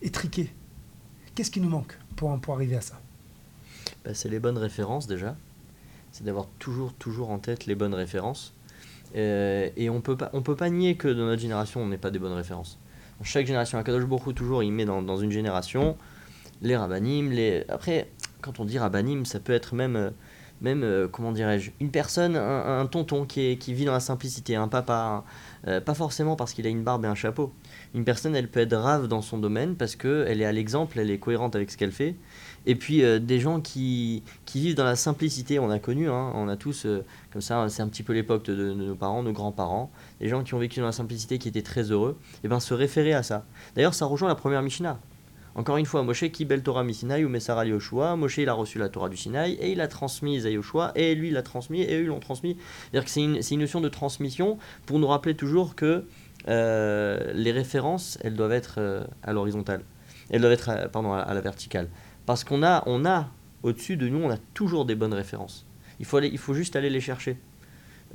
étriqués. 0.00 0.52
Qu'est-ce 1.34 1.50
qui 1.50 1.60
nous 1.60 1.70
manque 1.70 1.98
pour, 2.14 2.38
pour 2.40 2.54
arriver 2.54 2.76
à 2.76 2.80
ça? 2.80 3.00
Bah, 4.04 4.14
c'est 4.14 4.28
les 4.28 4.38
bonnes 4.38 4.58
références 4.58 5.08
déjà. 5.08 5.36
C'est 6.14 6.22
d'avoir 6.22 6.46
toujours, 6.60 6.92
toujours 6.92 7.30
en 7.30 7.40
tête 7.40 7.66
les 7.66 7.74
bonnes 7.74 7.92
références. 7.92 8.54
Euh, 9.16 9.68
et 9.76 9.90
on 9.90 10.00
peut 10.00 10.16
pas, 10.16 10.30
on 10.32 10.42
peut 10.42 10.54
pas 10.54 10.70
nier 10.70 10.94
que 10.94 11.08
dans 11.08 11.24
notre 11.24 11.42
génération, 11.42 11.82
on 11.82 11.88
n'ait 11.88 11.98
pas 11.98 12.12
des 12.12 12.20
bonnes 12.20 12.34
références. 12.34 12.78
Chaque 13.24 13.48
génération, 13.48 13.78
Akadosh 13.78 14.04
Hu, 14.04 14.32
toujours, 14.32 14.62
il 14.62 14.70
met 14.70 14.84
dans, 14.84 15.16
une 15.16 15.32
génération 15.32 15.96
les 16.62 16.76
rabbinim. 16.76 17.32
Les... 17.32 17.64
Après, 17.68 18.12
quand 18.42 18.60
on 18.60 18.64
dit 18.64 18.78
rabbinim, 18.78 19.24
ça 19.24 19.40
peut 19.40 19.52
être 19.52 19.74
même, 19.74 19.96
euh, 19.96 20.10
même 20.60 20.84
euh, 20.84 21.08
comment 21.08 21.32
dirais-je, 21.32 21.72
une 21.80 21.90
personne, 21.90 22.36
un, 22.36 22.86
tonton 22.86 23.24
qui, 23.24 23.58
qui 23.58 23.74
vit 23.74 23.84
dans 23.84 23.92
la 23.92 23.98
simplicité, 23.98 24.54
un 24.54 24.68
papa, 24.68 25.24
pas 25.64 25.94
forcément 25.94 26.36
parce 26.36 26.52
qu'il 26.52 26.64
a 26.68 26.70
une 26.70 26.84
barbe 26.84 27.06
et 27.06 27.08
un 27.08 27.16
chapeau. 27.16 27.52
Une 27.92 28.04
personne, 28.04 28.36
elle 28.36 28.48
peut 28.48 28.60
être 28.60 28.76
rave 28.76 29.08
dans 29.08 29.20
son 29.20 29.38
domaine 29.38 29.74
parce 29.74 29.96
qu'elle 29.96 30.40
est 30.40 30.44
à 30.44 30.52
l'exemple, 30.52 31.00
elle 31.00 31.10
est 31.10 31.18
cohérente 31.18 31.56
avec 31.56 31.72
ce 31.72 31.76
qu'elle 31.76 31.90
fait. 31.90 32.14
Et 32.66 32.74
puis 32.74 33.02
euh, 33.02 33.18
des 33.18 33.40
gens 33.40 33.60
qui, 33.60 34.22
qui 34.46 34.60
vivent 34.60 34.74
dans 34.74 34.84
la 34.84 34.96
simplicité, 34.96 35.58
on 35.58 35.70
a 35.70 35.78
connu, 35.78 36.08
hein, 36.08 36.32
on 36.34 36.48
a 36.48 36.56
tous, 36.56 36.86
euh, 36.86 37.04
comme 37.32 37.42
ça, 37.42 37.68
c'est 37.68 37.82
un 37.82 37.88
petit 37.88 38.02
peu 38.02 38.12
l'époque 38.12 38.44
de, 38.44 38.72
nos 38.72 38.94
parents, 38.94 39.22
nos 39.22 39.32
grands-parents, 39.32 39.90
des 40.20 40.28
gens 40.28 40.42
qui 40.42 40.54
ont 40.54 40.58
vécu 40.58 40.80
dans 40.80 40.86
la 40.86 40.92
simplicité, 40.92 41.38
qui 41.38 41.48
étaient 41.48 41.62
très 41.62 41.90
heureux, 41.90 42.18
et 42.42 42.48
bien 42.48 42.60
se 42.60 42.74
référer 42.74 43.12
à 43.12 43.22
ça. 43.22 43.44
D'ailleurs, 43.74 43.94
ça 43.94 44.06
rejoint 44.06 44.28
la 44.28 44.34
première 44.34 44.62
Mishnah. 44.62 44.98
Encore 45.56 45.76
une 45.76 45.86
fois, 45.86 46.02
Moshe 46.02 46.28
qui 46.30 46.44
bel 46.44 46.64
Torah 46.64 46.82
Misinaï 46.82 47.24
ou 47.24 47.28
Messara 47.28 47.64
Yoshua, 47.64 48.16
Moshe 48.16 48.38
il 48.38 48.48
a 48.48 48.54
reçu 48.54 48.78
la 48.78 48.88
Torah 48.88 49.08
du 49.08 49.16
Sinaï 49.16 49.52
et 49.52 49.70
il 49.70 49.80
a 49.80 49.86
transmise 49.86 50.46
à 50.46 50.50
Yoshua 50.50 50.90
et 50.96 51.14
lui 51.14 51.30
l'a 51.30 51.42
transmis 51.42 51.82
et 51.82 52.02
eux 52.02 52.06
l'ont 52.06 52.18
transmis. 52.18 52.56
C'est-à-dire 52.80 53.04
que 53.04 53.10
c'est 53.10 53.22
une, 53.22 53.38
une 53.48 53.60
notion 53.60 53.80
de 53.80 53.88
transmission 53.88 54.58
pour 54.84 54.98
nous 54.98 55.06
rappeler 55.06 55.36
toujours 55.36 55.76
que 55.76 56.06
euh, 56.48 57.32
les 57.34 57.52
références 57.52 58.18
elles 58.22 58.34
doivent 58.34 58.52
être 58.52 59.06
à 59.22 59.32
l'horizontale, 59.32 59.82
elles 60.28 60.40
doivent 60.40 60.54
être 60.54 60.90
pardon, 60.90 61.12
à 61.12 61.32
la 61.32 61.40
verticale. 61.40 61.88
Parce 62.26 62.44
qu'on 62.44 62.62
a, 62.62 62.82
on 62.86 63.04
a 63.04 63.28
au-dessus 63.62 63.96
de 63.96 64.08
nous, 64.08 64.18
on 64.22 64.30
a 64.30 64.36
toujours 64.54 64.84
des 64.84 64.94
bonnes 64.94 65.14
références. 65.14 65.66
Il 66.00 66.06
faut, 66.06 66.16
aller, 66.16 66.28
il 66.32 66.38
faut 66.38 66.54
juste 66.54 66.76
aller 66.76 66.90
les 66.90 67.00
chercher. 67.00 67.38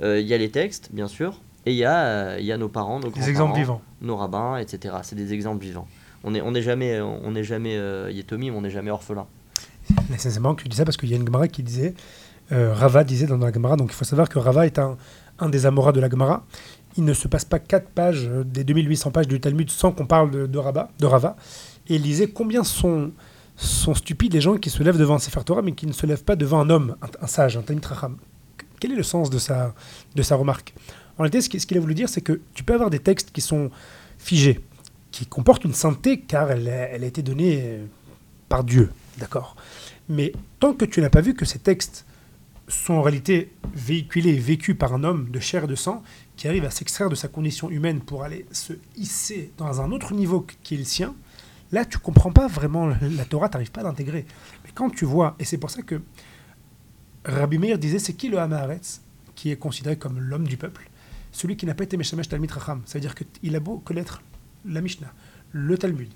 Euh, 0.02 0.20
Il 0.20 0.26
y 0.26 0.34
a 0.34 0.38
les 0.38 0.50
textes, 0.50 0.90
bien 0.92 1.08
sûr, 1.08 1.40
et 1.66 1.72
il 1.72 1.76
y, 1.76 1.84
a, 1.84 2.04
euh, 2.04 2.36
il 2.38 2.46
y 2.46 2.52
a 2.52 2.56
nos 2.58 2.68
parents, 2.68 3.00
nos 3.00 3.10
Des 3.10 3.28
exemples 3.28 3.52
grands-parents, 3.52 3.54
vivants. 3.58 3.82
nos 4.00 4.16
rabbins, 4.16 4.56
etc. 4.58 4.96
C'est 5.02 5.16
des 5.16 5.32
exemples 5.32 5.64
vivants. 5.64 5.86
On 6.24 6.32
n'est 6.32 6.42
on 6.42 6.50
n'est 6.50 6.62
jamais, 6.62 7.00
on 7.00 7.30
n'est 7.30 7.44
jamais 7.44 7.76
euh, 7.76 8.10
yétomim, 8.10 8.52
on 8.54 8.60
n'est 8.60 8.70
jamais 8.70 8.90
orphelin. 8.90 9.26
C'est 10.18 10.38
marrant 10.38 10.54
que 10.54 10.62
tu 10.62 10.68
dis 10.68 10.76
ça 10.76 10.84
parce 10.84 10.96
qu'il 10.96 11.10
y 11.10 11.14
a 11.14 11.16
une 11.16 11.26
Gemara 11.26 11.48
qui 11.48 11.62
disait, 11.62 11.94
euh, 12.52 12.74
Rava 12.74 13.04
disait 13.04 13.26
dans 13.26 13.38
la 13.38 13.52
Gemara, 13.52 13.76
donc 13.76 13.90
il 13.90 13.94
faut 13.94 14.04
savoir 14.04 14.28
que 14.28 14.38
Rava 14.38 14.66
est 14.66 14.78
un, 14.78 14.96
un 15.38 15.48
des 15.48 15.66
Amoras 15.66 15.92
de 15.92 16.00
la 16.00 16.08
Gemara. 16.10 16.44
Il 16.96 17.04
ne 17.04 17.12
se 17.14 17.28
passe 17.28 17.44
pas 17.44 17.58
4 17.58 17.88
pages 17.88 18.26
euh, 18.26 18.44
des 18.44 18.64
2800 18.64 19.10
pages 19.12 19.28
du 19.28 19.40
Talmud 19.40 19.70
sans 19.70 19.92
qu'on 19.92 20.06
parle 20.06 20.30
de, 20.30 20.46
de, 20.46 20.60
de 20.98 21.06
Rava. 21.06 21.36
Et 21.88 21.94
il 21.96 22.02
disait 22.02 22.28
combien 22.28 22.64
sont, 22.64 23.12
sont 23.66 23.94
stupides 23.94 24.32
les 24.32 24.40
gens 24.40 24.56
qui 24.56 24.70
se 24.70 24.82
lèvent 24.82 24.98
devant 24.98 25.16
un 25.16 25.18
Sefer 25.18 25.42
Torah 25.44 25.62
mais 25.62 25.72
qui 25.72 25.86
ne 25.86 25.92
se 25.92 26.06
lèvent 26.06 26.24
pas 26.24 26.36
devant 26.36 26.60
un 26.60 26.70
homme, 26.70 26.96
un, 27.20 27.26
sage, 27.26 27.56
un 27.56 27.62
Talmud. 27.62 27.84
Quel 28.78 28.92
est 28.92 28.96
le 28.96 29.02
sens 29.02 29.28
de 29.30 29.38
sa, 29.38 29.74
de 30.14 30.22
sa 30.22 30.36
remarque? 30.36 30.74
En 31.18 31.22
réalité, 31.24 31.42
ce 31.42 31.48
qui- 31.50 31.60
ce 31.60 31.66
qu'il 31.66 31.76
a 31.76 31.80
voulu 31.80 31.94
dire, 31.94 32.08
c'est 32.08 32.22
que 32.22 32.40
tu 32.54 32.64
peux 32.64 32.72
avoir 32.72 32.88
des 32.88 32.98
textes 33.00 33.30
qui 33.30 33.42
sont 33.42 33.70
figés, 34.18 34.60
qui 35.10 35.26
comporte 35.26 35.64
une 35.64 35.74
sainteté 35.74 36.20
car 36.20 36.50
elle, 36.50 36.66
elle 36.68 37.04
a 37.04 37.06
été 37.06 37.22
donnée 37.22 37.60
euh, 37.62 37.84
par 38.48 38.64
Dieu, 38.64 38.90
d'accord? 39.18 39.54
Mais 40.08 40.32
tant 40.58 40.72
que 40.72 40.84
tu 40.86 41.00
n'as 41.02 41.10
pas 41.10 41.20
vu 41.20 41.34
que 41.34 41.44
ces 41.44 41.58
textes 41.58 42.06
sont 42.68 42.94
en 42.94 43.02
réalité 43.02 43.52
véhiculés 43.74 44.30
et 44.30 44.38
vécus 44.38 44.76
par 44.78 44.94
un 44.94 45.04
homme 45.04 45.28
de 45.30 45.40
chair 45.40 45.64
et 45.64 45.66
de 45.66 45.74
sang 45.74 46.02
qui 46.36 46.48
arrive 46.48 46.64
à 46.64 46.70
s'extraire 46.70 47.10
de 47.10 47.14
sa 47.16 47.28
condition 47.28 47.68
humaine 47.68 48.00
pour 48.00 48.22
aller 48.22 48.46
se 48.52 48.72
hisser 48.96 49.52
dans 49.58 49.80
un 49.82 49.90
autre 49.92 50.14
niveau 50.14 50.46
qui 50.62 50.74
est 50.76 50.78
le 50.78 50.84
sien, 50.84 51.14
là 51.72 51.84
tu 51.84 51.98
comprends 51.98 52.32
pas 52.32 52.46
vraiment 52.46 52.86
la 52.86 53.24
Torah, 53.24 53.48
tu 53.48 53.54
n'arrives 53.54 53.70
pas 53.70 53.80
à 53.80 53.84
l'intégrer. 53.84 54.26
Mais 54.64 54.70
quand 54.74 54.90
tu 54.90 55.04
vois, 55.04 55.36
et 55.38 55.44
c'est 55.44 55.58
pour 55.58 55.70
ça 55.70 55.82
que 55.82 56.00
Rabbi 57.24 57.58
Meir 57.58 57.78
disait 57.78 57.98
c'est 57.98 58.14
qui 58.14 58.28
le 58.28 58.38
Hamaharetz 58.38 59.02
qui 59.34 59.50
est 59.50 59.56
considéré 59.56 59.96
comme 59.96 60.18
l'homme 60.20 60.46
du 60.46 60.56
peuple? 60.56 60.90
Celui 61.32 61.56
qui 61.56 61.64
n'a 61.64 61.74
pas 61.74 61.84
été 61.84 61.96
Meshamesh 61.96 62.28
Talmid 62.28 62.50
Racham. 62.50 62.82
C'est-à-dire 62.84 63.14
qu'il 63.14 63.54
a 63.54 63.60
beau 63.60 63.78
connaître 63.78 64.20
la 64.64 64.80
Mishnah, 64.80 65.12
le 65.52 65.78
Talmud, 65.78 66.10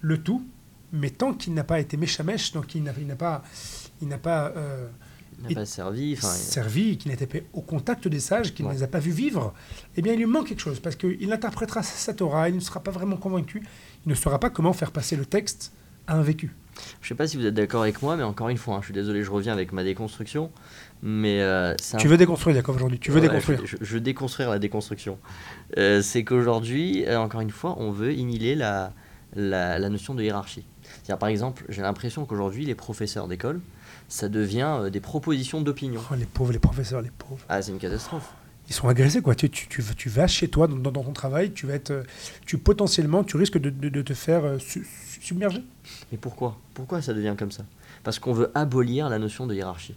le 0.00 0.22
tout, 0.22 0.46
mais 0.92 1.10
tant 1.10 1.34
qu'il 1.34 1.52
n'a 1.54 1.64
pas 1.64 1.80
été 1.80 1.96
Meshamesh, 1.96 2.52
donc 2.52 2.74
il 2.74 2.82
n'a 2.82 2.92
pas, 3.16 3.42
il 4.00 4.08
n'a 4.08 4.18
pas 4.18 4.52
euh, 4.56 4.88
n'a 5.42 5.54
pas 5.54 5.66
servi. 5.66 6.16
Servi, 6.16 6.98
qu'il 6.98 7.10
n'était 7.10 7.26
pas 7.26 7.38
au 7.52 7.60
contact 7.60 8.08
des 8.08 8.20
sages, 8.20 8.54
qu'il 8.54 8.66
ne 8.66 8.72
les 8.72 8.82
a 8.82 8.86
pas 8.86 8.98
vus 8.98 9.12
vivre, 9.12 9.54
eh 9.96 10.02
bien 10.02 10.12
il 10.12 10.18
lui 10.18 10.26
manque 10.26 10.48
quelque 10.48 10.60
chose, 10.60 10.80
parce 10.80 10.96
qu'il 10.96 11.32
interprétera 11.32 11.82
sa 11.82 12.14
Torah, 12.14 12.48
il 12.48 12.54
ne 12.54 12.60
sera 12.60 12.82
pas 12.82 12.90
vraiment 12.90 13.16
convaincu, 13.16 13.62
il 14.06 14.10
ne 14.10 14.14
saura 14.14 14.38
pas 14.38 14.50
comment 14.50 14.72
faire 14.72 14.90
passer 14.90 15.16
le 15.16 15.24
texte 15.26 15.72
à 16.06 16.14
un 16.14 16.22
vécu. 16.22 16.54
Je 17.00 17.08
sais 17.08 17.14
pas 17.14 17.26
si 17.28 17.36
vous 17.36 17.46
êtes 17.46 17.54
d'accord 17.54 17.82
avec 17.82 18.02
moi, 18.02 18.16
mais 18.16 18.22
encore 18.22 18.48
une 18.48 18.56
fois, 18.56 18.76
hein, 18.76 18.78
je 18.80 18.86
suis 18.86 18.94
désolé, 18.94 19.22
je 19.22 19.30
reviens 19.30 19.52
avec 19.52 19.72
ma 19.72 19.84
déconstruction. 19.84 20.50
Mais 21.02 21.40
euh, 21.42 21.74
Tu 21.98 22.08
veux 22.08 22.16
déconstruire, 22.16 22.56
Jacob, 22.56 22.76
aujourd'hui 22.76 22.98
Tu 22.98 23.10
veux 23.10 23.20
Ouais, 23.20 23.28
déconstruire 23.28 23.60
Je, 23.64 23.94
veux 23.94 24.00
déconstruire 24.00 24.50
la 24.50 24.58
déconstruction. 24.58 25.18
Euh, 25.76 26.00
c'est 26.00 26.24
qu'aujourd'hui, 26.24 27.04
euh, 27.06 27.18
encore 27.18 27.40
une 27.40 27.50
fois, 27.50 27.76
on 27.78 27.90
veut 27.90 28.12
inhiber 28.12 28.54
la, 28.54 28.92
la, 29.34 29.78
la 29.78 29.88
notion 29.88 30.14
de 30.14 30.22
hiérarchie. 30.22 30.64
C'est-à-dire, 30.82 31.18
par 31.18 31.28
exemple, 31.28 31.64
j'ai 31.68 31.82
l'impression 31.82 32.24
qu'aujourd'hui, 32.24 32.64
les 32.64 32.74
professeurs 32.74 33.28
d'école, 33.28 33.60
ça 34.08 34.28
devient 34.28 34.88
des 34.92 35.00
propositions 35.00 35.60
d'opinion. 35.60 36.00
Oh, 36.10 36.14
Les 36.16 36.24
pauvres, 36.26 36.52
les 36.52 36.58
professeurs, 36.58 37.02
les 37.02 37.10
pauvres. 37.10 37.44
Ah, 37.48 37.62
c'est 37.62 37.72
une 37.72 37.78
catastrophe. 37.78 38.32
Ils 38.68 38.74
sont 38.74 38.88
agressés, 38.88 39.20
quoi. 39.22 39.34
Tu, 39.34 39.50
tu, 39.50 39.68
tu, 39.68 39.82
tu 39.96 40.08
vas 40.08 40.26
chez 40.26 40.48
toi, 40.48 40.66
dans, 40.66 40.76
dans 40.76 41.02
ton 41.02 41.12
travail, 41.12 41.52
tu 41.52 41.66
vas 41.66 41.74
être... 41.74 41.90
euh, 41.90 42.02
Tu 42.46 42.58
potentiellement, 42.58 43.24
tu 43.24 43.36
risques 43.36 43.58
de, 43.58 43.70
de- 43.70 43.88
de 43.88 44.02
te 44.02 44.14
faire 44.14 44.44
euh, 44.44 44.58
su- 44.58 44.86
su- 45.08 45.20
submerger. 45.20 45.62
Mais 46.10 46.18
pourquoi? 46.18 46.58
Pourquoi 46.74 47.02
ça 47.02 47.12
devient 47.12 47.34
comme 47.38 47.50
ça? 47.52 47.64
Parce 48.04 48.18
qu'on 48.18 48.32
veut 48.32 48.50
abolir 48.54 49.08
la 49.08 49.18
notion 49.18 49.46
de 49.46 49.54
hiérarchie. 49.54 49.94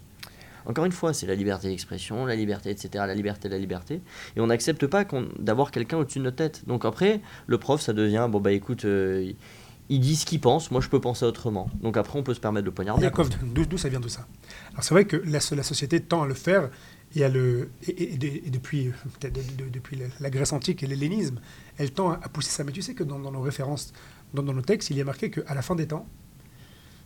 Encore 0.68 0.86
une 0.86 0.92
fois, 0.92 1.14
c'est 1.14 1.28
la 1.28 1.36
liberté 1.36 1.70
d'expression, 1.70 2.26
la 2.26 2.36
liberté, 2.36 2.72
etc., 2.72 2.90
la 3.08 3.14
liberté, 3.14 3.50
la 3.50 3.60
liberté. 3.60 4.02
Et 4.36 4.42
on 4.42 4.48
n'accepte 4.48 4.88
pas 4.88 5.06
qu'on- 5.06 5.30
d'avoir 5.40 5.70
quelqu'un 5.72 5.98
au-dessus 5.98 6.18
de 6.20 6.24
notre 6.24 6.38
tête. 6.38 6.64
Donc 6.68 6.86
après, 6.86 7.22
le 7.46 7.58
prof, 7.60 7.80
ça 7.82 7.94
devient, 7.94 8.28
bon 8.32 8.40
bah 8.40 8.52
écoute, 8.52 8.84
euh, 8.86 9.32
il- 9.90 10.00
dit 10.00 10.16
ce 10.16 10.26
qu'il 10.26 10.42
pense, 10.42 10.72
moi 10.72 10.82
je 10.82 10.90
peux 10.90 11.00
penser 11.00 11.24
autrement. 11.24 11.70
Donc 11.82 11.98
après, 11.98 12.18
on 12.18 12.24
peut 12.24 12.34
se 12.34 12.40
permettre 12.40 12.66
de 12.66 12.72
poignarder. 12.72 13.04
Yaakov, 13.04 13.30
d'où 13.44 13.66
d'où 13.68 13.78
ça 13.78 13.90
vient 13.90 14.02
tout 14.02 14.10
ça? 14.10 14.26
Alors 14.72 14.84
c'est 14.84 14.96
vrai 14.96 15.06
que 15.06 15.18
la, 15.18 15.38
la 15.56 15.64
société 15.64 16.00
tend 16.00 16.24
à 16.24 16.28
le 16.28 16.34
faire 16.34 16.70
et, 17.16 17.24
à 17.24 17.30
le, 17.30 17.70
et, 17.88 17.92
et- 17.92 18.14
et 18.14 18.18
de- 18.18 18.28
et 18.28 18.50
depuis, 18.50 18.92
peut-être 19.20 19.34
de- 19.58 19.64
de- 19.64 19.70
depuis 19.70 19.98
la, 20.20 20.30
Grèce 20.30 20.52
antique 20.54 20.84
et 20.84 20.88
l'hellénisme, 20.88 21.40
elle 21.78 21.92
tend 21.92 22.12
à, 22.12 22.16
à 22.16 22.30
pousser 22.30 22.50
ça. 22.52 22.64
Mais 22.64 22.72
tu 22.72 22.82
sais 22.82 22.94
que 22.94 23.04
dans, 23.04 23.20
dans 23.20 23.32
nos 23.32 23.42
références, 23.42 23.94
dans, 24.34 24.44
dans 24.44 24.54
nos 24.54 24.62
textes, 24.62 24.90
il 24.90 24.98
y 24.98 25.02
a 25.02 25.06
marqué 25.06 25.32
qu'à 25.32 25.54
la 25.54 25.62
fin 25.62 25.76
des 25.76 25.88
temps, 25.88 26.06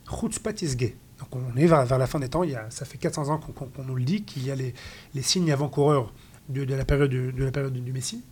Chutzpat 0.10 0.62
isge. 0.62 0.78
Donc 1.20 1.36
on 1.36 1.56
est 1.58 1.68
vers, 1.68 1.86
vers 1.86 1.98
la 1.98 2.08
fin 2.08 2.20
des 2.20 2.30
temps, 2.30 2.44
il 2.44 2.52
y 2.52 2.56
a, 2.56 2.70
ça 2.72 2.86
fait 2.86 2.98
400 2.98 3.30
ans 3.30 3.40
qu'on 3.40 3.84
nous 3.84 3.96
le 3.96 4.04
dit, 4.04 4.24
qu'il 4.24 4.46
y 4.46 4.52
a 4.52 4.56
les, 4.56 4.74
les 5.14 5.22
signes 5.22 5.52
avant-coureurs 5.52 6.14
de, 6.48 6.64
de 6.66 6.74
la 6.74 6.86
période, 6.86 7.12
de, 7.12 7.44
la 7.44 7.52
période 7.52 7.74
du 7.74 7.92
Messie, 7.92 8.24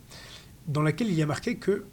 dans 0.68 0.82
laquelle 0.82 1.08
il 1.10 1.14
y 1.14 1.22
a 1.22 1.26
marqué 1.26 1.58
que 1.58 1.86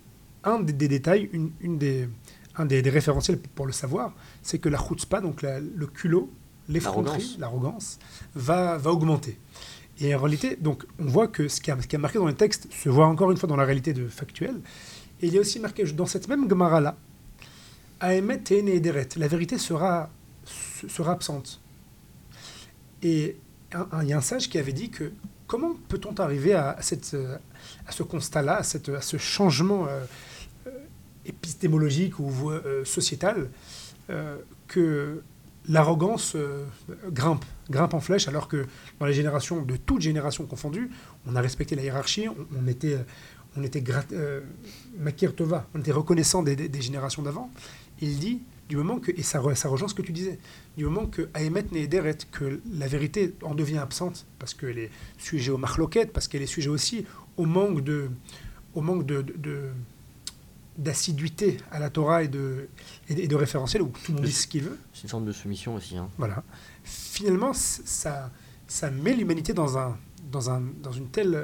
un 0.44 0.60
des, 0.60 0.72
des 0.72 0.88
détails, 0.88 1.28
une, 1.32 1.50
une 1.60 1.78
des, 1.78 2.08
un 2.56 2.64
des, 2.64 2.80
des 2.80 2.90
référentiels 2.90 3.38
pour 3.38 3.66
le 3.66 3.72
savoir, 3.72 4.14
c'est 4.42 4.58
que 4.58 4.68
la 4.68 4.78
chutzpah, 4.78 5.20
donc 5.20 5.42
la- 5.42 5.60
le 5.60 5.86
culot, 5.86 6.30
l'effronterie, 6.68 7.36
L'arrogance. 7.38 7.38
l'arrogance, 7.38 7.98
va, 8.34 8.78
va 8.78 8.90
augmenter. 8.92 9.38
Et 10.00 10.14
en 10.14 10.18
réalité, 10.18 10.56
donc, 10.56 10.84
on 10.98 11.06
voit 11.06 11.28
que 11.28 11.46
ce 11.48 11.60
qui, 11.60 11.70
a, 11.70 11.76
marqué 11.98 12.18
dans 12.18 12.26
les 12.26 12.34
textes 12.34 12.68
se 12.72 12.88
voit 12.88 13.06
encore 13.06 13.30
une 13.30 13.36
fois 13.36 13.48
dans 13.48 13.56
la 13.56 13.64
réalité 13.64 13.92
de 13.92 14.08
factuelle. 14.08 14.56
Et 15.22 15.28
il 15.28 15.32
y 15.34 15.38
a 15.38 15.40
aussi 15.40 15.60
marqué 15.60 15.84
dans 15.84 16.06
cette 16.06 16.28
même 16.28 16.48
Gemara-là, 16.48 16.96
Aemet 18.02 18.42
Ederet, 18.50 19.08
la 19.16 19.28
vérité 19.28 19.56
sera, 19.56 20.10
se- 20.44 20.88
sera 20.88 21.12
absente. 21.12 21.60
Et 23.02 23.36
il 24.02 24.08
y 24.08 24.12
a 24.12 24.18
un 24.18 24.20
sage 24.20 24.48
qui 24.50 24.58
avait 24.58 24.72
dit 24.72 24.90
que 24.90 25.12
comment 25.46 25.74
peut-on 25.88 26.14
arriver 26.14 26.54
à, 26.54 26.76
cette, 26.80 27.16
à 27.86 27.92
ce 27.92 28.02
constat-là, 28.02 28.54
à, 28.56 28.60
à 28.60 29.00
ce 29.00 29.16
changement 29.16 29.86
euh, 29.86 30.04
euh, 30.66 30.70
épistémologique 31.24 32.18
ou 32.18 32.50
euh, 32.50 32.84
sociétal, 32.84 33.48
que 34.68 35.22
l'arrogance 35.68 36.34
euh, 36.36 36.64
grimpe, 37.10 37.44
grimpe 37.70 37.94
en 37.94 38.00
flèche, 38.00 38.28
alors 38.28 38.48
que 38.48 38.66
dans 39.00 39.06
les 39.06 39.14
générations, 39.14 39.62
de 39.62 39.76
toutes 39.76 40.02
générations 40.02 40.44
confondues, 40.46 40.90
on 41.26 41.36
a 41.36 41.40
respecté 41.40 41.74
la 41.76 41.82
hiérarchie, 41.82 42.28
on, 42.28 42.66
était, 42.66 42.98
on 43.56 43.62
était 43.62 43.82
euh, 44.12 44.40
on 45.74 45.78
était 45.80 45.92
reconnaissant 45.92 46.42
des, 46.42 46.80
générations 46.80 47.22
d'avant. 47.22 47.50
Il 48.00 48.18
dit, 48.18 48.42
du 48.68 48.76
moment 48.76 48.98
que, 48.98 49.10
et 49.12 49.22
ça, 49.22 49.42
ça 49.54 49.68
rejoint 49.68 49.88
ce 49.88 49.94
que 49.94 50.02
tu 50.02 50.12
disais, 50.12 50.38
du 50.76 50.84
moment 50.84 51.06
que 51.06 51.28
Aemet 51.34 51.66
Nehederet, 51.72 52.18
que 52.32 52.60
la 52.72 52.86
vérité 52.86 53.34
en 53.42 53.54
devient 53.54 53.78
absente, 53.78 54.26
parce 54.38 54.54
qu'elle 54.54 54.78
est 54.78 54.90
sujet 55.18 55.50
au 55.50 55.58
marloquette, 55.58 56.12
parce 56.12 56.28
qu'elle 56.28 56.42
est 56.42 56.46
sujet 56.46 56.70
aussi 56.70 57.06
au 57.36 57.46
manque 57.46 57.82
de, 57.82 58.10
au 58.74 58.80
manque 58.80 59.06
de- 59.06 59.24
d'assiduité 60.76 61.58
à 61.70 61.78
la 61.78 61.90
Torah 61.90 62.22
et 62.22 62.28
de, 62.28 62.68
et 63.08 63.28
de, 63.28 63.36
référentiel, 63.36 63.82
où 63.82 63.88
tout 63.88 64.12
le 64.12 64.16
monde 64.16 64.24
dit 64.24 64.32
ce 64.32 64.46
qu'il 64.46 64.62
veut, 64.64 64.78
C'est 64.92 65.04
une 65.04 65.08
forme 65.08 65.24
de 65.24 65.32
soumission 65.32 65.74
aussi. 65.74 65.96
hein. 65.96 66.08
voilà. 66.18 66.42
Finalement, 66.82 67.52
ça, 67.52 68.30
ça 68.66 68.90
met 68.90 69.14
l'humanité 69.14 69.52
dans 69.52 69.78
un, 69.78 69.96
dans 70.30 70.50
un, 70.50 70.62
dans 70.82 70.92
une 70.92 71.08
telle, 71.08 71.40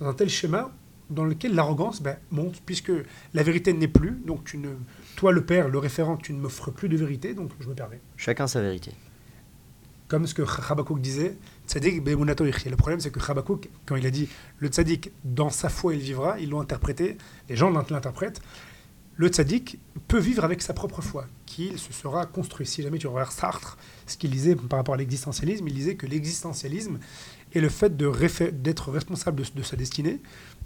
dans 0.00 0.08
un 0.08 0.14
tel 0.14 0.28
schéma 0.28 0.70
dans 1.12 1.24
lequel 1.24 1.54
l'arrogance 1.54 2.02
ben, 2.02 2.16
monte, 2.30 2.60
puisque 2.64 2.92
la 3.34 3.42
vérité 3.42 3.72
n'est 3.72 3.88
plus. 3.88 4.12
Donc, 4.26 4.44
tu 4.44 4.58
ne, 4.58 4.70
toi, 5.16 5.32
le 5.32 5.44
père, 5.44 5.68
le 5.68 5.78
référent, 5.78 6.16
tu 6.16 6.32
ne 6.32 6.40
m'offres 6.40 6.70
plus 6.70 6.88
de 6.88 6.96
vérité, 6.96 7.34
donc 7.34 7.50
je 7.60 7.68
me 7.68 7.74
permets. 7.74 8.00
Chacun 8.16 8.46
sa 8.46 8.60
vérité. 8.62 8.92
Comme 10.08 10.26
ce 10.26 10.34
que 10.34 10.42
Habakkuk 10.42 11.00
disait, 11.00 11.36
Tzadik. 11.72 12.02
Le 12.06 12.76
problème, 12.76 13.00
c'est 13.00 13.10
que 13.10 13.20
Habakkuk, 13.30 13.68
quand 13.86 13.96
il 13.96 14.06
a 14.06 14.10
dit 14.10 14.28
le 14.58 14.68
tzaddik, 14.68 15.10
dans 15.24 15.50
sa 15.50 15.68
foi, 15.68 15.94
il 15.94 16.00
vivra, 16.00 16.38
ils 16.38 16.50
l'ont 16.50 16.60
interprété, 16.60 17.16
les 17.48 17.56
gens 17.56 17.70
l'int- 17.70 17.86
l'interprètent. 17.90 18.40
Le 19.16 19.28
tzaddik 19.28 19.78
peut 20.08 20.18
vivre 20.18 20.42
avec 20.44 20.62
sa 20.62 20.72
propre 20.72 21.02
foi, 21.02 21.26
qu'il 21.44 21.78
se 21.78 21.92
sera 21.92 22.24
construit. 22.26 22.66
Si 22.66 22.82
jamais 22.82 22.98
tu 22.98 23.06
regardes 23.06 23.30
Sartre, 23.30 23.76
ce 24.06 24.16
qu'il 24.16 24.30
disait 24.30 24.56
par 24.56 24.78
rapport 24.78 24.94
à 24.94 24.96
l'existentialisme, 24.98 25.66
il 25.68 25.74
disait 25.74 25.96
que 25.96 26.06
l'existentialisme 26.06 26.98
est 27.54 27.60
le 27.60 27.68
fait 27.68 27.94
d'être 27.96 28.90
responsable 28.90 29.42
de, 29.54 29.62
sa 29.62 29.76
destinée, 29.76 30.20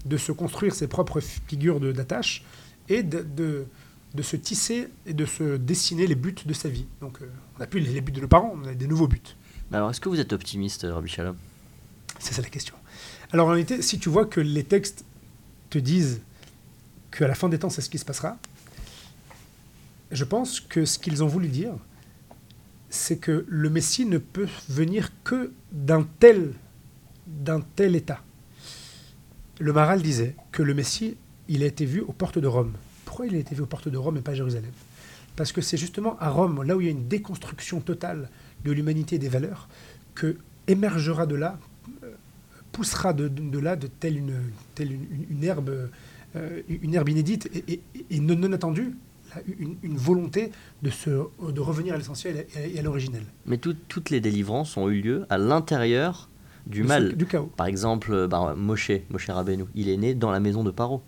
de 0.05 0.17
se 0.17 0.31
construire 0.31 0.75
ses 0.75 0.87
propres 0.87 1.21
figures 1.21 1.81
d'attache 1.81 2.45
et 2.89 3.03
de, 3.03 3.67
se 4.23 4.37
tisser 4.37 4.89
et 5.07 5.13
de 5.13 5.27
se 5.27 5.57
dessiner 5.57 6.07
les 6.07 6.15
buts 6.15 6.37
de 6.47 6.53
sa 6.53 6.69
vie. 6.69 6.87
Donc, 7.01 7.21
euh, 7.23 7.27
on 7.57 7.59
n'a 7.59 7.67
plus 7.67 7.81
les 7.81 8.01
buts 8.01 8.13
de 8.13 8.21
nos 8.21 8.29
parents, 8.29 8.55
on 8.63 8.67
a 8.67 8.75
des 8.75 8.87
nouveaux 8.87 9.09
buts. 9.09 9.21
Alors, 9.73 9.91
est-ce 9.91 10.01
que 10.01 10.09
vous 10.09 10.21
êtes 10.21 10.33
optimiste, 10.33 10.87
Rabbi 10.89 11.09
Shalom? 11.09 11.37
C'est 12.19 12.33
ça 12.35 12.43
la 12.43 12.49
question. 12.49 12.75
Alors 13.33 13.49
en 13.49 13.51
réalité, 13.51 13.83
si 13.83 13.99
tu 13.99 14.09
vois 14.09 14.25
que 14.25 14.41
les 14.41 14.65
textes 14.65 15.05
te 15.71 15.79
disent 15.79 16.21
qu'à 17.11 17.27
la 17.27 17.35
fin 17.35 17.49
des 17.49 17.59
temps, 17.59 17.71
c'est 17.71 17.83
ce 17.83 17.91
qui 17.91 17.99
se 17.99 18.05
passera, 18.05 18.39
je 20.13 20.25
pense 20.25 20.61
que 20.61 20.85
ce 20.85 20.99
qu'ils 20.99 21.25
ont 21.25 21.27
voulu 21.27 21.49
dire, 21.49 21.73
c'est 22.89 23.17
que 23.19 23.45
le 23.49 23.69
Messie 23.69 24.07
ne 24.07 24.19
peut 24.19 24.49
venir 24.69 25.11
que 25.25 25.53
d'un 25.73 26.07
tel, 26.21 26.53
d'un 27.27 27.61
tel 27.61 27.97
état. 27.97 28.23
Le 29.59 29.73
Maral 29.73 30.03
disait 30.03 30.37
que 30.53 30.63
le 30.63 30.75
Messie, 30.75 31.17
il 31.49 31.63
a 31.65 31.67
été 31.67 31.85
vu 31.85 32.01
aux 32.01 32.13
portes 32.13 32.39
de 32.39 32.47
Rome. 32.47 32.75
Pourquoi 33.05 33.27
il 33.27 33.35
a 33.35 33.39
été 33.39 33.55
vu 33.55 33.63
aux 33.63 33.67
portes 33.67 33.89
de 33.89 33.99
Rome 33.99 34.19
et 34.19 34.21
pas 34.21 34.33
à 34.33 34.35
Jérusalem? 34.35 34.71
Parce 35.35 35.51
que 35.51 35.61
c'est 35.61 35.77
justement 35.77 36.17
à 36.21 36.31
Rome, 36.31 36.63
là 36.63 36.77
où 36.77 36.81
il 36.81 36.85
y 36.85 36.89
a 36.89 36.93
une 36.93 37.09
déconstruction 37.09 37.81
totale 37.81 38.31
de 38.67 38.73
l'humanité 38.73 39.17
et 39.17 39.19
des 39.19 39.29
valeurs, 39.29 39.69
que 40.15 40.37
émergera 40.67 41.25
de 41.27 41.35
là, 41.37 41.59
euh, 42.03 42.09
poussera 42.73 43.13
de, 43.13 43.29
de- 43.29 43.43
de 43.51 43.59
là 43.59 43.77
de 43.77 43.87
telle 43.87 44.19
une, 44.19 44.35
telle 44.75 44.93
une, 44.93 45.03
une- 45.11 45.27
une 45.39 45.45
herbe, 45.45 45.71
euh, 46.37 46.61
une 46.69 46.95
herbe 46.95 47.09
inédite 47.09 47.49
et, 47.55 47.75
et- 47.75 47.81
et 48.11 48.21
non, 48.21 48.37
non 48.37 48.53
attendue, 48.53 48.95
là, 49.35 49.41
une, 49.59 49.77
une 49.83 49.97
volonté 49.97 50.51
de, 50.83 50.91
se, 50.91 51.11
de 51.11 51.61
revenir 51.61 51.95
à 51.95 51.97
l'essentiel 51.99 52.47
et 52.57 52.77
à, 52.77 52.81
à 52.81 52.83
l'originel. 52.83 53.23
Mais 53.47 53.59
tout- 53.59 53.77
toutes 53.89 54.11
les 54.11 54.21
délivrances 54.21 54.77
ont 54.77 54.89
eu 54.91 55.01
lieu 55.01 55.27
à 55.31 55.39
l'intérieur 55.39 56.29
du 56.67 56.81
De 56.83 56.85
ce- 56.85 56.89
mal. 56.89 57.15
Du 57.17 57.27
chaos. 57.27 57.51
Par 57.57 57.67
exemple, 57.67 58.13
euh, 58.13 58.27
bah, 58.27 58.55
Moshe, 58.57 58.91
Moshe 59.11 59.31
Rabbeinu, 59.31 59.65
il 59.77 59.89
est 59.89 59.97
né 59.97 60.15
dans 60.15 60.31
la 60.33 60.41
maison 60.41 60.65
de 60.65 60.71
Paro. 60.73 61.03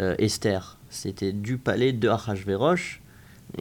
Euh, 0.00 0.14
Esther, 0.18 0.78
c'était 0.90 1.32
du 1.32 1.58
palais 1.58 1.92
de 1.92 2.08
Achashverosh 2.08 3.01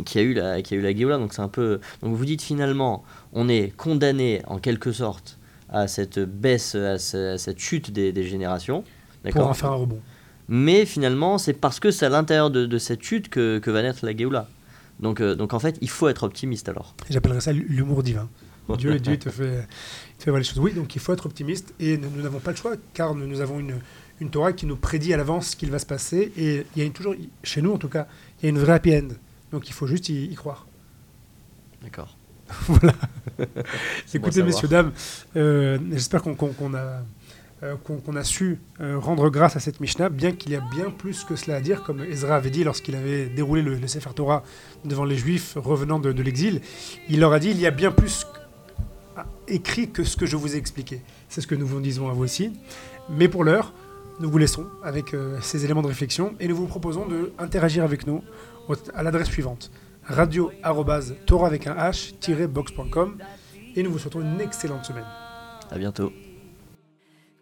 qui 0.05 0.19
a 0.19 0.21
eu 0.21 0.33
la, 0.33 0.61
qui 0.61 0.73
a 0.73 0.77
eu 0.77 0.81
la 0.81 0.95
Géoula. 0.95 1.17
Donc 1.17 1.33
c'est 1.33 1.41
un 1.41 1.47
peu. 1.47 1.79
Donc 2.01 2.15
vous 2.15 2.25
dites 2.25 2.41
finalement, 2.41 3.03
on 3.33 3.47
est 3.49 3.75
condamné 3.75 4.41
en 4.47 4.57
quelque 4.59 4.91
sorte 4.91 5.37
à 5.69 5.87
cette 5.87 6.19
baisse, 6.19 6.75
à, 6.75 6.97
ce- 6.99 7.33
à 7.33 7.37
cette 7.37 7.59
chute 7.59 7.91
des, 7.91 8.11
des 8.11 8.23
générations. 8.23 8.83
Pour 9.31 9.47
en 9.47 9.53
faire 9.53 9.71
un 9.71 9.75
rebond. 9.75 9.99
Mais 10.47 10.85
finalement, 10.85 11.37
c'est 11.37 11.53
parce 11.53 11.79
que 11.79 11.91
c'est 11.91 12.05
à 12.05 12.09
l'intérieur 12.09 12.49
de, 12.51 12.65
de 12.65 12.77
cette 12.77 13.01
chute 13.03 13.29
que, 13.29 13.59
que 13.59 13.69
va 13.71 13.81
naître 13.81 14.05
la 14.05 14.15
Géoula. 14.15 14.47
Donc, 14.99 15.21
euh, 15.21 15.35
donc 15.35 15.53
en 15.53 15.59
fait, 15.59 15.77
il 15.81 15.89
faut 15.89 16.07
être 16.09 16.23
optimiste 16.23 16.67
alors. 16.69 16.93
J'appellerais 17.09 17.41
ça 17.41 17.53
l'humour 17.53 18.03
divin. 18.03 18.27
Dieu, 18.77 18.99
Dieu 18.99 19.17
te, 19.17 19.29
fait, 19.29 19.67
te 20.17 20.23
fait 20.23 20.29
voir 20.31 20.37
les 20.39 20.43
choses. 20.43 20.59
Oui, 20.59 20.73
donc 20.73 20.95
il 20.95 21.01
faut 21.01 21.13
être 21.13 21.25
optimiste 21.25 21.73
et 21.79 21.97
nous 21.97 22.09
nous 22.15 22.21
n'avons 22.21 22.39
pas 22.39 22.51
le 22.51 22.57
choix 22.57 22.73
car 22.93 23.15
nous, 23.15 23.25
nous 23.27 23.41
avons 23.41 23.59
une, 23.59 23.75
une 24.19 24.29
Torah 24.29 24.53
qui 24.53 24.65
nous 24.65 24.75
prédit 24.75 25.13
à 25.13 25.17
l'avance 25.17 25.49
ce 25.49 25.55
qu'il 25.55 25.71
va 25.71 25.79
se 25.79 25.85
passer 25.85 26.31
et 26.37 26.65
il 26.75 26.79
y 26.79 26.81
a 26.83 26.85
une- 26.85 26.93
toujours, 26.93 27.15
chez 27.43 27.61
nous 27.61 27.71
en 27.73 27.77
tout 27.77 27.89
cas, 27.89 28.07
il 28.41 28.45
y 28.45 28.47
a 28.47 28.49
une 28.49 28.59
vraie 28.59 28.73
happy 28.73 28.95
end. 28.95 29.07
Donc 29.51 29.67
il 29.69 29.73
faut 29.73 29.87
juste 29.87 30.09
y, 30.09 30.25
y 30.25 30.35
croire. 30.35 30.67
D'accord. 31.81 32.17
voilà. 32.67 32.93
Bon 33.37 33.45
Écoutez, 34.13 34.43
messieurs, 34.43 34.67
dames, 34.67 34.91
euh, 35.35 35.77
j'espère 35.91 36.21
qu'on 36.21 36.73
a, 36.73 37.01
euh, 37.63 37.75
qu'on 37.75 38.15
a 38.15 38.23
su 38.23 38.59
euh, 38.81 38.97
rendre 38.99 39.29
grâce 39.29 39.55
à 39.55 39.59
cette 39.59 39.79
Mishnah, 39.79 40.09
bien 40.09 40.33
qu'il 40.33 40.51
y 40.51 40.55
a 40.55 40.61
bien 40.71 40.89
plus 40.89 41.23
que 41.23 41.35
cela 41.35 41.57
à 41.57 41.61
dire, 41.61 41.83
comme 41.83 42.03
Ezra 42.03 42.35
avait 42.35 42.49
dit 42.49 42.63
lorsqu'il 42.63 42.95
avait 42.95 43.27
déroulé 43.27 43.61
le, 43.61 43.75
le 43.75 43.87
Sefer 43.87 44.09
Torah 44.13 44.43
devant 44.85 45.05
les 45.05 45.17
Juifs 45.17 45.53
revenant 45.55 45.99
de, 45.99 46.11
de 46.11 46.23
l'exil. 46.23 46.61
Il 47.09 47.19
leur 47.21 47.31
a 47.33 47.39
dit 47.39 47.51
il 47.51 47.59
y 47.59 47.65
a 47.67 47.71
bien 47.71 47.91
plus 47.91 48.25
à- 49.15 49.25
écrit 49.47 49.89
que 49.89 50.03
ce 50.03 50.17
que 50.17 50.25
je 50.25 50.35
vous 50.35 50.53
ai 50.55 50.57
expliqué. 50.57 51.01
C'est 51.29 51.41
ce 51.41 51.47
que 51.47 51.55
nous 51.55 51.65
vous 51.67 51.79
disons 51.79 52.09
à 52.09 52.13
vous 52.13 52.23
aussi. 52.23 52.51
Mais 53.09 53.27
pour 53.29 53.43
l'heure, 53.45 53.73
nous 54.19 54.29
vous 54.29 54.37
laissons 54.37 54.67
avec 54.83 55.13
euh, 55.13 55.37
ces 55.41 55.63
éléments 55.65 55.81
de 55.81 55.87
réflexion 55.87 56.35
et 56.39 56.47
nous 56.47 56.55
vous 56.55 56.67
proposons 56.67 57.07
de 57.07 57.31
interagir 57.39 57.83
avec 57.83 58.05
nous 58.05 58.23
à 58.94 59.02
l'adresse 59.02 59.28
suivante 59.28 59.70
radio 60.04 60.50
torah 61.26 61.46
avec 61.46 61.66
un 61.66 61.74
h-box.com 61.74 63.18
et 63.74 63.82
nous 63.82 63.90
vous 63.90 63.98
souhaitons 63.98 64.20
une 64.20 64.40
excellente 64.40 64.84
semaine. 64.84 65.06
À 65.70 65.78
bientôt. 65.78 66.12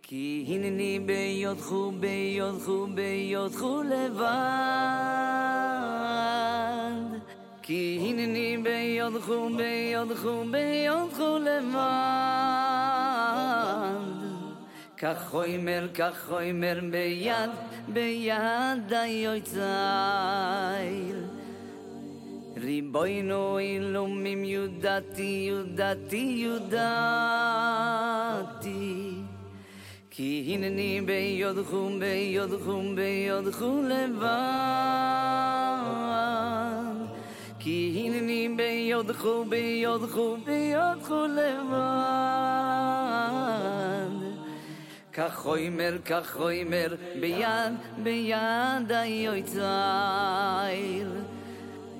כי 0.06 0.44
הנני 0.48 0.98
ביודך 0.98 1.72
ביודך 2.00 2.68
ביודך 2.94 3.64
לבד 3.90 4.20
כי 7.62 7.98
הנני 8.00 8.58
ביודך 8.58 9.28
ביודך 9.56 10.26
ביודך 10.50 11.20
לבד 11.40 12.14
כך 15.01 15.27
חוימר, 15.29 15.87
כך 15.93 16.25
חוימר, 16.27 16.79
ביד, 16.91 17.49
ביד 17.87 18.93
היוצאי. 18.93 19.61
ריבוינו 22.57 23.59
אילומים, 23.59 24.43
יודעתי, 24.43 25.47
יודעתי, 25.49 26.35
יודעתי. 26.45 26.89
כי 30.09 30.51
הנני 30.53 31.01
ביוד 31.05 31.65
חום, 31.65 31.99
ביוד 31.99 32.61
חום, 32.65 32.95
ביוד 32.95 33.53
חום 33.53 33.85
לבן. 33.85 34.29
כי 37.59 38.03
הנני 38.05 38.49
ביוד 38.57 39.11
חום, 39.11 39.49
ביוד 39.49 40.09
חום, 40.09 40.43
ביוד 40.45 40.99
כך 45.13 45.35
חומר 45.35 46.95
ביד 47.19 47.73
ביד 48.03 48.91
היוצאי 48.91 49.59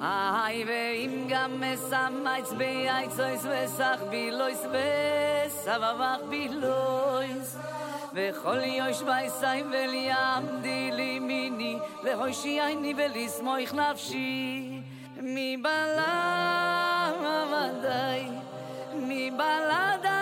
איי 0.02 0.66
ואם 0.68 1.26
גם 1.30 1.62
מסמייץ 1.62 2.52
בייצויס 2.58 3.46
וסך 3.46 4.00
בילויס 4.10 4.66
וסבבך 4.66 6.18
בילויס 6.30 7.58
וכל 8.14 8.60
יוש 8.64 9.02
בייסי 9.02 9.64
וליעמדי 9.72 10.92
לי 10.94 11.20
מיני 11.20 11.78
להושיע 12.04 12.66
עיני 12.66 12.94
ולסמוך 12.98 13.74
נפשי 13.74 14.82
מבלע 15.18 17.12
ודאי 17.48 18.28
מבלעדה 18.94 20.10
יסחו 20.10 20.19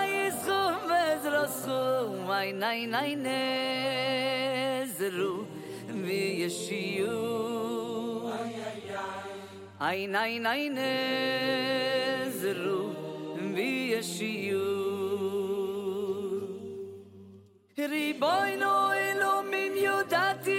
וזרסו 1.46 2.32
עיני 2.32 2.86
ני 2.86 3.16
נזרו 4.86 5.44
וישיו 6.04 7.42
Ein 9.80 10.14
ein 10.14 10.46
ein 10.46 10.74
nezru 10.78 12.82
vi 13.54 13.70
yeshiu 13.92 14.66
Riboyno 17.92 18.76
elomim 19.08 19.74
yudati 19.86 19.86
yudati 19.86 20.55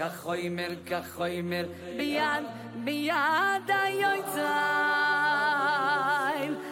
כחוימר, 0.00 0.68
כחוימר, 0.86 1.64
ביד, 1.96 2.44
ביד 2.84 3.68
היועציים. 3.68 4.40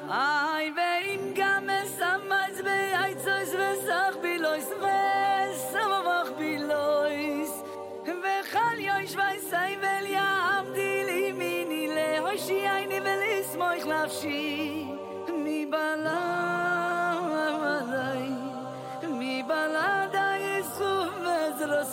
אי 0.09 0.73
ואין 0.77 1.35
גם 1.37 1.67
מסמץ 1.67 2.61
בייצויס 2.65 3.49
וסך 3.49 4.17
בילויס 4.23 4.69
וסמוך 4.69 6.29
בילויס. 6.39 7.63
וכל 8.03 8.79
יויש 8.79 9.17
וייסי 9.17 9.77
וליעמדי 9.79 11.05
לי 11.05 11.33
מיני 11.33 11.89
להושיעני 11.95 13.01
ולסמוך 13.01 13.87
נפשי 13.87 14.85
מבלם. 15.29 16.58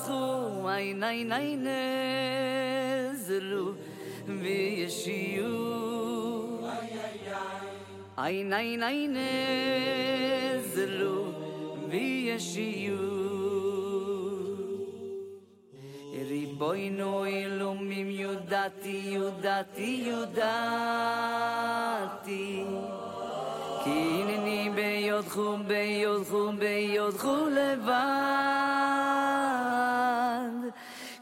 su 0.04 0.22
ay 0.76 0.88
nay 0.93 1.20
nay 1.32 1.50
ne 1.66 1.82
zru 3.26 3.66
vi 4.41 4.60
shiu 5.00 5.54
ay 8.26 8.43
nay 8.52 8.70
nay 8.84 9.00
ne 9.16 9.32
zru 10.74 11.16
vi 11.89 12.06
yeshiu 12.30 13.16
Boy 16.58 16.89
no 16.89 17.26
ilumim 17.28 18.10
yudati 18.10 19.12
yudati 19.14 20.08
yudati. 20.08 21.26
Kinini 23.84 24.72
beyod 24.76 25.28
khum 25.34 25.68
beyod 25.68 26.24
khum 26.30 26.58
beyod 26.58 27.16
khum 27.20 27.54
levat 27.58 29.35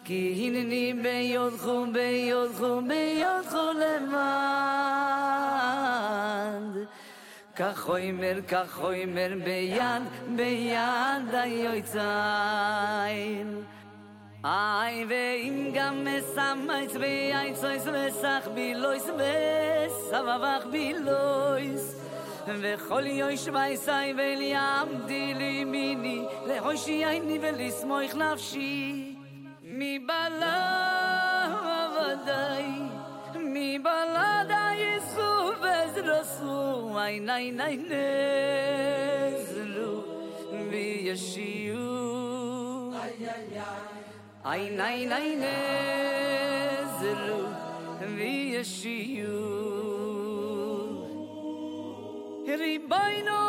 כי 0.06 0.34
hin 0.36 0.70
ni 0.70 0.94
ביודכו 1.04 1.86
ביודכו 1.94 2.60
kho 2.60 2.82
be 2.90 3.02
yod 3.24 3.46
kho 3.52 3.66
אומר 8.10 8.38
yod 8.52 8.64
kho 8.76 8.90
le 9.16 9.28
beyan 9.46 10.02
beyan 10.38 11.20
da 11.32 11.44
Ay 14.44 15.06
veim 15.12 15.74
gam 15.74 15.96
mesamays 16.04 16.94
ve 17.02 17.34
ay 17.34 17.56
soys 17.56 17.86
mesakh 17.96 18.48
bi 18.56 18.74
lois 18.74 19.08
mes 19.20 19.96
ve 22.62 22.74
khol 22.88 23.06
yoy 23.22 23.36
shvay 23.44 23.74
sayn 23.86 24.18
shayni 26.84 27.38
khnafshi 28.14 29.03
mi 29.80 29.98
bala 30.08 30.56
vadai 31.96 32.72
mi 33.54 33.70
bala 33.86 34.30
da 34.52 34.64
yesu 34.84 35.30
vezrasu 35.64 36.58
ay 37.06 37.16
nay 37.30 37.46
nay 37.60 37.76
ne 37.90 38.08
zlu 39.50 39.90
vi 40.70 40.86
yeshu 41.08 41.50
ay 43.04 43.16
ay 43.36 43.48
ay 43.64 43.84
ay 44.54 44.64
nay 44.80 44.98
nay 45.14 45.30
ne 45.44 45.58
zlu 47.00 47.40
vi 48.18 48.32
yeshu 48.56 48.98
ribaino 52.62 53.43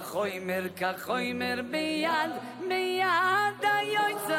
כחוימר, 0.00 0.62
כחוימר 0.76 1.60
ביד, 1.70 2.30
ביד 2.68 3.62
היוצאין. 3.62 4.32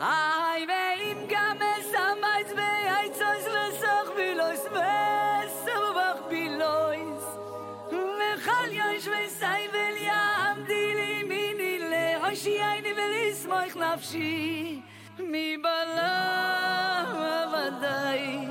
איי, 0.00 0.66
ואם 0.68 1.26
גם 1.28 1.56
אסמייץ 1.56 2.48
ויצוס 2.56 3.46
לסוך 3.46 4.06
בילויס, 4.16 4.64
וסבבך 4.64 6.18
בילויס. 6.28 7.24
וכל 7.88 8.68
יוש 8.72 9.08
וסייבל 9.08 9.96
יעמדי 9.96 10.94
לי 10.94 11.22
מיני 11.22 11.78
להושיעני 11.78 12.92
ולשמוח 12.92 13.76
נפשי. 13.76 14.80
מבלה 15.18 17.04
ודאי, 17.52 18.46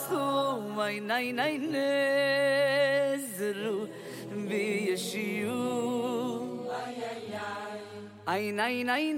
בזרוסו, 0.00 0.60
מי 0.60 1.00
ני 1.00 1.32
ני 1.32 1.58
נזרו 3.18 3.84
בישיו. 4.48 5.52
איי 8.28 8.52
ני 8.52 8.84
ני 8.84 9.14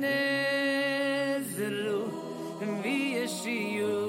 נזרו 1.39 2.07
בישיו. 2.83 4.09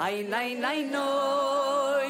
Ay, 0.00 0.24
nay, 0.24 0.54
nay, 0.54 0.84
no. 0.84 2.03